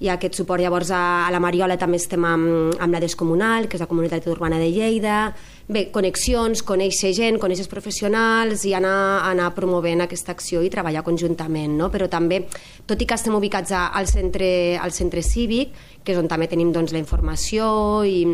i 0.00 0.08
aquest 0.08 0.38
suport. 0.38 0.62
Llavors 0.62 0.90
a, 0.96 1.28
a 1.28 1.30
la 1.32 1.40
Mariola 1.42 1.76
també 1.80 1.98
estem 2.00 2.24
amb, 2.24 2.74
amb 2.80 2.96
la 2.96 3.00
Descomunal, 3.02 3.68
que 3.68 3.76
és 3.76 3.84
la 3.84 3.88
comunitat 3.90 4.26
urbana 4.32 4.58
de 4.60 4.70
Lleida, 4.72 5.34
bé, 5.68 5.86
connexions, 5.92 6.64
conèixer 6.66 7.12
gent, 7.16 7.38
conèixer 7.40 7.68
professionals 7.70 8.64
i 8.68 8.72
anar, 8.76 9.22
anar 9.28 9.50
promovent 9.56 10.06
aquesta 10.06 10.32
acció 10.32 10.64
i 10.64 10.72
treballar 10.72 11.04
conjuntament, 11.06 11.76
no? 11.76 11.90
però 11.92 12.08
també, 12.10 12.46
tot 12.88 13.00
i 13.00 13.06
que 13.06 13.18
estem 13.20 13.36
ubicats 13.36 13.76
al, 13.76 14.08
centre, 14.08 14.50
al 14.80 14.96
centre 14.96 15.22
cívic, 15.22 15.76
que 16.02 16.16
és 16.16 16.20
on 16.20 16.30
també 16.32 16.48
tenim 16.48 16.72
doncs, 16.72 16.96
la 16.96 17.02
informació 17.02 17.68
i, 18.08 18.24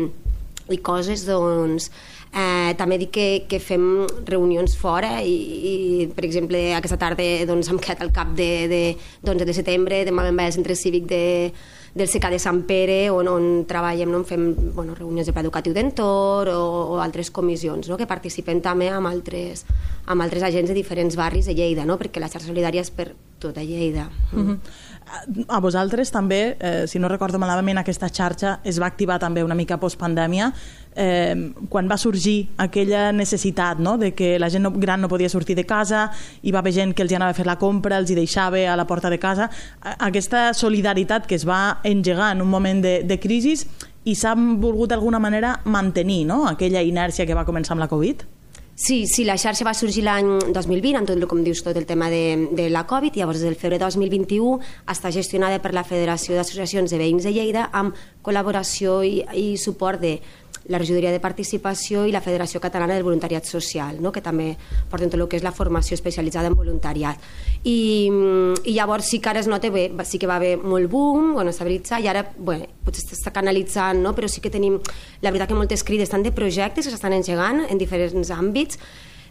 i 0.71 0.79
coses, 0.79 1.27
doncs, 1.27 1.91
Eh, 2.33 2.73
també 2.77 2.97
dic 2.99 3.13
que, 3.15 3.27
que 3.47 3.59
fem 3.63 4.05
reunions 4.27 4.75
fora 4.75 5.21
i, 5.23 5.33
i 5.71 5.73
per 6.11 6.25
exemple, 6.27 6.59
aquesta 6.75 6.99
tarda 6.99 7.23
doncs, 7.47 7.71
hem 7.71 7.79
quedat 7.79 8.03
al 8.03 8.11
cap 8.13 8.35
de, 8.35 8.51
de, 8.67 8.83
doncs, 9.23 9.45
de 9.47 9.55
setembre, 9.55 10.03
demà 10.05 10.25
vam 10.27 10.43
al 10.43 10.51
centre 10.53 10.75
cívic 10.75 11.07
de, 11.07 11.23
del 11.97 12.07
SECA 12.11 12.29
de 12.29 12.39
Sant 12.39 12.61
Pere, 12.67 13.09
on, 13.11 13.27
on 13.31 13.47
treballem, 13.67 14.11
no? 14.11 14.21
fem 14.27 14.51
bueno, 14.75 14.95
reunions 14.95 15.27
de 15.27 15.33
pla 15.33 15.45
educatiu 15.45 15.73
d'entorn 15.73 16.53
o, 16.53 16.67
o 16.93 16.99
altres 17.01 17.31
comissions, 17.33 17.89
no? 17.89 17.97
que 17.97 18.09
participem 18.09 18.61
també 18.61 18.91
amb 18.93 19.09
altres, 19.09 19.65
amb 20.05 20.23
altres 20.23 20.45
agents 20.45 20.69
de 20.69 20.77
diferents 20.77 21.17
barris 21.17 21.49
de 21.49 21.55
Lleida, 21.57 21.87
no? 21.89 21.97
perquè 21.97 22.21
la 22.21 22.29
xarxa 22.29 22.51
solidària 22.51 22.83
és 22.85 22.93
per 22.93 23.13
tota 23.39 23.63
Lleida. 23.63 24.09
Mm 24.33 24.45
-hmm. 24.45 24.59
A 25.47 25.59
vosaltres 25.63 26.11
també, 26.11 26.57
eh, 26.59 26.85
si 26.87 26.99
no 26.99 27.07
recordo 27.07 27.39
malament, 27.39 27.79
aquesta 27.79 28.09
xarxa 28.09 28.59
es 28.67 28.79
va 28.79 28.87
activar 28.87 29.19
també 29.19 29.43
una 29.43 29.55
mica 29.55 29.77
postpandèmia, 29.79 30.51
eh, 30.95 31.53
quan 31.69 31.87
va 31.87 31.97
sorgir 31.97 32.49
aquella 32.57 33.11
necessitat 33.11 33.79
no? 33.79 33.97
de 33.97 34.13
que 34.13 34.37
la 34.39 34.49
gent 34.49 34.67
gran 34.79 35.01
no 35.01 35.07
podia 35.07 35.29
sortir 35.29 35.55
de 35.55 35.65
casa, 35.65 36.11
i 36.43 36.51
va 36.51 36.59
haver 36.59 36.73
gent 36.73 36.93
que 36.93 37.03
els 37.03 37.13
anava 37.13 37.31
a 37.31 37.37
fer 37.37 37.45
la 37.47 37.57
compra, 37.57 37.97
els 37.97 38.11
hi 38.11 38.15
deixava 38.15 38.59
a 38.67 38.75
la 38.75 38.87
porta 38.87 39.09
de 39.09 39.19
casa, 39.19 39.49
aquesta 39.81 40.53
solidaritat 40.53 41.27
que 41.27 41.35
es 41.35 41.47
va 41.47 41.79
engegar 41.83 42.33
en 42.35 42.41
un 42.41 42.49
moment 42.49 42.83
de, 42.83 43.03
de 43.03 43.19
crisi 43.19 43.55
i 44.07 44.15
s'ha 44.15 44.35
volgut 44.35 44.89
d'alguna 44.89 45.19
manera 45.19 45.59
mantenir 45.65 46.25
no? 46.25 46.45
aquella 46.47 46.81
inèrcia 46.81 47.25
que 47.25 47.35
va 47.35 47.45
començar 47.45 47.75
amb 47.75 47.85
la 47.85 47.91
Covid? 47.91 48.23
Sí, 48.79 49.07
sí, 49.07 49.23
la 49.25 49.39
xarxa 49.41 49.65
va 49.65 49.71
sorgir 49.73 50.03
l'any 50.05 50.27
2020, 50.53 50.99
amb 50.99 51.09
tot 51.09 51.23
com 51.25 51.39
dius, 51.41 51.63
tot 51.65 51.79
el 51.79 51.87
tema 51.89 52.11
de, 52.13 52.45
de 52.53 52.67
la 52.69 52.83
Covid, 52.85 53.15
i 53.17 53.23
llavors 53.23 53.39
des 53.41 53.49
del 53.49 53.57
febrer 53.57 53.79
2021 53.81 54.51
està 54.93 55.09
gestionada 55.09 55.57
per 55.63 55.71
la 55.73 55.81
Federació 55.81 56.37
d'Associacions 56.37 56.93
de 56.93 56.99
Veïns 57.01 57.25
de 57.25 57.33
Lleida 57.33 57.63
amb 57.73 57.97
col·laboració 58.21 58.99
i, 59.01 59.23
i 59.33 59.47
suport 59.57 59.97
de 60.05 60.19
la 60.67 60.79
regidoria 60.81 61.11
de 61.11 61.21
participació 61.23 62.05
i 62.07 62.11
la 62.11 62.21
Federació 62.21 62.59
Catalana 62.63 62.95
del 62.95 63.05
Voluntariat 63.05 63.45
Social, 63.47 64.01
no? 64.03 64.11
que 64.11 64.23
també 64.23 64.51
porten 64.91 65.09
tot 65.09 65.19
el 65.19 65.27
que 65.31 65.39
és 65.39 65.45
la 65.45 65.53
formació 65.55 65.95
especialitzada 65.95 66.51
en 66.51 66.57
voluntariat. 66.59 67.23
I, 67.63 67.77
i 68.67 68.75
llavors 68.75 69.09
sí 69.11 69.21
que 69.23 69.31
ara 69.31 69.41
es 69.43 69.47
nota 69.47 69.71
bé, 69.73 69.89
sí 70.05 70.19
que 70.19 70.29
va 70.29 70.37
haver 70.37 70.55
molt 70.57 70.91
boom, 70.91 71.33
bueno, 71.39 71.51
estabilitzar, 71.55 72.01
i 72.03 72.11
ara 72.11 72.25
bueno, 72.37 72.67
potser 72.85 73.05
s'està 73.07 73.33
canalitzant, 73.35 74.01
no? 74.03 74.13
però 74.15 74.29
sí 74.31 74.43
que 74.43 74.53
tenim, 74.53 74.79
la 75.21 75.31
veritat 75.31 75.51
que 75.51 75.59
moltes 75.59 75.85
crides 75.87 76.11
estan 76.11 76.23
de 76.23 76.35
projectes 76.35 76.85
que 76.85 76.93
s'estan 76.93 77.15
engegant 77.15 77.63
en 77.67 77.79
diferents 77.79 78.31
àmbits, 78.35 78.79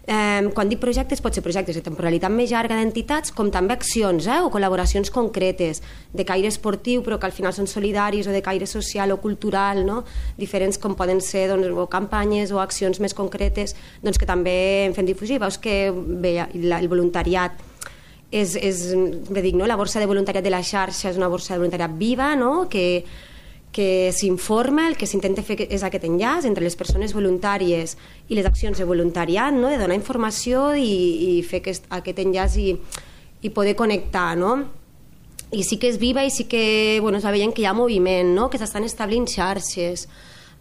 Eh, 0.06 0.50
quan 0.54 0.68
dic 0.70 0.78
projectes, 0.78 1.18
pot 1.18 1.34
ser 1.34 1.42
projectes 1.42 1.74
de 1.74 1.82
temporalitat 1.82 2.30
més 2.30 2.52
llarga 2.52 2.76
d'entitats, 2.78 3.32
com 3.34 3.48
també 3.50 3.74
accions 3.74 4.28
eh, 4.30 4.38
o 4.38 4.52
col·laboracions 4.54 5.10
concretes 5.10 5.82
de 6.14 6.24
caire 6.24 6.46
esportiu, 6.46 7.02
però 7.02 7.18
que 7.18 7.26
al 7.26 7.34
final 7.34 7.50
són 7.56 7.66
solidaris, 7.66 8.28
o 8.30 8.34
de 8.34 8.42
caire 8.44 8.68
social 8.70 9.10
o 9.10 9.18
cultural, 9.18 9.82
no? 9.82 10.04
diferents 10.38 10.78
com 10.78 10.94
poden 10.94 11.18
ser 11.18 11.48
doncs, 11.50 11.66
o 11.74 11.88
campanyes 11.90 12.54
o 12.54 12.62
accions 12.62 13.02
més 13.02 13.18
concretes 13.18 13.74
doncs, 14.04 14.22
que 14.22 14.30
també 14.30 14.86
en 14.86 14.94
fem 14.94 15.10
difusió. 15.10 15.40
Veus 15.42 15.58
que 15.58 15.90
bé, 15.90 16.36
la, 16.54 16.78
el 16.78 16.86
voluntariat 16.86 17.58
és, 18.30 18.54
és 18.54 18.86
dic, 18.94 19.54
no? 19.58 19.66
la 19.66 19.74
borsa 19.74 19.98
de 19.98 20.06
voluntariat 20.06 20.46
de 20.46 20.54
la 20.54 20.62
xarxa 20.62 21.10
és 21.10 21.18
una 21.18 21.32
borsa 21.32 21.54
de 21.54 21.64
voluntariat 21.64 21.98
viva, 21.98 22.36
no? 22.38 22.68
que 22.70 23.02
que 23.76 24.10
s'informa, 24.16 24.86
el 24.88 24.96
que 24.96 25.04
s'intenta 25.04 25.42
fer 25.44 25.66
és 25.68 25.82
aquest 25.84 26.06
enllaç 26.08 26.46
entre 26.48 26.64
les 26.64 26.76
persones 26.80 27.12
voluntàries 27.12 27.92
i 28.32 28.38
les 28.38 28.46
accions 28.48 28.78
de 28.80 28.86
voluntariat, 28.88 29.52
no? 29.52 29.68
de 29.68 29.76
donar 29.76 29.98
informació 29.98 30.70
i, 30.80 30.88
i 31.36 31.42
fer 31.44 31.60
aquest, 31.60 31.84
aquest 31.92 32.22
enllaç 32.24 32.56
i, 32.62 32.70
i 33.44 33.52
poder 33.52 33.74
connectar, 33.76 34.30
no? 34.40 34.54
I 35.52 35.60
sí 35.62 35.76
que 35.76 35.90
és 35.92 36.00
viva 36.00 36.24
i 36.24 36.32
sí 36.32 36.48
que 36.48 37.02
bueno, 37.04 37.20
està 37.20 37.34
veient 37.34 37.52
que 37.52 37.66
hi 37.66 37.68
ha 37.68 37.76
moviment, 37.76 38.32
no? 38.38 38.48
que 38.48 38.56
s'estan 38.56 38.88
establint 38.88 39.28
xarxes, 39.28 40.06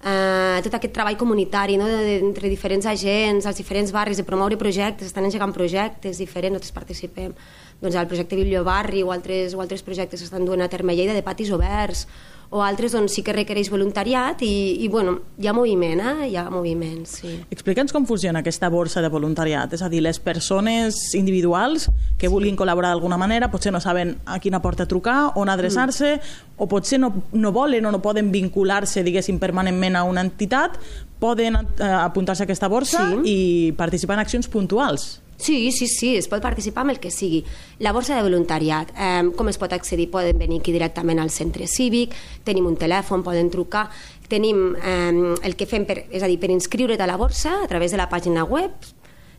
eh, 0.03 0.59
tot 0.67 0.75
aquest 0.75 0.93
treball 0.99 1.15
comunitari 1.15 1.79
no? 1.79 1.87
de, 1.87 2.19
entre 2.19 2.51
diferents 2.51 2.91
agents, 2.91 3.47
els 3.47 3.63
diferents 3.63 3.95
barris, 3.95 4.19
de 4.19 4.27
promoure 4.27 4.59
projectes, 4.59 5.07
estan 5.07 5.31
engegant 5.31 5.55
projectes 5.55 6.19
diferents, 6.19 6.59
nosaltres 6.59 6.75
participem 6.75 7.31
doncs, 7.79 7.95
al 7.95 8.11
projecte 8.11 8.35
Bibliobarri 8.35 9.07
o 9.07 9.15
altres, 9.15 9.55
o 9.55 9.63
altres 9.63 9.87
projectes 9.87 10.19
que 10.19 10.27
estan 10.27 10.43
duent 10.43 10.67
a 10.67 10.71
terme 10.71 10.91
a 10.91 10.99
Lleida 10.99 11.15
de 11.15 11.23
patis 11.23 11.55
oberts, 11.55 12.09
o 12.49 12.61
altres 12.63 12.93
on 12.95 13.07
sí 13.09 13.23
que 13.25 13.33
requereix 13.33 13.69
voluntariat 13.73 14.41
i, 14.45 14.83
i 14.85 14.89
bueno, 14.91 15.17
hi 15.41 15.47
ha 15.49 15.53
moviment, 15.55 16.01
eh? 16.01 16.29
hi 16.29 16.35
ha 16.39 16.45
moviment, 16.53 17.05
sí. 17.09 17.33
Explica'ns 17.53 17.93
com 17.95 18.05
funciona 18.07 18.43
aquesta 18.43 18.69
borsa 18.73 19.03
de 19.03 19.09
voluntariat, 19.11 19.73
és 19.73 19.81
a 19.81 19.89
dir, 19.91 20.03
les 20.05 20.19
persones 20.21 20.99
individuals 21.17 21.89
que 22.21 22.29
vulguin 22.31 22.57
col·laborar 22.59 22.93
d'alguna 22.93 23.19
manera 23.21 23.49
potser 23.51 23.73
no 23.73 23.81
saben 23.83 24.15
a 24.25 24.39
quina 24.39 24.61
porta 24.61 24.87
trucar, 24.89 25.33
on 25.35 25.49
adreçar-se, 25.49 26.15
mm. 26.15 26.55
o 26.61 26.69
potser 26.71 27.01
no, 27.01 27.11
no 27.33 27.51
volen 27.55 27.85
o 27.85 27.93
no 27.93 28.01
poden 28.03 28.31
vincular-se, 28.33 29.03
diguéssim, 29.03 29.41
permanentment 29.41 29.99
a 29.99 30.05
una 30.07 30.23
entitat, 30.25 30.79
poden 31.19 31.57
eh, 31.57 31.83
apuntar-se 31.83 32.43
a 32.43 32.49
aquesta 32.49 32.69
borsa 32.69 33.09
sí. 33.11 33.21
i 33.25 33.37
participar 33.77 34.19
en 34.19 34.25
accions 34.25 34.49
puntuals. 34.51 35.24
Sí, 35.37 35.71
sí, 35.71 35.87
sí, 35.87 36.15
es 36.15 36.29
pot 36.31 36.41
participar 36.41 36.85
amb 36.85 36.93
el 36.95 36.99
que 37.03 37.11
sigui. 37.11 37.43
La 37.83 37.91
borsa 37.91 38.15
de 38.15 38.23
voluntariat, 38.23 38.93
eh, 38.95 39.31
com 39.35 39.49
es 39.51 39.59
pot 39.59 39.73
accedir? 39.75 40.09
Poden 40.11 40.39
venir 40.39 40.61
aquí 40.61 40.71
directament 40.71 41.19
al 41.19 41.29
centre 41.29 41.67
cívic, 41.67 42.15
tenim 42.43 42.65
un 42.65 42.77
telèfon, 42.79 43.23
poden 43.23 43.51
trucar, 43.51 43.89
tenim 44.29 44.75
eh, 44.75 45.35
el 45.43 45.55
que 45.59 45.67
fem, 45.67 45.85
per, 45.85 46.05
és 46.09 46.23
a 46.23 46.31
dir, 46.31 46.39
per 46.39 46.53
inscriure't 46.55 47.01
a 47.01 47.09
la 47.09 47.17
borsa 47.17 47.59
a 47.63 47.67
través 47.67 47.91
de 47.91 47.99
la 47.99 48.07
pàgina 48.09 48.45
web, 48.47 48.71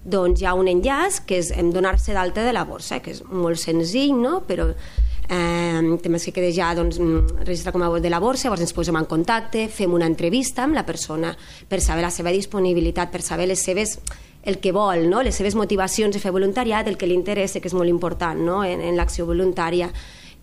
doncs 0.07 0.41
hi 0.41 0.47
ha 0.47 0.55
un 0.55 0.69
enllaç 0.71 1.25
que 1.27 1.41
és 1.41 1.51
donar-se 1.75 2.15
d'alta 2.15 2.45
de 2.47 2.53
la 2.55 2.65
borsa, 2.65 3.01
que 3.03 3.17
és 3.17 3.25
molt 3.27 3.59
senzill, 3.59 4.15
no? 4.21 4.39
però 4.47 4.69
eh, 4.71 5.99
temes 6.03 6.25
que 6.25 6.33
quede 6.33 6.53
ja 6.55 6.71
doncs, 6.79 7.01
registrar 7.43 7.73
com 7.75 7.83
a 7.83 7.91
de 8.01 8.11
la 8.11 8.21
borsa, 8.23 8.47
llavors 8.47 8.63
ens 8.63 8.77
posem 8.77 8.97
en 8.97 9.09
contacte, 9.11 9.67
fem 9.69 9.93
una 9.93 10.07
entrevista 10.07 10.65
amb 10.65 10.79
la 10.79 10.87
persona 10.87 11.35
per 11.69 11.81
saber 11.81 12.07
la 12.07 12.15
seva 12.15 12.31
disponibilitat, 12.31 13.11
per 13.11 13.23
saber 13.23 13.49
les 13.51 13.63
seves 13.63 13.99
el 14.47 14.61
que 14.63 14.73
vol, 14.73 15.09
no? 15.11 15.21
les 15.27 15.35
seves 15.35 15.59
motivacions 15.59 16.15
de 16.15 16.23
fer 16.23 16.31
voluntariat, 16.31 16.87
el 16.87 16.97
que 16.97 17.09
li 17.11 17.19
interessa, 17.19 17.61
que 17.61 17.67
és 17.67 17.75
molt 17.75 17.91
important 17.91 18.39
no? 18.39 18.63
en, 18.65 18.81
en 18.81 18.97
l'acció 18.97 19.27
voluntària. 19.27 19.91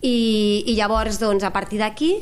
I, 0.04 0.64
I 0.68 0.74
llavors, 0.76 1.16
doncs, 1.22 1.46
a 1.48 1.52
partir 1.54 1.80
d'aquí, 1.80 2.18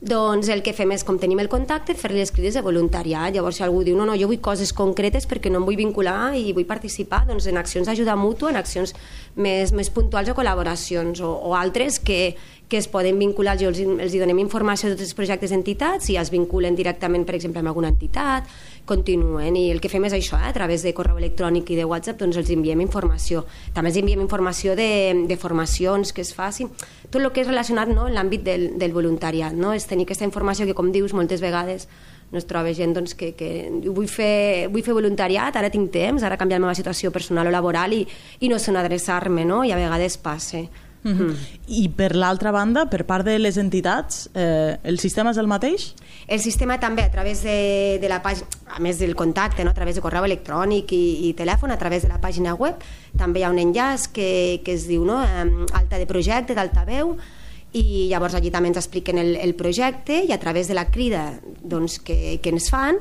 doncs 0.00 0.50
el 0.52 0.60
que 0.60 0.74
fem 0.76 0.90
és, 0.92 1.02
com 1.04 1.16
tenim 1.16 1.40
el 1.40 1.48
contacte, 1.48 1.94
fer-li 1.96 2.20
les 2.20 2.32
crides 2.32 2.56
de 2.56 2.62
voluntariat. 2.64 3.32
Llavors, 3.32 3.56
si 3.60 3.64
algú 3.64 3.80
diu, 3.84 3.96
no, 3.96 4.04
no, 4.08 4.16
jo 4.16 4.28
vull 4.28 4.40
coses 4.44 4.72
concretes 4.76 5.28
perquè 5.28 5.52
no 5.52 5.62
em 5.62 5.68
vull 5.68 5.76
vincular 5.76 6.34
i 6.36 6.52
vull 6.56 6.68
participar 6.68 7.24
doncs, 7.28 7.48
en 7.48 7.60
accions 7.60 7.88
d'ajuda 7.88 8.16
mútua, 8.16 8.52
en 8.52 8.60
accions 8.60 8.92
més, 9.36 9.72
més 9.76 9.92
puntuals 9.92 10.28
o 10.32 10.36
col·laboracions, 10.36 11.20
o, 11.24 11.32
o 11.48 11.56
altres 11.56 11.98
que, 12.00 12.36
que 12.68 12.76
es 12.80 12.88
poden 12.92 13.18
vincular, 13.18 13.56
jo 13.60 13.70
els, 13.72 13.80
els 13.80 14.16
donem 14.20 14.40
informació 14.44 14.90
de 14.90 14.98
tots 14.98 15.08
els 15.08 15.16
projectes 15.16 15.52
d'entitats 15.54 16.12
i 16.12 16.20
es 16.20 16.32
vinculen 16.34 16.76
directament, 16.76 17.24
per 17.24 17.36
exemple, 17.38 17.64
amb 17.64 17.72
alguna 17.72 17.92
entitat, 17.94 18.48
continuen 18.86 19.56
i 19.58 19.66
el 19.74 19.82
que 19.82 19.90
fem 19.92 20.06
és 20.08 20.14
això, 20.16 20.38
eh? 20.38 20.48
a 20.48 20.54
través 20.56 20.84
de 20.86 20.94
correu 20.96 21.18
electrònic 21.20 21.74
i 21.74 21.78
de 21.80 21.84
WhatsApp 21.84 22.22
doncs 22.22 22.38
els 22.40 22.50
enviem 22.54 22.80
informació. 22.80 23.44
També 23.74 23.92
els 23.92 24.00
enviem 24.00 24.22
informació 24.24 24.76
de, 24.78 25.26
de 25.28 25.36
formacions 25.36 26.14
que 26.16 26.24
es 26.24 26.32
facin, 26.34 26.70
tot 27.10 27.20
el 27.20 27.32
que 27.34 27.42
és 27.44 27.50
relacionat 27.50 27.90
no, 27.92 28.06
en 28.08 28.16
l'àmbit 28.16 28.46
del, 28.46 28.68
del 28.80 28.94
voluntariat, 28.96 29.52
no? 29.52 29.74
és 29.76 29.90
tenir 29.90 30.06
aquesta 30.06 30.24
informació 30.24 30.64
que, 30.64 30.76
com 30.78 30.92
dius, 30.94 31.12
moltes 31.12 31.44
vegades 31.44 31.90
no 32.30 32.38
es 32.40 32.46
troba 32.46 32.72
gent 32.74 32.94
doncs, 32.96 33.14
que, 33.14 33.34
que 33.38 33.68
vull, 33.86 34.08
fer, 34.10 34.66
vull 34.72 34.82
fer 34.82 34.96
voluntariat, 34.96 35.54
ara 35.54 35.70
tinc 35.70 35.92
temps, 35.94 36.24
ara 36.26 36.38
canviar 36.38 36.58
la 36.58 36.66
meva 36.66 36.78
situació 36.78 37.12
personal 37.14 37.46
o 37.46 37.54
laboral 37.54 37.94
i, 37.94 38.02
i 38.40 38.50
no 38.50 38.58
sé 38.58 38.72
on 38.72 38.80
adreçar-me, 38.80 39.44
no? 39.46 39.62
i 39.64 39.70
a 39.74 39.78
vegades 39.78 40.18
passa. 40.18 40.64
Mm. 41.06 41.34
I 41.70 41.86
per 41.94 42.16
l'altra 42.18 42.50
banda, 42.50 42.86
per 42.90 43.04
part 43.06 43.26
de 43.26 43.36
les 43.38 43.56
entitats, 43.62 44.26
eh, 44.34 44.74
el 44.82 44.98
sistema 44.98 45.30
és 45.30 45.38
el 45.38 45.46
mateix? 45.46 45.92
El 46.26 46.42
sistema 46.42 46.80
també 46.82 47.04
a 47.06 47.10
través 47.12 47.44
de, 47.46 47.98
de 48.02 48.10
la 48.10 48.18
pàgina, 48.24 48.48
a 48.74 48.82
més 48.82 48.98
del 48.98 49.14
contacte, 49.14 49.62
no? 49.62 49.70
a 49.70 49.78
través 49.78 49.94
de 49.94 50.02
correu 50.02 50.26
electrònic 50.26 50.90
i, 50.96 51.30
i 51.30 51.32
telèfon, 51.38 51.70
a 51.70 51.78
través 51.78 52.02
de 52.02 52.10
la 52.10 52.18
pàgina 52.22 52.56
web, 52.58 52.82
també 53.16 53.40
hi 53.40 53.46
ha 53.46 53.54
un 53.54 53.62
enllaç 53.62 54.10
que, 54.10 54.30
que 54.66 54.74
es 54.74 54.88
diu 54.90 55.06
no? 55.06 55.20
alta 55.22 56.00
de 56.00 56.10
projecte, 56.10 56.58
d'altaveu, 56.58 57.14
i 57.76 58.08
llavors 58.10 58.34
allí 58.34 58.50
també 58.50 58.72
ens 58.72 58.80
expliquen 58.80 59.20
el, 59.20 59.34
el 59.42 59.54
projecte 59.54 60.22
i 60.24 60.32
a 60.32 60.40
través 60.42 60.66
de 60.66 60.74
la 60.74 60.86
crida 60.90 61.28
doncs, 61.44 62.00
que, 62.00 62.38
que 62.42 62.54
ens 62.54 62.70
fan 62.72 62.98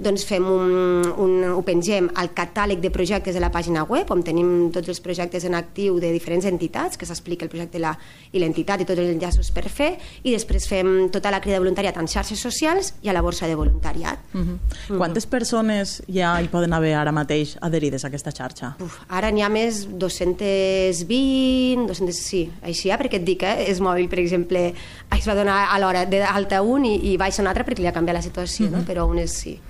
doncs 0.00 0.24
fem 0.24 0.46
un, 0.48 1.04
un, 1.20 1.32
ho 1.52 1.60
pengem 1.66 2.08
al 2.20 2.32
catàleg 2.36 2.80
de 2.80 2.90
projectes 2.92 3.36
de 3.36 3.42
la 3.42 3.50
pàgina 3.52 3.84
web, 3.88 4.08
on 4.10 4.22
tenim 4.24 4.70
tots 4.72 4.88
els 4.88 5.00
projectes 5.04 5.44
en 5.44 5.54
actiu 5.58 5.98
de 6.00 6.10
diferents 6.14 6.46
entitats, 6.48 6.96
que 6.96 7.08
s'explica 7.08 7.44
el 7.46 7.52
projecte 7.52 7.80
la, 7.82 7.92
i 8.32 8.40
l'entitat 8.40 8.80
i 8.80 8.88
tots 8.88 9.00
els 9.02 9.12
enllaços 9.12 9.52
per 9.54 9.66
fer, 9.68 9.90
i 10.24 10.32
després 10.34 10.66
fem 10.70 11.10
tota 11.12 11.32
la 11.32 11.42
crida 11.44 11.58
de 11.58 11.64
voluntariat 11.64 11.98
en 12.00 12.08
xarxes 12.08 12.40
socials 12.40 12.94
i 13.04 13.12
a 13.12 13.16
la 13.16 13.22
borsa 13.24 13.46
de 13.46 13.58
voluntariat. 13.58 14.18
Uh 14.32 14.40
-huh. 14.40 14.48
Uh 14.50 14.58
-huh. 14.88 14.98
Quantes 14.98 15.26
persones 15.26 16.02
ja 16.08 16.40
hi 16.40 16.48
poden 16.48 16.72
haver 16.72 16.94
ara 16.94 17.12
mateix 17.12 17.56
adherides 17.60 18.04
a 18.04 18.08
aquesta 18.08 18.32
xarxa? 18.32 18.76
Uf, 18.80 19.00
ara 19.08 19.30
n'hi 19.30 19.42
ha 19.42 19.48
més 19.48 19.86
220, 19.90 21.86
200, 21.86 22.16
sí, 22.16 22.50
així, 22.62 22.90
eh, 22.90 22.96
perquè 22.96 23.16
et 23.16 23.24
dic, 23.24 23.42
eh, 23.42 23.70
és 23.70 23.80
mòbil, 23.80 24.08
per 24.08 24.18
exemple, 24.18 24.74
es 25.18 25.26
va 25.26 25.34
donar 25.34 25.68
a 25.70 25.78
l'hora 25.78 26.06
d'alta 26.06 26.62
un 26.62 26.84
i, 26.84 27.12
i 27.12 27.16
baixa 27.16 27.42
un 27.42 27.48
altre 27.48 27.64
perquè 27.64 27.80
li 27.80 27.86
ha 27.86 27.92
canviat 27.92 28.16
la 28.16 28.22
situació, 28.22 28.66
uh 28.66 28.72
-huh. 28.72 28.76
no? 28.78 28.84
però 28.84 29.08
un 29.08 29.18
és 29.18 29.30
sí. 29.30 29.60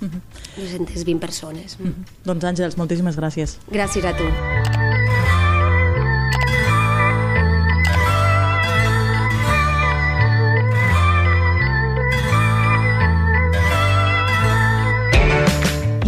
Uh 0.00 0.08
-huh. 0.08 0.20
220 0.56 1.18
persones. 1.18 1.76
Uh 1.80 1.86
-huh. 1.86 1.94
Doncs 2.24 2.44
Àngels, 2.44 2.76
moltíssimes 2.76 3.16
gràcies. 3.16 3.58
Gràcies 3.70 4.04
a 4.04 4.16
tu. 4.16 4.24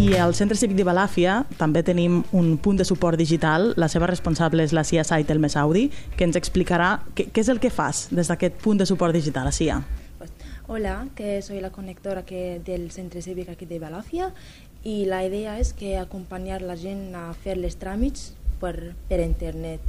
I 0.03 0.17
al 0.17 0.35
Centre 0.35 0.57
Cívic 0.57 0.75
de 0.75 0.83
Balàfia 0.83 1.45
també 1.57 1.83
tenim 1.83 2.23
un 2.31 2.57
punt 2.57 2.77
de 2.77 2.83
suport 2.83 3.17
digital. 3.17 3.73
La 3.77 3.87
seva 3.87 4.05
responsable 4.05 4.63
és 4.63 4.73
la 4.73 4.83
Cia 4.83 5.03
Saitel 5.03 5.39
Mesaudi, 5.39 5.91
que 6.17 6.23
ens 6.23 6.35
explicarà 6.35 6.99
què, 7.15 7.31
què 7.31 7.39
és 7.39 7.47
el 7.47 7.59
que 7.59 7.69
fas 7.69 8.09
des 8.11 8.27
d'aquest 8.27 8.53
punt 8.61 8.77
de 8.77 8.85
suport 8.85 9.13
digital, 9.13 9.45
la 9.45 9.51
Cia. 9.51 10.02
Hola, 10.65 11.07
que 11.15 11.41
soy 11.41 11.59
la 11.59 11.71
conectora 11.71 12.23
que 12.25 12.61
del 12.63 12.89
Centre 12.91 13.21
Cívic 13.21 13.49
aquí 13.49 13.65
de 13.67 13.81
Balàfia 13.83 14.29
i 14.87 15.03
la 15.03 15.19
idea 15.25 15.57
és 15.59 15.73
que 15.75 15.97
acompanyar 15.99 16.61
la 16.63 16.77
gent 16.79 17.11
a 17.19 17.33
fer 17.35 17.57
les 17.59 17.75
tràmits 17.79 18.31
per, 18.61 18.95
per 19.09 19.19
internet. 19.19 19.81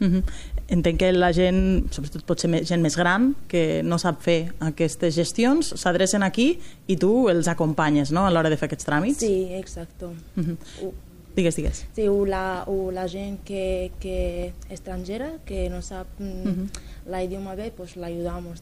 Uh 0.00 0.06
-huh. 0.06 0.22
Entenc 0.68 0.98
que 0.98 1.12
la 1.12 1.32
gent, 1.32 1.90
sobretot 1.92 2.24
pot 2.24 2.38
ser 2.38 2.64
gent 2.64 2.82
més 2.82 2.96
gran, 2.96 3.34
que 3.48 3.82
no 3.82 3.98
sap 3.98 4.20
fer 4.20 4.52
aquestes 4.60 5.14
gestions, 5.14 5.72
s'adrecen 5.76 6.22
aquí 6.22 6.58
i 6.86 6.96
tu 6.96 7.28
els 7.28 7.48
acompanyes 7.48 8.12
no? 8.12 8.26
a 8.26 8.30
l'hora 8.30 8.50
de 8.50 8.56
fer 8.56 8.66
aquests 8.66 8.86
tràmits? 8.86 9.18
Sí, 9.18 9.48
exacte. 9.52 10.06
-huh. 10.36 10.56
uh, 10.82 10.94
digues, 11.34 11.56
digues. 11.56 11.86
Sí, 11.94 12.08
o 12.08 12.26
la, 12.26 12.64
o 12.66 12.90
la 12.90 13.08
gent 13.08 13.38
que, 13.44 13.90
que 14.00 14.52
estrangera, 14.68 15.38
que 15.46 15.70
no 15.70 15.80
sap 15.80 16.06
uh 16.20 16.24
-huh. 16.24 16.68
la 17.06 17.24
idioma 17.24 17.54
bé, 17.54 17.70
pues 17.70 17.96
la 17.96 18.08
ayudamos 18.08 18.60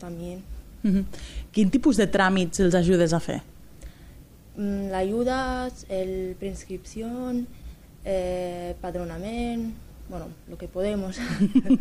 -huh. 0.84 1.04
Quin 1.52 1.70
tipus 1.70 1.96
de 1.96 2.06
tràmits 2.06 2.60
els 2.60 2.74
ajudes 2.74 3.12
a 3.12 3.20
fer? 3.20 3.42
Mm, 4.56 4.90
L'ajuda, 4.90 5.70
el 5.88 6.34
prescripció, 6.38 7.06
eh, 8.04 8.74
padronament, 8.80 9.74
bueno, 10.08 10.26
lo 10.48 10.56
que 10.56 10.68
podemos. 10.68 11.18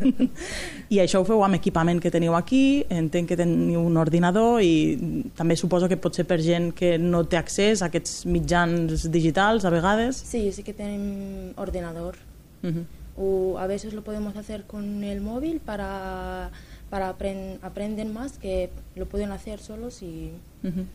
I 0.89 1.00
això 1.00 1.22
ho 1.22 1.26
feu 1.26 1.41
amb 1.45 1.56
equipament 1.56 2.02
que 2.04 2.12
teniu 2.12 2.36
aquí, 2.36 2.84
entenc 2.91 3.32
que 3.32 3.38
teniu 3.39 3.82
un 3.82 3.98
ordinador 3.98 4.62
i 4.62 5.32
també 5.38 5.56
suposo 5.56 5.88
que 5.88 5.98
pot 5.98 6.16
ser 6.16 6.28
per 6.28 6.39
gent 6.43 6.74
que 6.76 6.98
no 7.00 7.24
té 7.26 7.39
accés 7.39 7.82
a 7.82 7.88
aquests 7.88 8.26
mitjans 8.28 9.08
digitals 9.14 9.66
a 9.66 9.72
vegades. 9.72 10.20
Sí, 10.28 10.52
sí 10.52 10.64
que 10.64 10.74
tenemos 10.74 11.58
ordenador. 11.58 12.18
Uh 12.64 12.70
-huh. 12.70 12.86
O 13.18 13.58
a 13.58 13.66
veces 13.66 13.93
lo 13.93 14.04
podemos 14.04 14.36
hacer 14.36 14.66
con 14.66 15.04
el 15.04 15.22
móvil 15.22 15.60
para, 15.60 16.52
para 16.90 17.10
apren- 17.16 17.60
aprender 17.62 18.08
más, 18.08 18.38
que 18.38 18.70
lo 18.96 19.06
pueden 19.08 19.32
hacer 19.32 19.60
solos 19.60 20.02
y 20.02 20.32
Uh 20.64 20.68
-huh. 20.68 20.86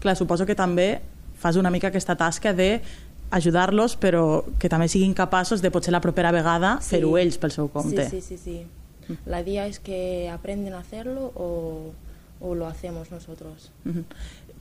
Clar, 0.00 0.16
suposo 0.16 0.44
que 0.44 0.54
també 0.54 1.00
fas 1.38 1.56
una 1.56 1.70
mica 1.70 1.88
aquesta 1.88 2.16
tasca 2.16 2.52
de 2.52 2.80
ajudar-los 3.30 3.96
però 4.00 4.44
que 4.58 4.68
també 4.68 4.88
siguin 4.88 5.14
capaços 5.14 5.60
de 5.62 5.70
potser 5.70 5.92
la 5.92 6.00
propera 6.00 6.32
vegada 6.32 6.78
Sí. 6.80 6.96
fer-ho 6.96 7.16
ells 7.18 7.38
pel 7.38 7.50
seu 7.50 7.68
compte. 7.68 8.08
Sí, 8.10 8.20
sí, 8.20 8.36
sí, 8.36 8.66
sí. 9.08 9.16
La 9.26 9.40
idea 9.40 9.66
es 9.66 9.78
que 9.78 10.28
aprenden 10.30 10.74
a 10.74 10.78
hacerlo 10.80 11.32
o, 11.34 11.92
o 12.40 12.54
lo 12.54 12.66
hacemos 12.66 13.10
nosotros. 13.10 13.70
Mhm. 13.84 14.04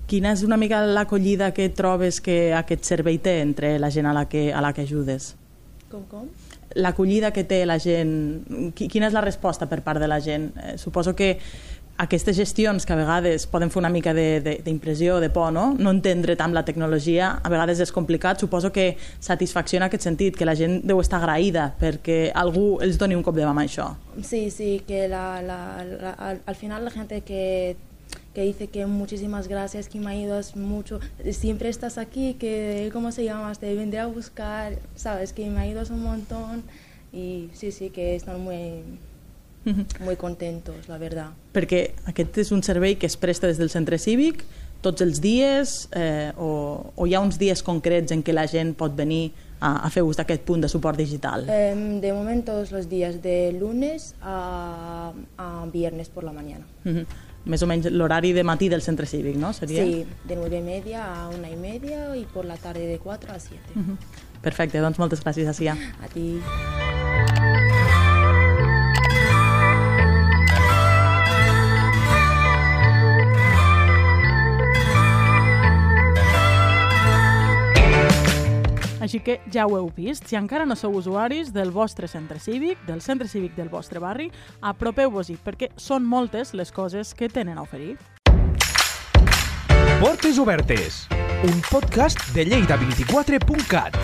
Quina 0.08 0.32
és 0.32 0.44
una 0.44 0.56
mica 0.56 0.86
l'acollida 0.86 1.52
que 1.54 1.68
trobes 1.70 2.22
que 2.22 2.54
aquest 2.54 2.84
servei 2.86 3.18
té 3.18 3.42
entre 3.42 3.78
la 3.80 3.90
gent 3.92 4.06
a 4.08 4.14
la 4.14 4.30
que, 4.30 4.54
a 4.54 4.62
la 4.62 4.72
que 4.72 4.82
ajudes? 4.84 5.36
¿Con, 5.92 6.04
con? 6.06 6.30
L'acollida 6.78 7.32
que 7.34 7.44
té 7.44 7.64
la 7.66 7.80
gent, 7.82 8.46
qui- 8.78 8.88
quina 8.88 9.08
és 9.10 9.14
la 9.18 9.22
resposta 9.26 9.66
per 9.68 9.82
part 9.82 10.00
de 10.00 10.08
la 10.08 10.20
gent? 10.22 10.52
Eh, 10.58 10.78
suposo 10.78 11.16
que 11.16 11.40
aquestes 12.00 12.38
gestions 12.38 12.86
que 12.86 12.94
a 12.94 12.96
vegades 12.96 13.48
poden 13.50 13.72
fer 13.74 13.80
una 13.82 13.90
mica 13.90 14.14
de- 14.14 14.40
de- 14.40 14.62
d'impressió, 14.64 15.16
de, 15.16 15.22
de 15.22 15.30
por, 15.34 15.52
no? 15.52 15.74
no 15.80 15.90
entendre 15.90 16.36
tant 16.38 16.54
la 16.54 16.62
tecnologia, 16.64 17.40
a 17.42 17.50
vegades 17.50 17.80
és 17.82 17.92
complicat, 17.92 18.38
suposo 18.40 18.70
que 18.72 18.98
satisfacció 19.20 19.78
en 19.78 19.84
aquest 19.88 20.04
sentit, 20.06 20.38
que 20.38 20.46
la 20.46 20.54
gent 20.56 20.84
deu 20.86 21.02
estar 21.02 21.18
agraïda 21.24 21.72
perquè 21.82 22.32
algú 22.36 22.78
els 22.86 23.00
doni 23.02 23.16
un 23.18 23.24
cop 23.26 23.34
de 23.36 23.48
mà 23.48 23.50
amb 23.56 23.64
això. 23.66 23.96
Sí, 24.22 24.52
sí, 24.52 24.84
que 24.86 25.08
la, 25.08 25.42
la, 25.42 25.84
la- 25.84 26.14
al, 26.30 26.42
al 26.46 26.56
final 26.56 26.86
la 26.86 26.92
gente 26.92 27.22
que, 27.22 27.76
que 28.38 28.44
dice 28.44 28.68
que 28.68 28.86
muchísimas 28.86 29.48
gracias, 29.48 29.90
que 29.90 29.98
me 29.98 30.12
ayudas 30.12 30.56
mucho, 30.56 31.00
siempre 31.32 31.70
estás 31.70 31.98
aquí, 31.98 32.36
que 32.36 32.92
¿cómo 32.94 33.12
se 33.12 33.24
llama? 33.24 33.52
Te 33.56 33.74
vendré 33.74 33.98
a 33.98 34.06
buscar, 34.06 34.78
sabes, 34.96 35.34
que 35.34 35.50
me 35.50 35.60
ayudas 35.60 35.90
un 35.90 36.04
montón 36.04 36.62
y 37.12 37.50
sí, 37.54 37.72
sí, 37.72 37.90
que 37.90 38.16
están 38.16 38.40
muy, 38.40 38.84
muy 40.02 40.16
contentos, 40.18 40.88
la 40.88 41.00
verdad. 41.00 41.32
perquè 41.52 41.96
aquest 42.06 42.38
és 42.38 42.52
un 42.54 42.62
servei 42.62 43.00
que 43.02 43.10
es 43.10 43.18
presta 43.18 43.50
des 43.50 43.58
del 43.58 43.72
centre 43.74 43.98
cívic 43.98 44.44
tots 44.86 45.02
els 45.02 45.18
dies 45.18 45.90
eh, 45.98 46.30
o, 46.38 46.94
o 46.94 47.08
hi 47.10 47.16
ha 47.18 47.24
uns 47.26 47.40
dies 47.42 47.66
concrets 47.66 48.14
en 48.14 48.22
què 48.22 48.38
la 48.38 48.46
gent 48.46 48.76
pot 48.78 48.94
venir 48.94 49.32
a, 49.60 49.88
a 49.88 49.90
fer 49.90 50.04
ús 50.06 50.20
d'aquest 50.20 50.46
punt 50.46 50.62
de 50.62 50.70
suport 50.70 51.02
digital. 51.02 51.48
Em, 51.50 51.98
de 52.06 52.14
momento 52.14 52.52
todos 52.52 52.70
los 52.72 52.86
días, 52.88 53.24
de 53.24 53.52
lunes 53.58 54.14
a, 54.22 55.12
a 55.38 55.66
viernes 55.74 56.10
por 56.10 56.24
la 56.24 56.32
mañana. 56.38 56.66
Mhm. 56.84 57.26
Més 57.48 57.64
o 57.64 57.68
menys 57.68 57.88
l'horari 57.91 58.34
de 58.36 58.43
matí 58.43 58.70
del 58.70 58.82
centre 58.82 59.08
cívic, 59.08 59.38
no? 59.39 59.54
Seria? 59.54 59.86
Sí, 59.86 60.06
de 60.26 60.36
nueve 60.36 60.58
y 60.60 60.62
media 60.62 61.06
a 61.24 61.30
una 61.30 61.50
y 61.50 61.56
media 61.56 62.16
y 62.16 62.26
por 62.26 62.45
la 62.45 62.58
tarde 62.58 62.88
de 62.88 63.00
4 63.00 63.32
a 63.34 63.39
7. 63.39 63.62
Mhm. 63.76 63.98
Perfecte, 64.41 64.80
doncs 64.80 65.00
moltes 65.00 65.24
gràcies, 65.24 65.48
Asia. 65.48 65.78
A 66.04 66.08
ti. 66.08 66.39
Així 79.08 79.22
que 79.24 79.38
ja 79.47 79.64
ho 79.64 79.78
heu 79.78 79.86
vist, 79.95 80.26
si 80.28 80.36
encara 80.36 80.66
no 80.68 80.76
sou 80.76 80.97
usuaris 80.99 81.53
del 81.55 81.70
vostre 81.72 82.10
centre 82.12 82.41
cívic, 82.43 82.82
del 82.84 82.99
centre 82.99 83.30
cívic 83.32 83.55
del 83.55 83.70
vostre 83.72 84.01
barri, 84.03 84.28
apropeu-vos-hi, 84.60 85.38
perquè 85.45 85.72
són 85.80 86.03
moltes 86.03 86.51
les 86.60 86.76
coses 86.76 87.14
que 87.16 87.32
tenen 87.32 87.55
a 87.55 87.64
oferir. 87.64 87.95
Portes 90.03 90.43
Obertes, 90.43 91.05
un 91.47 91.64
podcast 91.72 92.20
de 92.36 92.49
lleida24.cat. 92.51 93.95